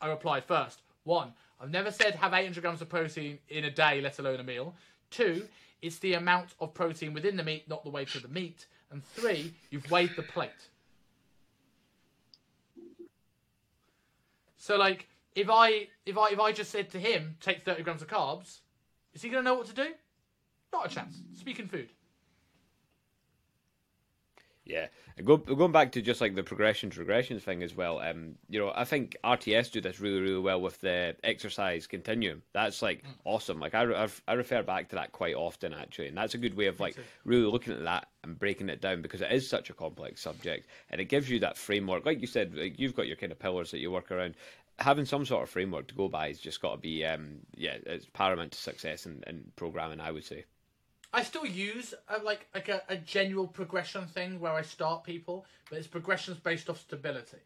I 0.00 0.08
replied 0.08 0.44
first, 0.44 0.80
one, 1.04 1.34
I've 1.60 1.70
never 1.70 1.90
said 1.90 2.14
have 2.16 2.32
800 2.32 2.60
grams 2.60 2.82
of 2.82 2.88
protein 2.88 3.38
in 3.48 3.64
a 3.64 3.70
day, 3.70 4.00
let 4.00 4.18
alone 4.18 4.40
a 4.40 4.44
meal. 4.44 4.74
Two, 5.10 5.48
it's 5.82 5.98
the 5.98 6.14
amount 6.14 6.54
of 6.60 6.74
protein 6.74 7.12
within 7.12 7.36
the 7.36 7.44
meat, 7.44 7.68
not 7.68 7.84
the 7.84 7.90
weight 7.90 8.14
of 8.14 8.22
the 8.22 8.28
meat. 8.28 8.66
And 8.90 9.04
three, 9.04 9.54
you've 9.70 9.90
weighed 9.90 10.14
the 10.16 10.22
plate. 10.22 10.50
So 14.56 14.76
like, 14.76 15.08
if 15.34 15.48
I 15.50 15.88
if 16.04 16.18
I 16.18 16.30
if 16.30 16.40
I 16.40 16.52
just 16.52 16.70
said 16.70 16.90
to 16.90 16.98
him 16.98 17.36
take 17.40 17.62
30 17.62 17.82
grams 17.82 18.02
of 18.02 18.08
carbs, 18.08 18.58
is 19.14 19.22
he 19.22 19.28
gonna 19.28 19.42
know 19.42 19.54
what 19.54 19.66
to 19.66 19.74
do? 19.74 19.92
Not 20.72 20.86
a 20.86 20.94
chance. 20.94 21.22
Speaking 21.38 21.68
food. 21.68 21.90
Yeah, 24.68 24.88
and 25.16 25.26
go, 25.26 25.38
going 25.38 25.72
back 25.72 25.92
to 25.92 26.02
just 26.02 26.20
like 26.20 26.34
the 26.34 26.42
progression 26.42 26.90
to 26.90 27.00
regression 27.00 27.40
thing 27.40 27.62
as 27.62 27.74
well. 27.74 28.00
Um, 28.00 28.34
you 28.50 28.60
know, 28.60 28.70
I 28.74 28.84
think 28.84 29.16
RTS 29.24 29.72
do 29.72 29.80
this 29.80 29.98
really, 29.98 30.20
really 30.20 30.40
well 30.40 30.60
with 30.60 30.78
the 30.82 31.16
exercise 31.24 31.86
continuum. 31.86 32.42
That's 32.52 32.82
like 32.82 33.02
mm. 33.02 33.08
awesome. 33.24 33.58
Like 33.60 33.74
I, 33.74 33.84
I, 33.84 34.08
I, 34.28 34.34
refer 34.34 34.62
back 34.62 34.90
to 34.90 34.96
that 34.96 35.12
quite 35.12 35.34
often 35.34 35.72
actually, 35.72 36.08
and 36.08 36.16
that's 36.16 36.34
a 36.34 36.38
good 36.38 36.54
way 36.54 36.66
of 36.66 36.80
like 36.80 36.96
really 37.24 37.50
looking 37.50 37.72
at 37.72 37.82
that 37.84 38.08
and 38.22 38.38
breaking 38.38 38.68
it 38.68 38.82
down 38.82 39.00
because 39.00 39.22
it 39.22 39.32
is 39.32 39.48
such 39.48 39.70
a 39.70 39.74
complex 39.74 40.20
subject, 40.20 40.68
and 40.90 41.00
it 41.00 41.06
gives 41.06 41.30
you 41.30 41.40
that 41.40 41.56
framework. 41.56 42.04
Like 42.04 42.20
you 42.20 42.26
said, 42.26 42.54
like 42.54 42.78
you've 42.78 42.94
got 42.94 43.06
your 43.06 43.16
kind 43.16 43.32
of 43.32 43.38
pillars 43.38 43.70
that 43.70 43.78
you 43.78 43.90
work 43.90 44.12
around. 44.12 44.34
Having 44.80 45.06
some 45.06 45.24
sort 45.24 45.42
of 45.42 45.50
framework 45.50 45.88
to 45.88 45.94
go 45.94 46.08
by 46.08 46.28
has 46.28 46.38
just 46.38 46.60
got 46.60 46.72
to 46.72 46.78
be, 46.78 47.04
um, 47.04 47.38
yeah, 47.56 47.78
it's 47.86 48.06
paramount 48.12 48.52
to 48.52 48.58
success 48.58 49.06
in, 49.06 49.24
in 49.26 49.50
programming. 49.56 49.98
I 49.98 50.12
would 50.12 50.24
say. 50.24 50.44
I 51.12 51.22
still 51.22 51.46
use 51.46 51.94
a, 52.08 52.22
like 52.22 52.46
like 52.54 52.68
a, 52.68 52.82
a 52.88 52.96
general 52.96 53.46
progression 53.46 54.06
thing 54.06 54.40
where 54.40 54.52
I 54.52 54.62
start 54.62 55.04
people, 55.04 55.46
but 55.70 55.78
it's 55.78 55.86
progressions 55.86 56.38
based 56.38 56.68
off 56.68 56.80
stability. 56.80 57.38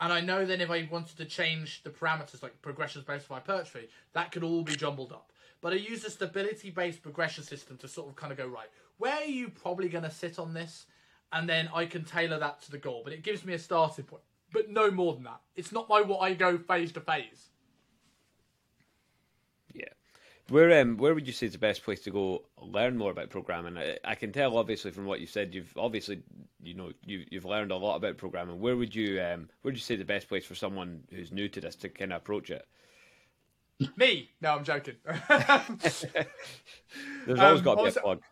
And 0.00 0.12
I 0.12 0.20
know 0.20 0.44
then 0.44 0.60
if 0.60 0.70
I 0.70 0.88
wanted 0.90 1.16
to 1.16 1.24
change 1.24 1.82
the 1.82 1.90
parameters, 1.90 2.42
like 2.42 2.60
progressions 2.62 3.04
based 3.04 3.30
off 3.30 3.38
hypertrophy, 3.38 3.88
that 4.12 4.30
could 4.30 4.44
all 4.44 4.62
be 4.62 4.76
jumbled 4.76 5.12
up. 5.12 5.32
But 5.60 5.72
I 5.72 5.76
use 5.76 6.04
a 6.04 6.10
stability 6.10 6.70
based 6.70 7.02
progression 7.02 7.44
system 7.44 7.76
to 7.78 7.88
sort 7.88 8.08
of 8.08 8.16
kind 8.16 8.30
of 8.30 8.38
go, 8.38 8.46
right, 8.46 8.68
where 8.98 9.14
are 9.14 9.24
you 9.24 9.48
probably 9.48 9.88
going 9.88 10.04
to 10.04 10.10
sit 10.10 10.38
on 10.38 10.54
this? 10.54 10.86
And 11.32 11.48
then 11.48 11.68
I 11.74 11.86
can 11.86 12.04
tailor 12.04 12.38
that 12.38 12.62
to 12.62 12.70
the 12.70 12.78
goal. 12.78 13.02
But 13.04 13.12
it 13.12 13.22
gives 13.22 13.44
me 13.44 13.54
a 13.54 13.58
starting 13.58 14.04
point. 14.04 14.22
But 14.52 14.70
no 14.70 14.90
more 14.90 15.14
than 15.14 15.24
that. 15.24 15.40
It's 15.54 15.72
not 15.72 15.88
my 15.88 16.02
what 16.02 16.20
I 16.20 16.34
go 16.34 16.56
phase 16.56 16.92
to 16.92 17.00
phase. 17.00 17.48
Where 20.48 20.80
um 20.80 20.96
where 20.96 21.12
would 21.12 21.26
you 21.26 21.32
say 21.32 21.46
is 21.46 21.52
the 21.52 21.58
best 21.58 21.82
place 21.82 22.00
to 22.02 22.10
go 22.10 22.44
learn 22.60 22.96
more 22.96 23.10
about 23.10 23.30
programming? 23.30 23.76
I, 23.76 23.98
I, 24.04 24.14
can 24.14 24.30
tell 24.30 24.56
obviously 24.56 24.92
from 24.92 25.04
what 25.04 25.20
you 25.20 25.26
said, 25.26 25.54
you've 25.54 25.76
obviously 25.76 26.22
you 26.62 26.74
know 26.74 26.92
you 27.04 27.24
you've 27.30 27.44
learned 27.44 27.72
a 27.72 27.76
lot 27.76 27.96
about 27.96 28.16
programming. 28.16 28.60
Where 28.60 28.76
would 28.76 28.94
you 28.94 29.20
um 29.20 29.48
where 29.62 29.72
would 29.72 29.74
you 29.74 29.80
say 29.80 29.96
the 29.96 30.04
best 30.04 30.28
place 30.28 30.44
for 30.44 30.54
someone 30.54 31.02
who's 31.10 31.32
new 31.32 31.48
to 31.48 31.60
this 31.60 31.74
to 31.76 31.88
kind 31.88 32.12
of 32.12 32.18
approach 32.18 32.50
it? 32.50 32.64
Me? 33.96 34.30
No, 34.40 34.54
I'm 34.54 34.64
joking. 34.64 34.94
There's 35.28 36.04
always 37.28 37.58
um, 37.58 37.62
got 37.62 37.74
to 37.74 37.82
be 37.82 37.88
a 37.88 38.00
plug. 38.00 38.22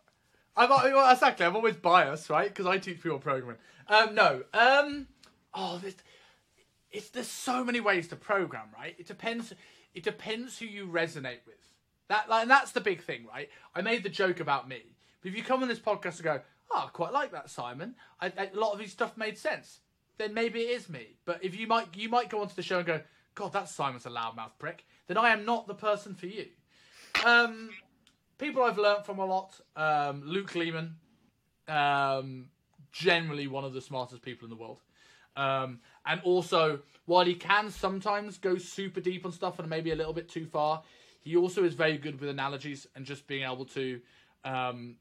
I'm 0.56 0.70
well, 0.70 1.10
exactly. 1.10 1.44
I'm 1.44 1.56
always 1.56 1.76
biased, 1.76 2.30
right? 2.30 2.48
Because 2.48 2.66
I 2.66 2.78
teach 2.78 3.02
people 3.02 3.18
programming. 3.18 3.58
Um, 3.88 4.14
no. 4.14 4.44
Um, 4.54 5.08
oh, 5.52 5.78
there's, 5.82 5.96
it's 6.92 7.10
there's 7.10 7.28
so 7.28 7.64
many 7.64 7.80
ways 7.80 8.08
to 8.08 8.16
program, 8.16 8.68
right? 8.78 8.94
It 8.98 9.06
depends. 9.06 9.52
It 9.94 10.04
depends 10.04 10.58
who 10.58 10.66
you 10.66 10.86
resonate 10.86 11.44
with. 11.44 11.63
That 12.08 12.28
like, 12.28 12.42
and 12.42 12.50
that's 12.50 12.72
the 12.72 12.80
big 12.80 13.02
thing, 13.02 13.26
right? 13.26 13.48
I 13.74 13.82
made 13.82 14.02
the 14.02 14.08
joke 14.08 14.40
about 14.40 14.68
me, 14.68 14.82
but 15.22 15.30
if 15.30 15.36
you 15.36 15.42
come 15.42 15.62
on 15.62 15.68
this 15.68 15.78
podcast 15.78 16.16
and 16.16 16.24
go, 16.24 16.40
"Oh, 16.70 16.84
I 16.86 16.90
quite 16.90 17.12
like 17.12 17.32
that, 17.32 17.50
Simon," 17.50 17.94
I, 18.20 18.26
I, 18.36 18.50
a 18.52 18.58
lot 18.58 18.72
of 18.72 18.80
his 18.80 18.92
stuff 18.92 19.16
made 19.16 19.38
sense. 19.38 19.80
Then 20.18 20.34
maybe 20.34 20.60
it 20.60 20.70
is 20.70 20.88
me. 20.88 21.16
But 21.24 21.42
if 21.42 21.58
you 21.58 21.66
might, 21.66 21.88
you 21.96 22.08
might 22.08 22.30
go 22.30 22.40
onto 22.40 22.54
the 22.54 22.62
show 22.62 22.78
and 22.78 22.86
go, 22.86 23.00
"God, 23.34 23.52
that 23.54 23.68
Simon's 23.68 24.06
a 24.06 24.10
loudmouth 24.10 24.58
prick." 24.58 24.84
Then 25.06 25.16
I 25.16 25.30
am 25.30 25.44
not 25.44 25.66
the 25.66 25.74
person 25.74 26.14
for 26.14 26.26
you. 26.26 26.46
Um, 27.24 27.70
people 28.38 28.62
I've 28.62 28.78
learned 28.78 29.04
from 29.04 29.18
a 29.18 29.24
lot. 29.24 29.60
Um, 29.76 30.22
Luke 30.24 30.54
Leaman, 30.54 30.96
um, 31.68 32.46
generally 32.92 33.46
one 33.46 33.64
of 33.64 33.72
the 33.72 33.80
smartest 33.80 34.22
people 34.22 34.46
in 34.46 34.50
the 34.50 34.56
world. 34.56 34.80
Um, 35.36 35.80
and 36.06 36.20
also, 36.22 36.80
while 37.06 37.24
he 37.24 37.34
can 37.34 37.70
sometimes 37.70 38.38
go 38.38 38.56
super 38.56 39.00
deep 39.00 39.26
on 39.26 39.32
stuff 39.32 39.58
and 39.58 39.68
maybe 39.68 39.90
a 39.90 39.96
little 39.96 40.12
bit 40.12 40.28
too 40.28 40.46
far, 40.46 40.82
he 41.24 41.36
also 41.36 41.64
is 41.64 41.74
very 41.74 41.98
good 41.98 42.20
with 42.20 42.28
analogies 42.28 42.86
and 42.94 43.04
just 43.04 43.26
being 43.26 43.44
able 43.44 43.64
to. 43.66 44.00
Um, 44.44 44.96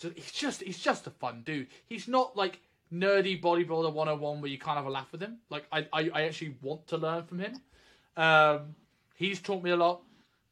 to 0.00 0.12
he's 0.16 0.32
just 0.32 0.62
he's 0.62 0.78
just 0.78 1.06
a 1.06 1.10
fun 1.10 1.42
dude. 1.44 1.68
He's 1.86 2.08
not 2.08 2.36
like 2.36 2.60
nerdy 2.92 3.40
bodybuilder 3.40 3.92
101 3.92 4.40
where 4.40 4.50
you 4.50 4.58
can't 4.58 4.76
have 4.76 4.86
a 4.86 4.90
laugh 4.90 5.12
with 5.12 5.20
him. 5.20 5.38
Like 5.50 5.66
I, 5.70 5.86
I, 5.92 6.10
I 6.14 6.22
actually 6.22 6.56
want 6.62 6.86
to 6.88 6.96
learn 6.96 7.24
from 7.24 7.40
him. 7.40 7.60
Um, 8.16 8.74
he's 9.14 9.40
taught 9.40 9.62
me 9.62 9.70
a 9.70 9.76
lot. 9.76 10.02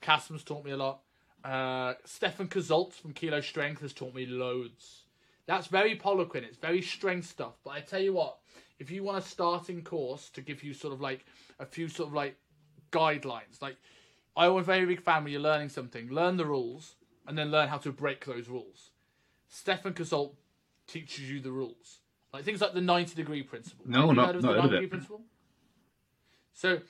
Kassem's 0.02 0.44
taught 0.44 0.64
me 0.64 0.72
a 0.72 0.76
lot. 0.76 1.00
Uh, 1.42 1.94
Stephane 2.04 2.48
Cazeault 2.48 2.92
from 2.92 3.12
Kilo 3.12 3.40
Strength 3.40 3.82
has 3.82 3.92
taught 3.92 4.14
me 4.14 4.26
loads. 4.26 5.02
That's 5.46 5.66
very 5.66 5.96
Poliquin. 5.96 6.42
It's 6.42 6.56
very 6.56 6.80
strength 6.80 7.26
stuff. 7.26 7.54
But 7.64 7.70
I 7.70 7.80
tell 7.80 8.00
you 8.00 8.14
what, 8.14 8.38
if 8.78 8.90
you 8.90 9.02
want 9.02 9.18
a 9.18 9.28
starting 9.28 9.82
course 9.82 10.30
to 10.30 10.40
give 10.40 10.62
you 10.62 10.72
sort 10.72 10.94
of 10.94 11.00
like 11.00 11.26
a 11.58 11.66
few 11.66 11.88
sort 11.88 12.08
of 12.08 12.14
like 12.14 12.36
guidelines, 12.92 13.60
like 13.60 13.76
I'm 14.36 14.56
a 14.56 14.62
very 14.62 14.86
big 14.86 15.00
fan 15.00 15.24
when 15.24 15.32
you're 15.32 15.40
learning 15.40 15.68
something, 15.68 16.08
learn 16.08 16.36
the 16.36 16.46
rules 16.46 16.96
and 17.26 17.38
then 17.38 17.50
learn 17.50 17.68
how 17.68 17.78
to 17.78 17.92
break 17.92 18.24
those 18.24 18.48
rules. 18.48 18.90
Stephane 19.48 19.92
Cazeault 19.92 20.32
teaches 20.86 21.30
you 21.30 21.40
the 21.40 21.52
rules. 21.52 22.00
Like 22.32 22.44
things 22.44 22.60
like 22.60 22.74
the 22.74 22.80
90 22.80 23.14
degree 23.14 23.42
principle. 23.42 23.84
No, 23.88 24.10
not, 24.10 24.26
heard 24.26 24.36
of 24.36 24.42
not 24.42 24.54
the 24.54 24.60
90 24.62 24.70
degree 24.70 24.86
principle? 24.88 25.20
So, 26.52 26.80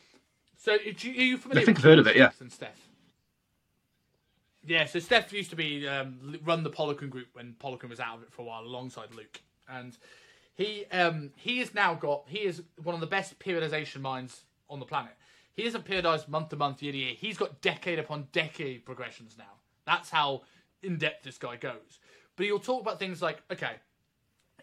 so 0.56 0.72
are 0.72 0.78
you 0.78 1.36
familiar 1.36 1.62
I 1.62 1.64
think 1.66 1.78
I've 1.78 1.84
heard 1.84 1.98
of 1.98 2.06
it, 2.06 2.16
yeah. 2.16 2.30
And 2.40 2.50
Steph? 2.50 2.88
Yeah, 4.66 4.86
so 4.86 4.98
Steph 4.98 5.32
used 5.32 5.50
to 5.50 5.56
be 5.56 5.86
um, 5.86 6.38
run 6.42 6.62
the 6.62 6.70
Poliquin 6.70 7.10
group 7.10 7.28
when 7.34 7.54
Poliquin 7.62 7.90
was 7.90 8.00
out 8.00 8.16
of 8.16 8.22
it 8.22 8.32
for 8.32 8.42
a 8.42 8.44
while 8.46 8.62
alongside 8.62 9.14
Luke. 9.14 9.42
And 9.68 9.96
he 10.54 10.86
um, 10.90 11.32
he 11.36 11.58
has 11.58 11.74
now 11.74 11.94
got 11.94 12.24
he 12.26 12.38
is 12.38 12.62
one 12.82 12.94
of 12.94 13.00
the 13.00 13.06
best 13.06 13.38
periodization 13.38 14.00
minds 14.00 14.44
on 14.70 14.80
the 14.80 14.86
planet. 14.86 15.12
He 15.54 15.64
isn't 15.64 15.84
periodized 15.84 16.28
month 16.28 16.48
to 16.50 16.56
month, 16.56 16.82
year 16.82 16.92
to 16.92 16.98
year. 16.98 17.14
He's 17.16 17.38
got 17.38 17.60
decade 17.60 17.98
upon 17.98 18.28
decade 18.32 18.84
progressions 18.84 19.36
now. 19.38 19.44
That's 19.86 20.10
how 20.10 20.42
in 20.82 20.98
depth 20.98 21.24
this 21.24 21.38
guy 21.38 21.56
goes. 21.56 22.00
But 22.36 22.46
he'll 22.46 22.58
talk 22.58 22.82
about 22.82 22.98
things 22.98 23.22
like, 23.22 23.42
okay, 23.50 23.76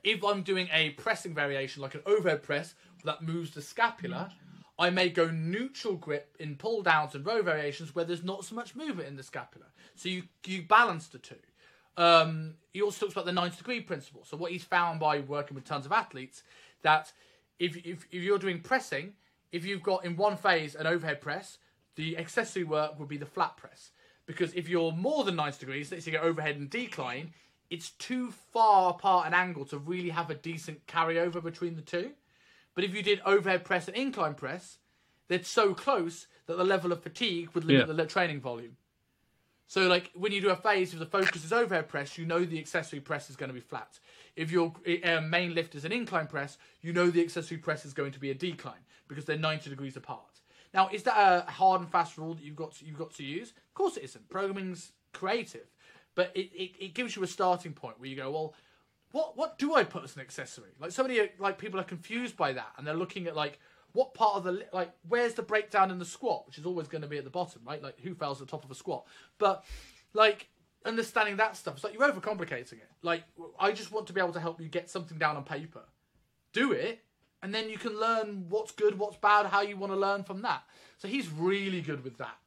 if 0.03 0.23
I'm 0.23 0.41
doing 0.43 0.67
a 0.73 0.91
pressing 0.91 1.33
variation, 1.33 1.81
like 1.81 1.95
an 1.95 2.01
overhead 2.05 2.43
press 2.43 2.75
that 3.05 3.21
moves 3.21 3.51
the 3.51 3.61
scapula, 3.61 4.31
I 4.77 4.89
may 4.89 5.09
go 5.09 5.29
neutral 5.29 5.95
grip 5.95 6.35
in 6.39 6.55
pull 6.55 6.81
downs 6.81 7.15
and 7.15 7.25
row 7.25 7.41
variations 7.41 7.93
where 7.93 8.03
there's 8.03 8.23
not 8.23 8.43
so 8.43 8.55
much 8.55 8.75
movement 8.75 9.07
in 9.07 9.15
the 9.15 9.23
scapula. 9.23 9.67
So 9.95 10.09
you 10.09 10.23
you 10.45 10.63
balance 10.63 11.07
the 11.07 11.19
two. 11.19 11.35
Um, 11.97 12.55
he 12.73 12.81
also 12.81 13.05
talks 13.05 13.13
about 13.13 13.25
the 13.25 13.31
90 13.31 13.57
degree 13.57 13.81
principle. 13.81 14.23
So 14.25 14.37
what 14.37 14.51
he's 14.51 14.63
found 14.63 14.99
by 14.99 15.19
working 15.19 15.55
with 15.55 15.65
tons 15.65 15.85
of 15.85 15.91
athletes 15.91 16.43
that 16.81 17.11
if 17.59 17.77
if, 17.77 18.07
if 18.11 18.23
you're 18.23 18.39
doing 18.39 18.59
pressing, 18.59 19.13
if 19.51 19.65
you've 19.65 19.83
got 19.83 20.05
in 20.05 20.15
one 20.15 20.37
phase 20.37 20.75
an 20.75 20.87
overhead 20.87 21.21
press, 21.21 21.57
the 21.95 22.17
accessory 22.17 22.63
work 22.63 22.97
would 22.99 23.09
be 23.09 23.17
the 23.17 23.25
flat 23.25 23.57
press. 23.57 23.91
Because 24.25 24.53
if 24.53 24.69
you're 24.69 24.91
more 24.91 25.23
than 25.23 25.35
90 25.35 25.59
degrees, 25.59 25.91
let's 25.91 26.05
say 26.05 26.11
you 26.11 26.17
go 26.17 26.23
overhead 26.23 26.55
and 26.55 26.69
decline, 26.69 27.33
it's 27.69 27.91
too 27.91 28.31
far 28.53 28.91
apart 28.91 29.27
an 29.27 29.33
angle 29.33 29.65
to 29.65 29.77
really 29.77 30.09
have 30.09 30.29
a 30.29 30.35
decent 30.35 30.85
carryover 30.87 31.43
between 31.43 31.75
the 31.75 31.81
two. 31.81 32.11
But 32.75 32.83
if 32.83 32.95
you 32.95 33.01
did 33.01 33.21
overhead 33.25 33.65
press 33.65 33.87
and 33.87 33.97
incline 33.97 34.35
press, 34.35 34.77
they're 35.27 35.43
so 35.43 35.73
close 35.73 36.27
that 36.45 36.57
the 36.57 36.63
level 36.63 36.91
of 36.91 37.01
fatigue 37.01 37.49
would 37.53 37.65
limit 37.65 37.87
yeah. 37.87 37.93
the 37.93 38.05
training 38.05 38.41
volume. 38.41 38.77
So, 39.67 39.87
like 39.87 40.11
when 40.13 40.33
you 40.33 40.41
do 40.41 40.49
a 40.49 40.55
phase, 40.55 40.91
if 40.91 40.99
the 40.99 41.05
focus 41.05 41.45
is 41.45 41.53
overhead 41.53 41.87
press, 41.87 42.17
you 42.17 42.25
know 42.25 42.43
the 42.43 42.59
accessory 42.59 42.99
press 42.99 43.29
is 43.29 43.37
going 43.37 43.47
to 43.47 43.53
be 43.53 43.61
flat. 43.61 43.99
If 44.35 44.51
your 44.51 44.73
uh, 45.03 45.21
main 45.21 45.53
lift 45.53 45.75
is 45.75 45.85
an 45.85 45.91
incline 45.91 46.27
press, 46.27 46.57
you 46.81 46.93
know 46.93 47.09
the 47.09 47.21
accessory 47.21 47.57
press 47.57 47.85
is 47.85 47.93
going 47.93 48.11
to 48.13 48.19
be 48.19 48.31
a 48.31 48.35
decline 48.35 48.85
because 49.07 49.25
they're 49.25 49.37
90 49.37 49.69
degrees 49.69 49.97
apart. 49.97 50.39
Now, 50.73 50.89
is 50.91 51.03
that 51.03 51.17
a 51.17 51.51
hard 51.51 51.81
and 51.81 51.89
fast 51.89 52.17
rule 52.17 52.33
that 52.33 52.43
you've 52.43 52.55
got 52.55 52.73
to, 52.75 52.85
you've 52.85 52.97
got 52.97 53.13
to 53.15 53.23
use? 53.23 53.49
Of 53.49 53.73
course 53.73 53.97
it 53.97 54.03
isn't. 54.03 54.29
Programming's 54.29 54.93
creative, 55.13 55.67
but 56.15 56.31
it, 56.33 56.49
it, 56.53 56.71
it 56.79 56.93
gives 56.93 57.15
you 57.15 57.23
a 57.23 57.27
starting 57.27 57.73
point 57.73 57.99
where 57.99 58.09
you 58.09 58.15
go, 58.15 58.31
well, 58.31 58.53
what 59.11 59.35
what 59.35 59.57
do 59.57 59.75
I 59.75 59.83
put 59.83 60.03
as 60.03 60.15
an 60.15 60.21
accessory? 60.21 60.69
Like 60.79 60.91
so 60.91 61.03
many 61.03 61.19
like 61.39 61.57
people 61.57 61.79
are 61.79 61.85
confused 61.85 62.37
by 62.37 62.53
that, 62.53 62.71
and 62.77 62.87
they're 62.87 62.93
looking 62.93 63.27
at 63.27 63.35
like 63.35 63.59
what 63.93 64.13
part 64.13 64.35
of 64.35 64.43
the 64.45 64.65
like 64.71 64.91
where's 65.07 65.33
the 65.33 65.41
breakdown 65.41 65.91
in 65.91 65.99
the 65.99 66.05
squat, 66.05 66.47
which 66.47 66.57
is 66.57 66.65
always 66.65 66.87
going 66.87 67.01
to 67.01 67.07
be 67.07 67.17
at 67.17 67.25
the 67.25 67.29
bottom, 67.29 67.61
right? 67.65 67.83
Like 67.83 67.99
who 67.99 68.13
fails 68.13 68.41
at 68.41 68.47
the 68.47 68.51
top 68.51 68.63
of 68.63 68.71
a 68.71 68.75
squat, 68.75 69.05
but 69.37 69.65
like 70.13 70.47
understanding 70.85 71.37
that 71.37 71.55
stuff, 71.55 71.75
it's 71.75 71.83
like 71.83 71.93
you're 71.93 72.11
overcomplicating 72.11 72.73
it. 72.73 72.89
Like 73.01 73.23
I 73.59 73.71
just 73.71 73.91
want 73.91 74.07
to 74.07 74.13
be 74.13 74.21
able 74.21 74.33
to 74.33 74.39
help 74.39 74.59
you 74.61 74.67
get 74.67 74.89
something 74.89 75.17
down 75.17 75.37
on 75.37 75.43
paper, 75.43 75.81
do 76.53 76.71
it, 76.71 77.03
and 77.41 77.53
then 77.53 77.69
you 77.69 77.77
can 77.77 77.99
learn 77.99 78.45
what's 78.49 78.71
good, 78.71 78.97
what's 78.97 79.17
bad, 79.17 79.47
how 79.47 79.61
you 79.61 79.77
want 79.77 79.91
to 79.91 79.97
learn 79.97 80.23
from 80.23 80.41
that. 80.43 80.63
So 80.97 81.07
he's 81.07 81.29
really 81.29 81.81
good 81.81 82.03
with 82.03 82.17
that, 82.17 82.37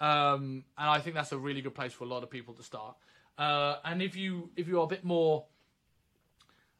um, 0.00 0.64
and 0.76 0.90
I 0.90 0.98
think 0.98 1.14
that's 1.14 1.32
a 1.32 1.38
really 1.38 1.60
good 1.60 1.74
place 1.74 1.92
for 1.92 2.04
a 2.04 2.08
lot 2.08 2.22
of 2.22 2.30
people 2.30 2.54
to 2.54 2.62
start. 2.62 2.96
Uh, 3.38 3.76
and 3.84 4.02
if 4.02 4.16
you 4.16 4.50
if 4.56 4.68
you're 4.68 4.84
a 4.84 4.88
bit 4.88 5.04
more 5.04 5.44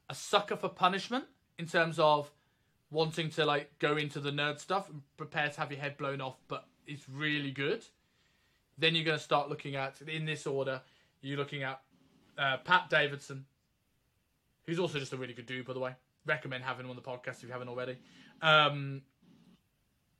a 0.09 0.14
sucker 0.14 0.57
for 0.57 0.68
punishment 0.68 1.24
in 1.59 1.66
terms 1.66 1.98
of 1.98 2.30
wanting 2.90 3.30
to 3.30 3.46
like 3.46 3.70
go 3.78 3.96
into 3.96 4.20
the 4.20 4.30
nerd 4.30 4.61
stuff 4.61 4.90
and 4.90 5.00
prepare 5.16 5.48
to 5.48 5.59
have 5.59 5.72
your 5.72 5.80
head 5.80 5.96
blown 5.96 6.20
off, 6.20 6.36
but 6.48 6.66
it's 6.86 7.09
really 7.09 7.50
good. 7.50 7.82
Then 8.76 8.94
you're 8.94 9.05
going 9.05 9.16
to 9.16 9.24
start 9.24 9.48
looking 9.48 9.74
at 9.76 10.00
in 10.03 10.26
this 10.26 10.46
order. 10.46 10.82
You're 11.22 11.38
looking 11.38 11.62
at 11.62 11.80
uh, 12.36 12.58
Pat 12.58 12.90
Davidson, 12.90 13.44
who's 14.66 14.78
also 14.78 14.98
just 14.98 15.12
a 15.12 15.16
really 15.16 15.34
good 15.34 15.46
dude, 15.46 15.66
by 15.66 15.72
the 15.72 15.80
way. 15.80 15.94
Recommend 16.26 16.64
having 16.64 16.84
him 16.84 16.90
on 16.90 16.96
the 16.96 17.02
podcast 17.02 17.36
if 17.38 17.44
you 17.44 17.52
haven't 17.52 17.68
already. 17.68 17.96
Um, 18.42 19.02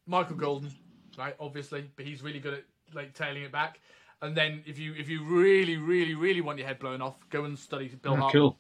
Michael 0.07 0.37
Golden, 0.37 0.71
right? 1.19 1.35
Obviously, 1.39 1.91
but 1.97 2.05
he's 2.05 2.23
really 2.23 2.41
good 2.41 2.55
at 2.55 2.65
like 2.95 3.15
tailing 3.15 3.43
it 3.43 3.53
back. 3.53 3.81
And 4.21 4.37
then 4.37 4.63
if 4.67 4.79
you 4.79 4.95
if 4.95 5.09
you 5.09 5.25
really 5.25 5.77
really 5.77 6.15
really 6.15 6.41
want 6.41 6.59
your 6.59 6.67
head 6.67 6.79
blown 6.79 7.03
off, 7.03 7.17
go 7.31 7.45
and 7.45 7.59
study 7.59 7.89
Bill 7.89 8.13
oh, 8.15 8.17
Hart. 8.17 8.33
Cool. 8.33 8.59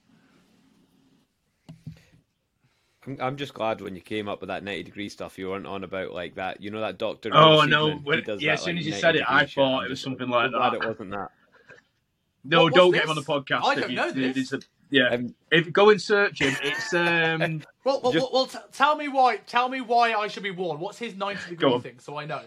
I'm, 3.06 3.18
I'm 3.20 3.36
just 3.36 3.54
glad 3.54 3.80
when 3.80 3.94
you 3.94 4.02
came 4.02 4.28
up 4.28 4.40
with 4.40 4.48
that 4.48 4.62
90 4.62 4.84
degree 4.84 5.08
stuff, 5.08 5.38
you 5.38 5.48
weren't 5.50 5.66
on 5.66 5.84
about 5.84 6.12
like 6.12 6.36
that. 6.36 6.60
You 6.60 6.70
know 6.70 6.80
that 6.80 6.98
Doctor. 6.98 7.30
Oh 7.32 7.62
no! 7.62 7.96
When, 7.96 8.22
yeah, 8.38 8.54
as 8.54 8.62
soon 8.62 8.78
as 8.78 8.86
you 8.86 8.92
said 8.92 9.16
it, 9.16 9.24
I 9.28 9.46
thought 9.46 9.84
it 9.84 9.90
was 9.90 10.00
something 10.00 10.28
like 10.28 10.50
that. 10.52 10.74
It 10.74 10.84
wasn't 10.84 11.10
that. 11.10 11.30
No, 12.44 12.68
don't 12.68 12.92
this? 12.92 13.00
get 13.00 13.04
him 13.04 13.10
on 13.10 13.16
the 13.16 13.22
podcast. 13.22 13.64
I 13.64 13.74
don't 13.74 13.90
you, 13.90 13.96
know 13.96 14.10
this. 14.10 14.52
A, 14.52 14.60
yeah, 14.90 15.08
um, 15.08 15.34
if 15.50 15.72
go 15.72 15.90
and 15.90 16.00
search 16.00 16.40
him, 16.40 16.54
it's 16.62 16.92
um. 16.92 17.62
well, 17.84 18.00
well, 18.02 18.12
just, 18.12 18.32
well, 18.32 18.46
t- 18.46 18.58
tell 18.72 18.96
me 18.96 19.08
why. 19.08 19.36
Tell 19.38 19.68
me 19.68 19.80
why 19.80 20.12
I 20.12 20.28
should 20.28 20.42
be 20.42 20.50
warned. 20.50 20.80
What's 20.80 20.98
his 20.98 21.14
90 21.14 21.50
degree 21.50 21.78
thing, 21.80 21.98
so 21.98 22.18
I 22.18 22.26
know. 22.26 22.42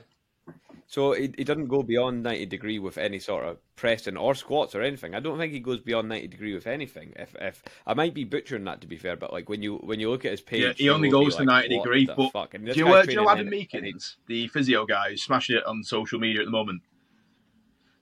So 0.88 1.14
he, 1.14 1.34
he 1.36 1.44
doesn't 1.44 1.68
go 1.68 1.82
beyond 1.82 2.24
90 2.24 2.46
degree 2.46 2.78
with 2.78 2.98
any 2.98 3.20
sort 3.20 3.44
of 3.44 3.58
pressing 3.76 4.18
or 4.18 4.36
squats 4.36 4.76
or 4.76 4.84
anything. 4.84 5.16
I 5.16 5.20
don't 5.20 5.38
think 5.38 5.52
he 5.52 5.60
goes 5.60 5.80
beyond 5.80 6.10
90 6.10 6.28
degree 6.28 6.54
with 6.54 6.68
anything. 6.68 7.14
If 7.16 7.36
if 7.42 7.64
I 7.88 7.96
might 7.96 8.14
be 8.14 8.24
butchering 8.24 8.64
that 8.66 8.82
to 8.82 8.88
be 8.88 8.98
fair, 8.98 9.16
but 9.16 9.34
like 9.34 9.50
when 9.50 9.64
you 9.64 9.78
when 9.78 10.00
you 10.00 10.12
look 10.12 10.26
at 10.26 10.32
his 10.32 10.42
page, 10.42 10.62
yeah, 10.62 10.74
he 10.74 10.90
only 10.90 11.10
goes 11.10 11.36
to 11.38 11.44
like, 11.44 11.70
90 11.70 11.78
degree. 11.78 12.06
But 12.06 12.18
do 12.52 12.74
you, 12.76 12.88
uh, 12.88 13.04
do 13.04 13.12
you 13.12 13.18
know 13.18 13.30
Adam 13.30 13.50
Meakins, 13.50 14.16
the 14.28 14.48
physio 14.50 14.86
guy, 14.86 15.10
who's 15.10 15.24
smashing 15.24 15.58
it 15.58 15.66
on 15.66 15.84
social 15.84 16.20
media 16.20 16.42
at 16.42 16.46
the 16.46 16.52
moment? 16.52 16.84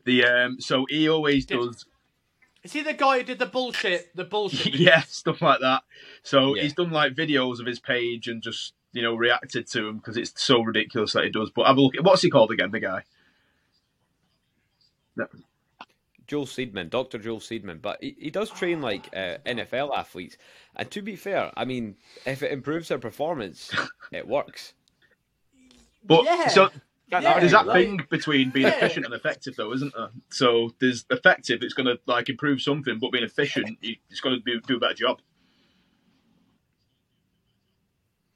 The 0.05 0.25
um, 0.25 0.59
so 0.59 0.85
he 0.89 1.09
always 1.09 1.45
Did, 1.45 1.57
does. 1.57 1.85
Is 2.63 2.73
he 2.73 2.81
the 2.81 2.93
guy 2.93 3.19
who 3.19 3.23
did 3.23 3.39
the 3.39 3.45
bullshit? 3.45 4.15
The 4.15 4.23
bullshit. 4.23 4.75
yeah, 4.79 5.01
stuff 5.01 5.41
like 5.41 5.59
that. 5.61 5.83
So 6.23 6.55
yeah. 6.55 6.63
he's 6.63 6.73
done 6.73 6.91
like 6.91 7.13
videos 7.13 7.59
of 7.59 7.65
his 7.65 7.79
page 7.79 8.27
and 8.27 8.41
just 8.41 8.73
you 8.93 9.01
know, 9.01 9.15
reacted 9.15 9.67
to 9.67 9.87
him 9.87 9.97
because 9.97 10.15
it's 10.15 10.31
so 10.41 10.61
ridiculous 10.61 11.13
that 11.13 11.25
he 11.25 11.31
does. 11.31 11.49
But 11.49 11.65
have 11.65 11.77
a 11.77 11.81
look. 11.81 11.95
At, 11.97 12.03
what's 12.03 12.21
he 12.21 12.29
called 12.29 12.51
again? 12.51 12.71
The 12.71 12.79
guy. 12.79 13.03
No. 15.15 15.27
Joel 16.25 16.45
Seedman, 16.45 16.89
Dr. 16.89 17.19
Joel 17.19 17.39
Seedman, 17.39 17.81
but 17.81 18.01
he, 18.01 18.15
he 18.17 18.29
does 18.29 18.49
train 18.49 18.81
like 18.81 19.09
uh, 19.13 19.37
NFL 19.45 19.95
athletes. 19.95 20.37
And 20.75 20.89
to 20.91 21.01
be 21.01 21.15
fair, 21.15 21.51
I 21.57 21.65
mean, 21.65 21.95
if 22.25 22.41
it 22.41 22.51
improves 22.51 22.87
their 22.87 22.99
performance, 22.99 23.71
it 24.11 24.27
works. 24.27 24.73
But 26.05 26.23
yeah. 26.25 26.47
so 26.47 26.69
yeah, 27.21 27.39
there's 27.39 27.51
that 27.51 27.67
like, 27.67 27.85
thing 27.85 27.99
between 28.09 28.49
being 28.49 28.67
yeah. 28.67 28.75
efficient 28.75 29.05
and 29.05 29.13
effective, 29.13 29.55
though, 29.55 29.73
isn't 29.73 29.93
there? 29.95 30.09
So 30.29 30.73
there's 30.79 31.05
effective; 31.09 31.61
it's 31.61 31.73
going 31.73 31.87
to 31.87 31.99
like 32.05 32.29
improve 32.29 32.61
something, 32.61 32.99
but 32.99 33.11
being 33.11 33.23
efficient, 33.23 33.77
it's 33.81 34.19
going 34.21 34.41
to 34.41 34.59
do 34.61 34.77
a 34.77 34.79
better 34.79 34.93
job. 34.93 35.21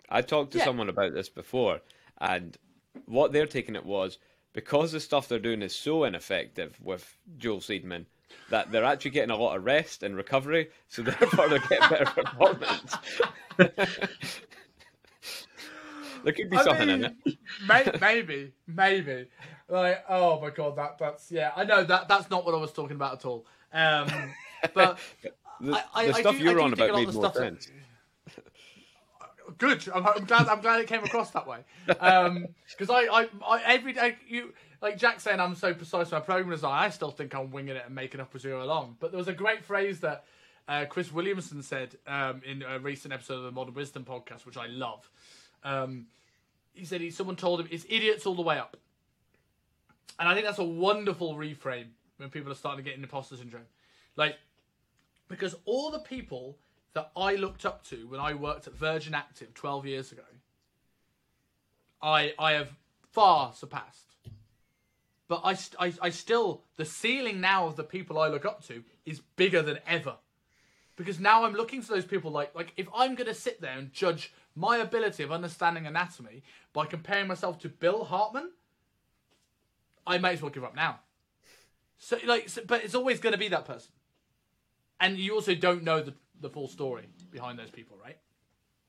I 0.10 0.22
talked 0.22 0.52
to 0.52 0.60
yeah. 0.60 0.66
someone 0.66 0.90
about 0.90 1.14
this 1.14 1.30
before, 1.30 1.82
and 2.20 2.58
what 3.06 3.32
they're 3.32 3.48
taking 3.48 3.76
it 3.76 3.86
was 3.86 4.18
because 4.54 4.92
the 4.92 5.00
stuff 5.00 5.28
they're 5.28 5.40
doing 5.40 5.62
is 5.62 5.76
so 5.76 6.04
ineffective 6.04 6.78
with 6.82 7.18
Joel 7.38 7.60
Seedman 7.60 8.06
that 8.50 8.72
they're 8.72 8.84
actually 8.84 9.12
getting 9.12 9.32
a 9.32 9.38
lot 9.38 9.56
of 9.56 9.64
rest 9.64 10.04
and 10.04 10.16
recovery, 10.16 10.70
so 10.88 11.02
therefore 11.04 11.50
they're 11.50 11.60
getting 11.60 11.90
better 11.90 12.06
performance. 12.06 12.96
there 16.28 16.34
could 16.34 16.50
be 16.50 16.58
I 16.58 16.64
something 16.66 16.88
mean, 16.88 17.06
in 17.06 17.16
it. 17.26 17.38
May, 17.70 17.90
maybe, 18.02 18.52
maybe. 18.68 19.28
Like, 19.70 20.04
oh 20.10 20.42
my 20.42 20.50
god, 20.50 20.76
that 20.76 20.98
that's 21.00 21.32
yeah. 21.32 21.54
I 21.56 21.64
know 21.64 21.86
that 21.86 22.10
that's 22.10 22.30
not 22.30 22.46
what 22.46 22.54
I 22.54 22.58
was 22.58 22.74
talking 22.74 22.98
about 22.98 23.14
at 23.14 23.26
all. 23.26 23.46
Um, 23.72 24.10
but 24.74 25.00
the, 25.62 25.82
I, 25.96 26.08
the 26.08 26.16
I, 26.16 26.20
stuff 26.20 26.38
do, 26.38 26.44
you're 26.44 26.60
on 26.60 26.74
about 26.74 26.94
made 26.96 27.14
more 27.14 27.34
sense. 27.34 27.72
Good. 29.58 29.88
I'm, 29.96 30.06
I'm, 30.06 30.26
glad. 30.26 30.50
I'm 30.50 30.60
glad 30.60 30.82
it 30.82 30.88
came 30.88 31.02
across 31.06 31.32
that 31.32 31.48
way. 31.48 31.60
Because 31.86 32.30
um, 32.90 32.92
I, 32.92 33.08
I, 33.10 33.28
I, 33.48 33.62
every 33.64 33.94
day 33.94 34.18
you 34.28 34.54
like 34.82 34.98
Jack 34.98 35.22
saying 35.22 35.40
I'm 35.40 35.56
so 35.56 35.74
precise 35.74 36.08
with 36.08 36.12
my 36.12 36.20
program 36.20 36.50
design. 36.50 36.74
I 36.74 36.90
still 36.90 37.12
think 37.12 37.34
I'm 37.34 37.52
winging 37.52 37.78
it 37.78 37.84
and 37.86 37.96
making 37.96 38.20
up 38.20 38.36
as 38.36 38.44
we 38.44 38.52
go 38.52 38.62
along. 38.62 38.98
But 39.00 39.12
there 39.12 39.18
was 39.18 39.30
a 39.30 39.34
great 39.34 39.64
phrase 39.64 40.02
that 40.02 40.26
uh, 40.68 40.84
Chris 40.90 41.10
Williamson 41.14 41.64
said 41.64 41.96
um, 42.06 42.42
in 42.46 42.64
a 42.64 42.80
recent 42.80 43.14
episode 43.14 43.36
of 43.36 43.44
the 43.44 43.52
Modern 43.52 43.76
Wisdom 43.76 44.04
podcast, 44.04 44.46
which 44.46 44.58
I 44.58 44.68
love. 44.68 45.10
Um, 45.64 46.08
he 46.78 46.86
said 46.86 47.02
he, 47.02 47.10
someone 47.10 47.36
told 47.36 47.60
him 47.60 47.68
it's 47.72 47.86
idiots 47.90 48.26
all 48.26 48.36
the 48.36 48.42
way 48.42 48.58
up, 48.58 48.78
and 50.20 50.28
I 50.28 50.34
think 50.34 50.46
that's 50.46 50.60
a 50.60 50.64
wonderful 50.64 51.36
reframe 51.36 51.88
when 52.18 52.30
people 52.30 52.52
are 52.52 52.56
starting 52.56 52.84
to 52.84 52.90
get 52.90 53.00
imposter 53.00 53.38
syndrome, 53.38 53.66
like 54.16 54.38
because 55.28 55.56
all 55.66 55.92
the 55.92 56.00
people 56.00 56.58
that 56.94 57.12
I 57.16 57.36
looked 57.36 57.66
up 57.66 57.84
to 57.86 58.08
when 58.08 58.20
I 58.20 58.34
worked 58.34 58.68
at 58.68 58.74
Virgin 58.74 59.14
Active 59.14 59.54
12 59.54 59.86
years 59.86 60.12
ago, 60.12 60.24
I, 62.02 62.34
I 62.40 62.54
have 62.54 62.70
far 63.12 63.54
surpassed. 63.54 64.16
But 65.28 65.42
I, 65.44 65.58
I, 65.80 65.94
I 66.02 66.10
still, 66.10 66.64
the 66.78 66.86
ceiling 66.86 67.42
now 67.42 67.68
of 67.68 67.76
the 67.76 67.84
people 67.84 68.18
I 68.18 68.30
look 68.30 68.46
up 68.46 68.66
to 68.68 68.84
is 69.06 69.20
bigger 69.36 69.62
than 69.62 69.80
ever. 69.86 70.16
Because 70.96 71.20
now 71.20 71.44
I'm 71.44 71.54
looking 71.54 71.82
for 71.82 71.94
those 71.94 72.06
people 72.06 72.32
like, 72.32 72.56
like 72.56 72.74
if 72.78 72.88
I'm 72.96 73.16
going 73.16 73.28
to 73.28 73.34
sit 73.34 73.62
there 73.62 73.78
and 73.78 73.92
judge 73.94 74.34
my 74.58 74.78
ability 74.78 75.22
of 75.22 75.32
understanding 75.32 75.86
anatomy 75.86 76.41
by 76.74 76.86
comparing 76.88 77.28
myself 77.28 77.60
to 77.60 77.70
Bill 77.70 78.03
Hartman, 78.03 78.49
I 80.05 80.18
may 80.18 80.34
as 80.34 80.41
well 80.41 80.49
give 80.49 80.64
up 80.64 80.76
now. 80.76 80.99
So 81.99 82.18
like, 82.26 82.49
so, 82.49 82.62
but 82.66 82.84
it's 82.84 82.95
always 82.95 83.20
going 83.20 83.34
to 83.34 83.39
be 83.39 83.49
that 83.49 83.66
person, 83.66 83.91
and 84.99 85.18
you 85.18 85.36
also 85.36 85.53
don't 85.53 85.84
know 85.84 86.01
the 86.01 86.14
the 86.39 86.49
full 86.49 86.68
story 86.68 87.08
behind 87.32 87.58
those 87.58 87.72
people, 87.72 87.97
right? 88.03 88.18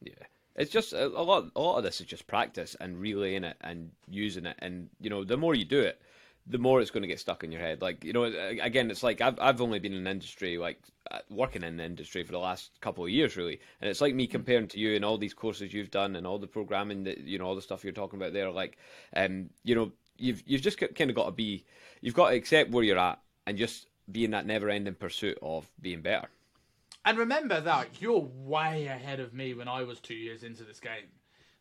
Yeah. 0.01 0.13
It's 0.57 0.71
just 0.71 0.93
a, 0.93 1.07
lot. 1.07 1.51
A 1.55 1.61
lot 1.61 1.79
of 1.79 1.85
this 1.85 2.01
is 2.01 2.07
just 2.07 2.27
practice 2.27 2.77
and 2.81 3.01
relaying 3.01 3.45
it 3.45 3.57
and 3.61 3.91
using 4.09 4.45
it, 4.45 4.57
and 4.59 4.91
you 5.01 5.09
know, 5.09 5.23
the 5.23 5.37
more 5.37 5.55
you 5.55 5.65
do 5.65 5.81
it, 5.81 6.03
the 6.51 6.59
more 6.59 6.81
it's 6.81 6.91
going 6.91 7.03
to 7.03 7.09
get 7.09 7.21
stuck 7.21 7.45
in 7.45 7.53
your 7.53 7.61
head. 7.61 7.83
Like 7.83 8.05
you 8.05 8.13
know, 8.13 8.25
again, 8.25 8.91
it's 8.91 9.03
like 9.03 9.21
I've 9.21 9.39
I've 9.39 9.61
only 9.61 9.79
been 9.79 9.93
in 9.93 10.05
the 10.05 10.11
industry, 10.11 10.59
like 10.59 10.81
uh, 11.11 11.19
working 11.29 11.63
in 11.63 11.77
the 11.77 11.85
industry 11.85 12.23
for 12.25 12.33
the 12.33 12.39
last 12.39 12.71
couple 12.81 13.05
of 13.05 13.11
years, 13.11 13.37
really, 13.37 13.61
and 13.81 13.91
it's 13.91 14.01
like 14.01 14.15
me 14.15 14.27
comparing 14.27 14.69
to 14.69 14.79
you 14.79 14.97
and 14.97 15.05
all 15.05 15.19
these 15.19 15.35
courses 15.35 15.73
you've 15.73 15.91
done 15.91 16.17
and 16.17 16.27
all 16.27 16.39
the 16.39 16.47
programming 16.47 17.05
that 17.05 17.19
you 17.19 17.39
know, 17.39 17.45
all 17.45 17.55
the 17.55 17.63
stuff 17.63 17.85
you're 17.85 17.93
talking 17.93 18.19
about 18.19 18.33
there. 18.33 18.51
Like, 18.51 18.79
um, 19.15 19.51
you 19.65 19.75
know, 19.75 19.93
you've 20.17 20.43
you've 20.47 20.63
just 20.63 20.79
kind 20.79 21.11
of 21.11 21.17
got 21.17 21.27
to 21.27 21.33
be, 21.33 21.65
you've 22.01 22.15
got 22.15 22.31
to 22.31 22.37
accept 22.37 22.71
where 22.71 22.85
you're 22.85 22.99
at 22.99 23.21
and 23.47 23.59
just 23.59 23.87
be 24.11 24.25
in 24.25 24.31
that 24.31 24.47
never-ending 24.47 24.95
pursuit 24.95 25.39
of 25.43 25.67
being 25.81 26.01
better. 26.01 26.29
And 27.05 27.19
remember 27.19 27.61
that 27.61 28.01
you're 28.01 28.21
way 28.21 28.87
ahead 28.87 29.21
of 29.21 29.33
me 29.33 29.55
when 29.55 29.69
I 29.69 29.83
was 29.83 30.01
two 30.01 30.15
years 30.15 30.43
into 30.43 30.65
this 30.65 30.81
game. 30.81 31.09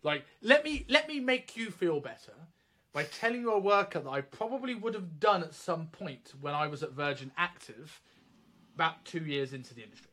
Like, 0.03 0.25
let 0.41 0.63
me 0.63 0.85
let 0.87 1.07
me 1.07 1.19
make 1.19 1.57
you 1.57 1.71
feel 1.71 1.99
better 1.99 2.33
by 2.97 3.03
telling 3.03 3.41
you 3.41 3.51
a 3.51 3.59
workout 3.59 4.05
that 4.05 4.09
I 4.09 4.21
probably 4.21 4.73
would 4.73 4.95
have 4.95 5.19
done 5.19 5.43
at 5.43 5.53
some 5.53 5.85
point 5.85 6.33
when 6.41 6.55
I 6.55 6.65
was 6.65 6.81
at 6.81 6.93
Virgin 6.93 7.31
Active, 7.37 8.01
about 8.73 9.05
two 9.05 9.19
years 9.19 9.53
into 9.53 9.75
the 9.75 9.83
industry. 9.83 10.09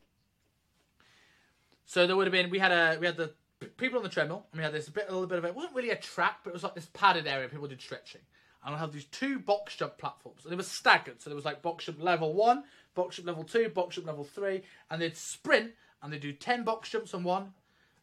So 1.87 2.05
there 2.05 2.15
would 2.15 2.27
have 2.27 2.31
been 2.31 2.51
we 2.51 2.59
had 2.59 2.71
a 2.71 2.99
we 2.99 3.07
had 3.07 3.17
the 3.17 3.31
people 3.77 3.97
on 3.97 4.03
the 4.03 4.09
treadmill 4.09 4.45
and 4.51 4.59
we 4.59 4.63
had 4.63 4.71
this 4.71 4.87
bit 4.87 5.07
a 5.09 5.11
little 5.11 5.25
bit 5.25 5.39
of 5.39 5.45
it. 5.45 5.55
wasn't 5.55 5.73
really 5.73 5.89
a 5.89 5.95
track, 5.95 6.41
but 6.43 6.51
it 6.51 6.53
was 6.53 6.61
like 6.61 6.75
this 6.75 6.87
padded 6.93 7.25
area. 7.25 7.49
People 7.49 7.67
did 7.67 7.81
stretching, 7.81 8.21
and 8.63 8.75
I 8.75 8.77
had 8.77 8.91
these 8.91 9.05
two 9.05 9.39
box 9.39 9.75
jump 9.75 9.97
platforms, 9.97 10.43
and 10.43 10.51
they 10.51 10.55
were 10.55 10.61
staggered. 10.61 11.19
So 11.23 11.31
there 11.31 11.35
was 11.35 11.45
like 11.45 11.63
box 11.63 11.85
jump 11.85 11.99
level 11.99 12.35
one, 12.35 12.65
box 12.93 13.15
jump 13.15 13.27
level 13.27 13.45
two, 13.45 13.67
box 13.69 13.95
jump 13.95 14.05
level 14.05 14.25
three, 14.25 14.61
and 14.91 15.01
they'd 15.01 15.17
sprint 15.17 15.71
and 16.03 16.13
they'd 16.13 16.21
do 16.21 16.33
10 16.33 16.63
box 16.63 16.91
jumps 16.91 17.15
on 17.15 17.23
one, 17.23 17.51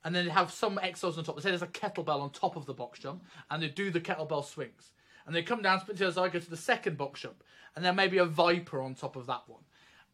and 0.04 0.14
then 0.14 0.26
they 0.26 0.30
have 0.30 0.52
some 0.52 0.78
exos 0.78 1.18
on 1.18 1.24
top. 1.24 1.36
They 1.36 1.42
say 1.42 1.50
there's 1.50 1.62
a 1.62 1.66
kettlebell 1.66 2.20
on 2.20 2.30
top 2.30 2.56
of 2.56 2.66
the 2.66 2.74
box 2.74 2.98
jump, 2.98 3.24
and 3.50 3.62
they 3.62 3.68
do 3.68 3.90
the 3.90 4.00
kettlebell 4.00 4.44
swings. 4.44 4.92
And 5.26 5.34
they 5.34 5.42
come 5.42 5.62
down, 5.62 5.80
sprint 5.80 6.00
as 6.00 6.18
I 6.18 6.28
go 6.28 6.38
to 6.38 6.50
the 6.50 6.56
second 6.56 6.96
box 6.96 7.20
jump, 7.20 7.44
and 7.76 7.84
there 7.84 7.92
may 7.92 8.08
be 8.08 8.18
a 8.18 8.24
viper 8.24 8.82
on 8.82 8.94
top 8.94 9.16
of 9.16 9.26
that 9.26 9.42
one. 9.46 9.62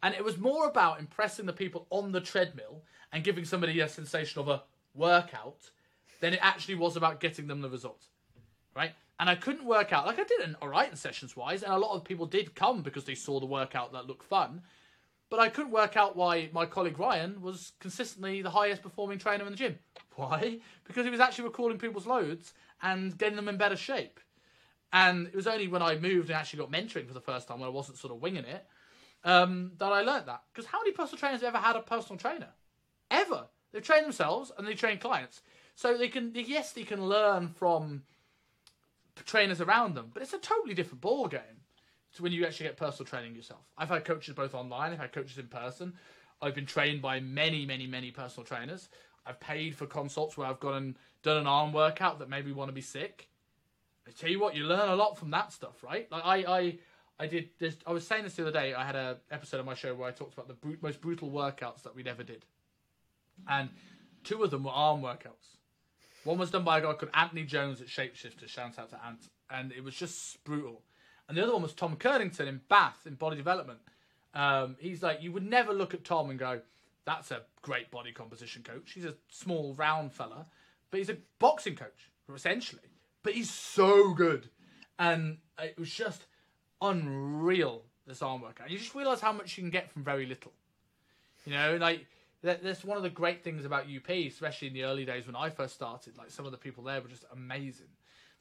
And 0.02 0.14
it 0.14 0.24
was 0.24 0.38
more 0.38 0.68
about 0.68 1.00
impressing 1.00 1.46
the 1.46 1.52
people 1.52 1.86
on 1.90 2.12
the 2.12 2.20
treadmill 2.20 2.82
and 3.12 3.24
giving 3.24 3.44
somebody 3.44 3.80
a 3.80 3.88
sensation 3.88 4.40
of 4.40 4.48
a 4.48 4.62
workout 4.94 5.70
than 6.20 6.34
it 6.34 6.40
actually 6.42 6.76
was 6.76 6.96
about 6.96 7.20
getting 7.20 7.46
them 7.46 7.62
the 7.62 7.70
result. 7.70 8.04
Right? 8.76 8.92
and 9.20 9.28
I 9.28 9.34
couldn't 9.34 9.64
work 9.64 9.92
out. 9.92 10.06
Like 10.06 10.18
I 10.18 10.24
did 10.24 10.56
all 10.62 10.68
right 10.68 10.88
in 10.88 10.96
sessions 10.96 11.36
wise, 11.36 11.62
and 11.62 11.72
a 11.72 11.78
lot 11.78 11.94
of 11.94 12.04
people 12.04 12.26
did 12.26 12.54
come 12.54 12.82
because 12.82 13.04
they 13.04 13.14
saw 13.14 13.40
the 13.40 13.46
workout 13.46 13.92
that 13.92 14.06
looked 14.06 14.24
fun. 14.24 14.62
But 15.30 15.40
I 15.40 15.48
couldn't 15.48 15.72
work 15.72 15.96
out 15.96 16.16
why 16.16 16.48
my 16.52 16.64
colleague 16.64 16.98
Ryan 16.98 17.42
was 17.42 17.72
consistently 17.80 18.40
the 18.40 18.50
highest 18.50 18.82
performing 18.82 19.18
trainer 19.18 19.44
in 19.44 19.50
the 19.50 19.58
gym. 19.58 19.78
Why? 20.16 20.60
Because 20.84 21.04
he 21.04 21.10
was 21.10 21.20
actually 21.20 21.44
recording 21.44 21.78
people's 21.78 22.06
loads 22.06 22.54
and 22.82 23.16
getting 23.16 23.36
them 23.36 23.48
in 23.48 23.56
better 23.56 23.76
shape. 23.76 24.20
And 24.92 25.26
it 25.26 25.34
was 25.34 25.46
only 25.46 25.68
when 25.68 25.82
I 25.82 25.96
moved 25.98 26.30
and 26.30 26.38
actually 26.38 26.60
got 26.60 26.72
mentoring 26.72 27.06
for 27.06 27.14
the 27.14 27.20
first 27.20 27.46
time, 27.46 27.60
when 27.60 27.68
I 27.68 27.72
wasn't 27.72 27.98
sort 27.98 28.12
of 28.12 28.22
winging 28.22 28.44
it, 28.44 28.66
um, 29.22 29.72
that 29.78 29.92
I 29.92 30.00
learned 30.00 30.28
that. 30.28 30.42
Because 30.52 30.66
how 30.66 30.80
many 30.80 30.92
personal 30.92 31.18
trainers 31.18 31.42
have 31.42 31.54
ever 31.54 31.64
had 31.64 31.76
a 31.76 31.80
personal 31.80 32.18
trainer? 32.18 32.48
Ever. 33.10 33.46
They've 33.72 33.82
trained 33.82 34.06
themselves 34.06 34.50
and 34.56 34.66
they 34.66 34.74
train 34.74 34.98
clients. 34.98 35.42
So 35.74 35.98
they 35.98 36.08
can, 36.08 36.32
yes, 36.34 36.72
they 36.72 36.84
can 36.84 37.04
learn 37.04 37.48
from 37.48 38.04
trainers 39.26 39.60
around 39.60 39.94
them. 39.94 40.10
But 40.12 40.22
it's 40.22 40.32
a 40.32 40.38
totally 40.38 40.74
different 40.74 41.02
ball 41.02 41.28
game 41.28 41.57
to 42.18 42.22
when 42.22 42.32
you 42.32 42.44
actually 42.44 42.66
get 42.66 42.76
personal 42.76 43.06
training 43.06 43.34
yourself. 43.34 43.60
I've 43.76 43.88
had 43.88 44.04
coaches 44.04 44.34
both 44.34 44.54
online, 44.54 44.92
I've 44.92 44.98
had 44.98 45.12
coaches 45.12 45.38
in 45.38 45.46
person. 45.46 45.94
I've 46.40 46.54
been 46.54 46.66
trained 46.66 47.02
by 47.02 47.18
many, 47.18 47.66
many, 47.66 47.86
many 47.86 48.10
personal 48.12 48.46
trainers. 48.46 48.88
I've 49.26 49.40
paid 49.40 49.74
for 49.74 49.86
consults 49.86 50.36
where 50.36 50.46
I've 50.46 50.60
gone 50.60 50.74
and 50.74 50.94
done 51.22 51.38
an 51.38 51.46
arm 51.46 51.72
workout 51.72 52.18
that 52.20 52.28
made 52.28 52.46
me 52.46 52.52
want 52.52 52.68
to 52.68 52.72
be 52.72 52.80
sick. 52.80 53.28
I 54.06 54.10
tell 54.12 54.30
you 54.30 54.40
what, 54.40 54.54
you 54.54 54.64
learn 54.64 54.88
a 54.88 54.94
lot 54.94 55.18
from 55.18 55.30
that 55.32 55.52
stuff, 55.52 55.82
right? 55.82 56.10
Like 56.10 56.24
I, 56.24 56.36
I, 56.36 56.78
I 57.18 57.26
did 57.26 57.50
this. 57.58 57.76
I 57.86 57.92
was 57.92 58.06
saying 58.06 58.24
this 58.24 58.34
the 58.34 58.42
other 58.42 58.52
day. 58.52 58.72
I 58.72 58.84
had 58.84 58.96
a 58.96 59.18
episode 59.30 59.60
of 59.60 59.66
my 59.66 59.74
show 59.74 59.94
where 59.94 60.08
I 60.08 60.12
talked 60.12 60.34
about 60.34 60.48
the 60.48 60.54
brut- 60.54 60.82
most 60.82 61.00
brutal 61.00 61.30
workouts 61.30 61.82
that 61.82 61.94
we'd 61.94 62.06
ever 62.06 62.22
did, 62.22 62.46
and 63.48 63.68
two 64.24 64.42
of 64.42 64.50
them 64.50 64.64
were 64.64 64.70
arm 64.70 65.02
workouts. 65.02 65.56
One 66.24 66.38
was 66.38 66.50
done 66.50 66.64
by 66.64 66.78
a 66.78 66.82
guy 66.82 66.92
called 66.94 67.12
Anthony 67.12 67.44
Jones 67.44 67.80
at 67.80 67.88
Shapeshifter. 67.88 68.48
Shout 68.48 68.78
out 68.78 68.90
to 68.90 69.04
Ant, 69.04 69.28
and 69.50 69.72
it 69.72 69.84
was 69.84 69.94
just 69.94 70.42
brutal. 70.44 70.82
And 71.28 71.36
the 71.36 71.42
other 71.42 71.52
one 71.52 71.62
was 71.62 71.74
Tom 71.74 71.96
Kernington 71.96 72.46
in 72.46 72.60
Bath 72.68 73.06
in 73.06 73.14
body 73.14 73.36
development. 73.36 73.80
Um, 74.34 74.76
he's 74.78 75.02
like, 75.02 75.22
you 75.22 75.32
would 75.32 75.48
never 75.48 75.72
look 75.72 75.94
at 75.94 76.04
Tom 76.04 76.30
and 76.30 76.38
go, 76.38 76.60
"That's 77.04 77.30
a 77.30 77.42
great 77.62 77.90
body 77.90 78.12
composition 78.12 78.62
coach." 78.62 78.92
He's 78.92 79.04
a 79.04 79.14
small, 79.28 79.74
round 79.74 80.12
fella, 80.12 80.46
but 80.90 80.98
he's 80.98 81.10
a 81.10 81.18
boxing 81.38 81.76
coach 81.76 82.10
essentially. 82.34 82.82
But 83.22 83.32
he's 83.34 83.50
so 83.50 84.12
good, 84.14 84.48
and 84.98 85.38
it 85.58 85.78
was 85.78 85.92
just 85.92 86.26
unreal 86.80 87.82
this 88.06 88.22
arm 88.22 88.42
workout. 88.42 88.66
And 88.66 88.72
you 88.72 88.78
just 88.78 88.94
realize 88.94 89.20
how 89.20 89.32
much 89.32 89.56
you 89.56 89.62
can 89.62 89.70
get 89.70 89.90
from 89.90 90.04
very 90.04 90.26
little. 90.26 90.52
You 91.44 91.52
know, 91.52 91.76
like 91.76 92.06
that's 92.42 92.84
one 92.84 92.96
of 92.96 93.02
the 93.02 93.10
great 93.10 93.42
things 93.42 93.64
about 93.64 93.84
UP, 93.84 94.08
especially 94.08 94.68
in 94.68 94.74
the 94.74 94.84
early 94.84 95.04
days 95.04 95.26
when 95.26 95.36
I 95.36 95.50
first 95.50 95.74
started. 95.74 96.16
Like 96.16 96.30
some 96.30 96.46
of 96.46 96.52
the 96.52 96.58
people 96.58 96.84
there 96.84 97.00
were 97.00 97.08
just 97.08 97.24
amazing. 97.32 97.88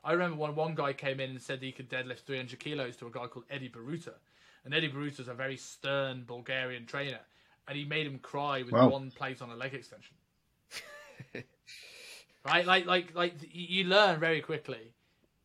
I 0.04 0.14
remember 0.14 0.38
when 0.38 0.56
one 0.56 0.76
guy 0.76 0.94
came 0.94 1.20
in 1.20 1.32
and 1.32 1.42
said 1.42 1.62
he 1.62 1.72
could 1.72 1.90
deadlift 1.90 2.22
300 2.22 2.60
kilos 2.60 2.96
to 2.98 3.08
a 3.08 3.12
guy 3.12 3.28
called 3.28 3.46
Eddie 3.50 3.70
Baruta, 3.70 4.14
and 4.64 4.74
Eddie 4.74 4.92
Baruta 4.92 5.20
is 5.20 5.28
a 5.28 5.34
very 5.34 5.58
stern 5.58 6.24
Bulgarian 6.26 6.86
trainer, 6.86 7.20
and 7.68 7.78
he 7.78 7.86
made 7.86 8.06
him 8.08 8.20
cry 8.20 8.64
with 8.64 8.74
wow. 8.74 8.90
one 8.90 9.12
plate 9.12 9.42
on 9.42 9.50
a 9.50 9.56
leg 9.56 9.74
extension. 9.74 10.16
right, 12.46 12.66
like 12.66 12.86
like 12.86 13.16
like 13.16 13.34
you 13.52 13.86
learn 13.86 14.20
very 14.20 14.42
quickly 14.42 14.94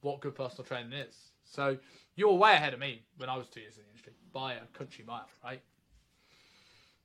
what 0.01 0.21
good 0.21 0.35
personal 0.35 0.65
training 0.65 0.93
is. 0.93 1.17
So 1.45 1.79
you 2.15 2.29
were 2.29 2.35
way 2.35 2.53
ahead 2.53 2.75
of 2.75 2.81
me 2.81 3.03
when 3.17 3.29
I 3.29 3.37
was 3.37 3.49
two 3.49 3.61
years 3.61 3.77
in 3.77 3.83
the 3.83 3.89
industry 3.89 4.13
by 4.33 4.55
a 4.55 4.67
country 4.79 5.05
mile, 5.07 5.29
right? 5.45 5.61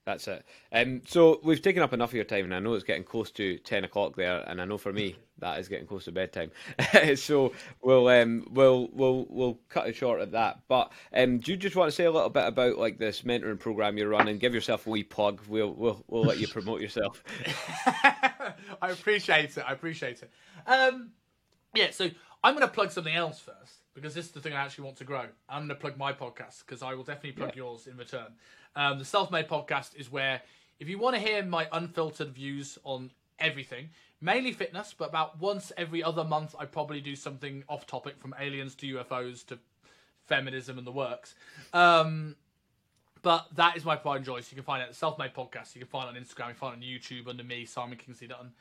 That's 0.08 0.26
it. 0.30 0.46
Um, 0.72 1.02
so 1.06 1.42
we've 1.44 1.62
taken 1.62 1.84
up 1.84 1.92
enough 1.92 2.12
of 2.12 2.14
your 2.14 2.24
time, 2.24 2.46
and 2.46 2.56
I 2.56 2.60
know 2.60 2.76
it's 2.76 2.86
getting 2.86 3.04
close 3.04 3.30
to 3.32 3.58
ten 3.58 3.84
o'clock 3.84 4.16
there, 4.16 4.42
and 4.48 4.62
I 4.62 4.64
know 4.64 4.78
for 4.78 4.94
me 4.94 5.18
that 5.40 5.60
is 5.60 5.68
getting 5.68 5.86
close 5.86 6.06
to 6.06 6.14
bedtime. 6.14 6.50
so 7.18 7.52
we'll 7.82 8.08
um, 8.08 8.48
we'll 8.50 8.88
we'll 8.94 9.28
we'll 9.30 9.60
cut 9.68 9.90
it 9.90 9.98
short 9.98 10.22
at 10.22 10.32
that. 10.32 10.62
But 10.70 10.94
um, 11.14 11.40
do 11.40 11.52
you 11.52 11.58
just 11.58 11.76
want 11.76 11.90
to 11.90 11.92
say 11.92 12.06
a 12.06 12.12
little 12.12 12.30
bit 12.30 12.48
about 12.48 12.78
like 12.78 12.98
this 12.98 13.24
mentoring 13.24 13.60
program 13.60 13.98
you're 13.98 14.08
running? 14.08 14.38
Give 14.38 14.54
yourself 14.54 14.88
a 14.88 14.92
wee 14.92 15.04
plug. 15.04 15.42
We'll 15.50 15.74
we'll 15.74 16.02
we'll 16.08 16.24
let 16.24 16.40
you 16.40 16.48
promote 16.48 16.80
yourself. 16.80 17.22
I 17.86 18.54
appreciate 18.84 19.58
it. 19.58 19.66
I 19.68 19.74
appreciate 19.74 20.24
it. 20.24 20.32
Um, 20.66 21.10
yeah. 21.76 21.92
So 21.92 22.10
I'm 22.46 22.56
going 22.56 22.66
to 22.66 22.74
plug 22.74 22.92
something 22.92 23.14
else 23.14 23.42
first 23.42 23.82
because 23.98 24.14
this 24.14 24.26
is 24.26 24.32
the 24.32 24.40
thing 24.40 24.54
I 24.54 24.64
actually 24.64 24.84
want 24.84 24.98
to 24.98 25.06
grow. 25.06 25.26
I'm 25.50 25.62
going 25.62 25.70
to 25.70 25.76
plug 25.76 25.98
my 25.98 26.14
podcast 26.14 26.60
because 26.64 26.84
I 26.84 26.94
will 26.94 27.04
definitely 27.04 27.32
plug 27.32 27.56
yeah. 27.56 27.64
yours 27.64 27.88
in 27.88 27.98
return. 27.98 28.28
Um, 28.76 29.00
the 29.00 29.06
Self 29.06 29.32
Made 29.32 29.48
Podcast 29.48 29.96
is 29.96 30.12
where, 30.12 30.44
if 30.80 30.88
you 30.88 31.00
want 31.00 31.16
to 31.16 31.20
hear 31.20 31.44
my 31.44 31.68
unfiltered 31.72 32.30
views 32.30 32.78
on 32.84 33.10
everything, 33.40 33.90
mainly 34.22 34.52
fitness, 34.52 34.94
but 34.96 35.10
about 35.10 35.40
once 35.42 35.72
every 35.78 36.04
other 36.04 36.24
month, 36.24 36.54
I 36.60 36.66
probably 36.66 37.02
do 37.02 37.16
something 37.16 37.64
off 37.68 37.88
topic 37.88 38.20
from 38.20 38.36
aliens 38.40 38.76
to 38.76 38.98
UFOs 38.98 39.44
to 39.48 39.58
feminism 40.28 40.78
and 40.78 40.86
the 40.86 40.92
works. 40.92 41.34
Um, 41.74 42.36
but 43.24 43.48
that 43.56 43.78
is 43.78 43.84
my 43.84 43.96
pride 43.96 44.18
and 44.18 44.26
joy. 44.26 44.42
So 44.42 44.50
you 44.52 44.58
can 44.58 44.64
find 44.64 44.82
it 44.82 44.86
at 44.86 44.90
the 44.90 44.96
Self 44.96 45.18
Made 45.18 45.34
Podcast. 45.34 45.74
You 45.74 45.82
can 45.82 45.90
find 45.90 46.16
it 46.16 46.20
on 46.20 46.24
Instagram. 46.24 46.50
You 46.50 46.54
can 46.54 46.56
find 46.56 46.84
it 46.84 46.86
on 46.86 47.24
YouTube 47.24 47.28
under 47.28 47.44
me, 47.44 47.66
Simon 47.66 47.98
Kingsley 47.98 48.28
Dutton. 48.28 48.52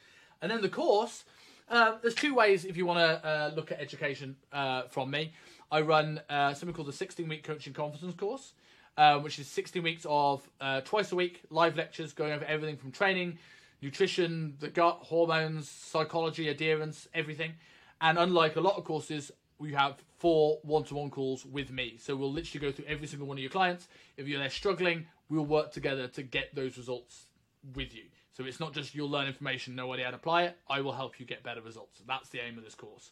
And 0.41 0.51
then 0.51 0.63
the 0.63 0.71
course 0.71 1.25
uh, 1.69 1.97
there's 2.03 2.15
two 2.15 2.35
ways 2.35 2.65
if 2.65 2.77
you 2.77 2.87
want 2.87 2.99
to 3.01 3.27
uh, 3.27 3.51
look 3.55 3.73
at 3.73 3.81
education 3.81 4.37
uh, 4.53 4.83
from 4.83 5.11
me. 5.11 5.33
I 5.71 5.81
run 5.81 6.21
uh, 6.31 6.55
something 6.55 6.75
called 6.75 6.89
the 6.89 6.93
16 6.93 7.29
week 7.29 7.43
coaching 7.43 7.73
confidence 7.73 8.15
course, 8.15 8.53
uh, 8.97 9.19
which 9.19 9.39
is 9.39 9.49
16 9.49 9.83
weeks 9.83 10.07
of 10.09 10.49
uh, 10.61 10.81
twice 10.83 11.11
a 11.13 11.17
week 11.17 11.43
live 11.51 11.77
lectures 11.77 12.13
going 12.13 12.33
over 12.33 12.45
everything 12.45 12.77
from 12.77 12.93
training, 12.93 13.39
nutrition, 13.83 14.55
the 14.61 14.69
gut, 14.69 14.99
hormones, 15.03 15.69
psychology, 15.69 16.49
adherence, 16.49 17.09
everything. 17.15 17.53
And 18.01 18.19
unlike 18.19 18.57
a 18.57 18.61
lot 18.61 18.77
of 18.77 18.85
courses, 18.85 19.33
we 19.59 19.73
have 19.73 19.97
four 20.19 20.59
one 20.63 20.85
to 20.85 20.95
one 20.95 21.11
calls 21.11 21.45
with 21.45 21.71
me. 21.73 21.97
So 21.99 22.15
we'll 22.15 22.33
literally 22.33 22.65
go 22.65 22.73
through 22.73 22.87
every 22.87 23.07
single 23.07 23.27
one 23.27 23.39
of 23.39 23.43
your 23.43 23.51
clients. 23.51 23.89
If 24.17 24.29
you're 24.29 24.39
there 24.39 24.51
struggling, 24.51 25.07
we'll 25.29 25.47
work 25.47 25.73
together 25.73 26.07
to 26.09 26.23
get 26.23 26.55
those 26.55 26.77
results 26.77 27.27
with 27.75 27.95
you. 27.95 28.05
So 28.37 28.45
it's 28.45 28.61
not 28.61 28.75
just 28.75 28.95
you'll 28.95 29.09
learn 29.09 29.27
information, 29.27 29.75
know 29.75 29.89
how 29.89 29.97
to 29.97 30.15
apply 30.15 30.43
it. 30.43 30.59
I 30.69 30.83
will 30.83 30.93
help 30.93 31.19
you 31.19 31.25
get 31.25 31.43
better 31.43 31.63
results. 31.63 32.03
That's 32.07 32.29
the 32.29 32.41
aim 32.41 32.59
of 32.59 32.65
this 32.65 32.75
course. 32.75 33.11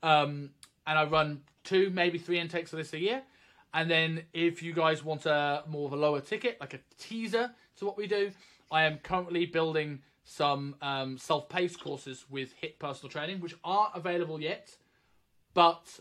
Um, 0.00 0.50
and 0.86 0.96
I 0.96 1.04
run 1.06 1.40
two, 1.64 1.90
maybe 1.90 2.18
three 2.18 2.38
intakes 2.38 2.72
of 2.72 2.76
this 2.76 2.92
a 2.92 2.98
year. 3.00 3.22
And 3.74 3.90
then 3.90 4.22
if 4.32 4.62
you 4.62 4.72
guys 4.72 5.04
want 5.04 5.26
a 5.26 5.64
more 5.66 5.86
of 5.86 5.92
a 5.92 5.96
lower 5.96 6.20
ticket, 6.20 6.56
like 6.60 6.74
a 6.74 6.80
teaser 6.98 7.50
to 7.78 7.84
what 7.84 7.96
we 7.96 8.06
do, 8.06 8.30
I 8.70 8.84
am 8.84 8.98
currently 8.98 9.44
building 9.44 10.02
some 10.22 10.76
um, 10.80 11.18
self-paced 11.18 11.80
courses 11.80 12.24
with 12.30 12.52
HIT 12.60 12.78
Personal 12.78 13.10
Training, 13.10 13.40
which 13.40 13.56
aren't 13.64 13.96
available 13.96 14.40
yet, 14.40 14.76
but 15.52 15.98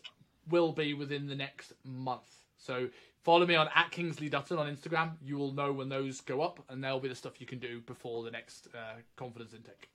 will 0.48 0.74
be 0.74 0.94
within 0.94 1.26
the 1.26 1.36
next 1.36 1.74
month. 1.84 2.36
So 2.58 2.90
Follow 3.24 3.46
me 3.46 3.56
on 3.56 3.68
at 3.76 3.92
Kingsley 3.92 4.30
Dutton 4.30 4.58
on 4.58 4.74
Instagram. 4.74 5.12
You 5.22 5.38
will 5.38 5.52
know 5.52 5.74
when 5.74 5.90
those 5.90 6.22
go 6.22 6.42
up, 6.42 6.64
and 6.70 6.84
they'll 6.84 7.00
be 7.00 7.10
the 7.10 7.16
stuff 7.16 7.40
you 7.40 7.48
can 7.48 7.60
do 7.60 7.82
before 7.82 8.24
the 8.24 8.32
next 8.32 8.68
uh, 8.74 9.00
confidence 9.18 9.54
intake. 9.54 9.90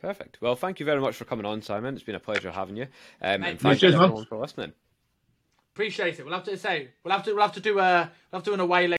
Perfect. 0.00 0.38
Well, 0.40 0.56
thank 0.56 0.80
you 0.80 0.86
very 0.86 1.00
much 1.00 1.14
for 1.14 1.24
coming 1.24 1.46
on, 1.46 1.62
Simon. 1.62 1.94
It's 1.94 2.02
been 2.02 2.16
a 2.16 2.20
pleasure 2.20 2.50
having 2.50 2.76
you. 2.76 2.86
Um, 3.20 3.44
and 3.44 3.60
thank 3.60 3.82
you 3.82 3.88
everyone 3.88 4.24
for 4.24 4.36
listening. 4.36 4.72
Appreciate 5.74 6.18
it. 6.18 6.24
We'll 6.24 6.34
have 6.34 6.44
to 6.44 6.56
say 6.58 6.88
we'll 7.02 7.14
have 7.14 7.24
to 7.24 7.32
we'll 7.32 7.42
have 7.42 7.52
to 7.52 7.60
do 7.60 7.78
a 7.78 8.10
we'll 8.30 8.38
have 8.38 8.42
to 8.42 8.50
do 8.50 8.54
an 8.54 8.60
away 8.60 8.88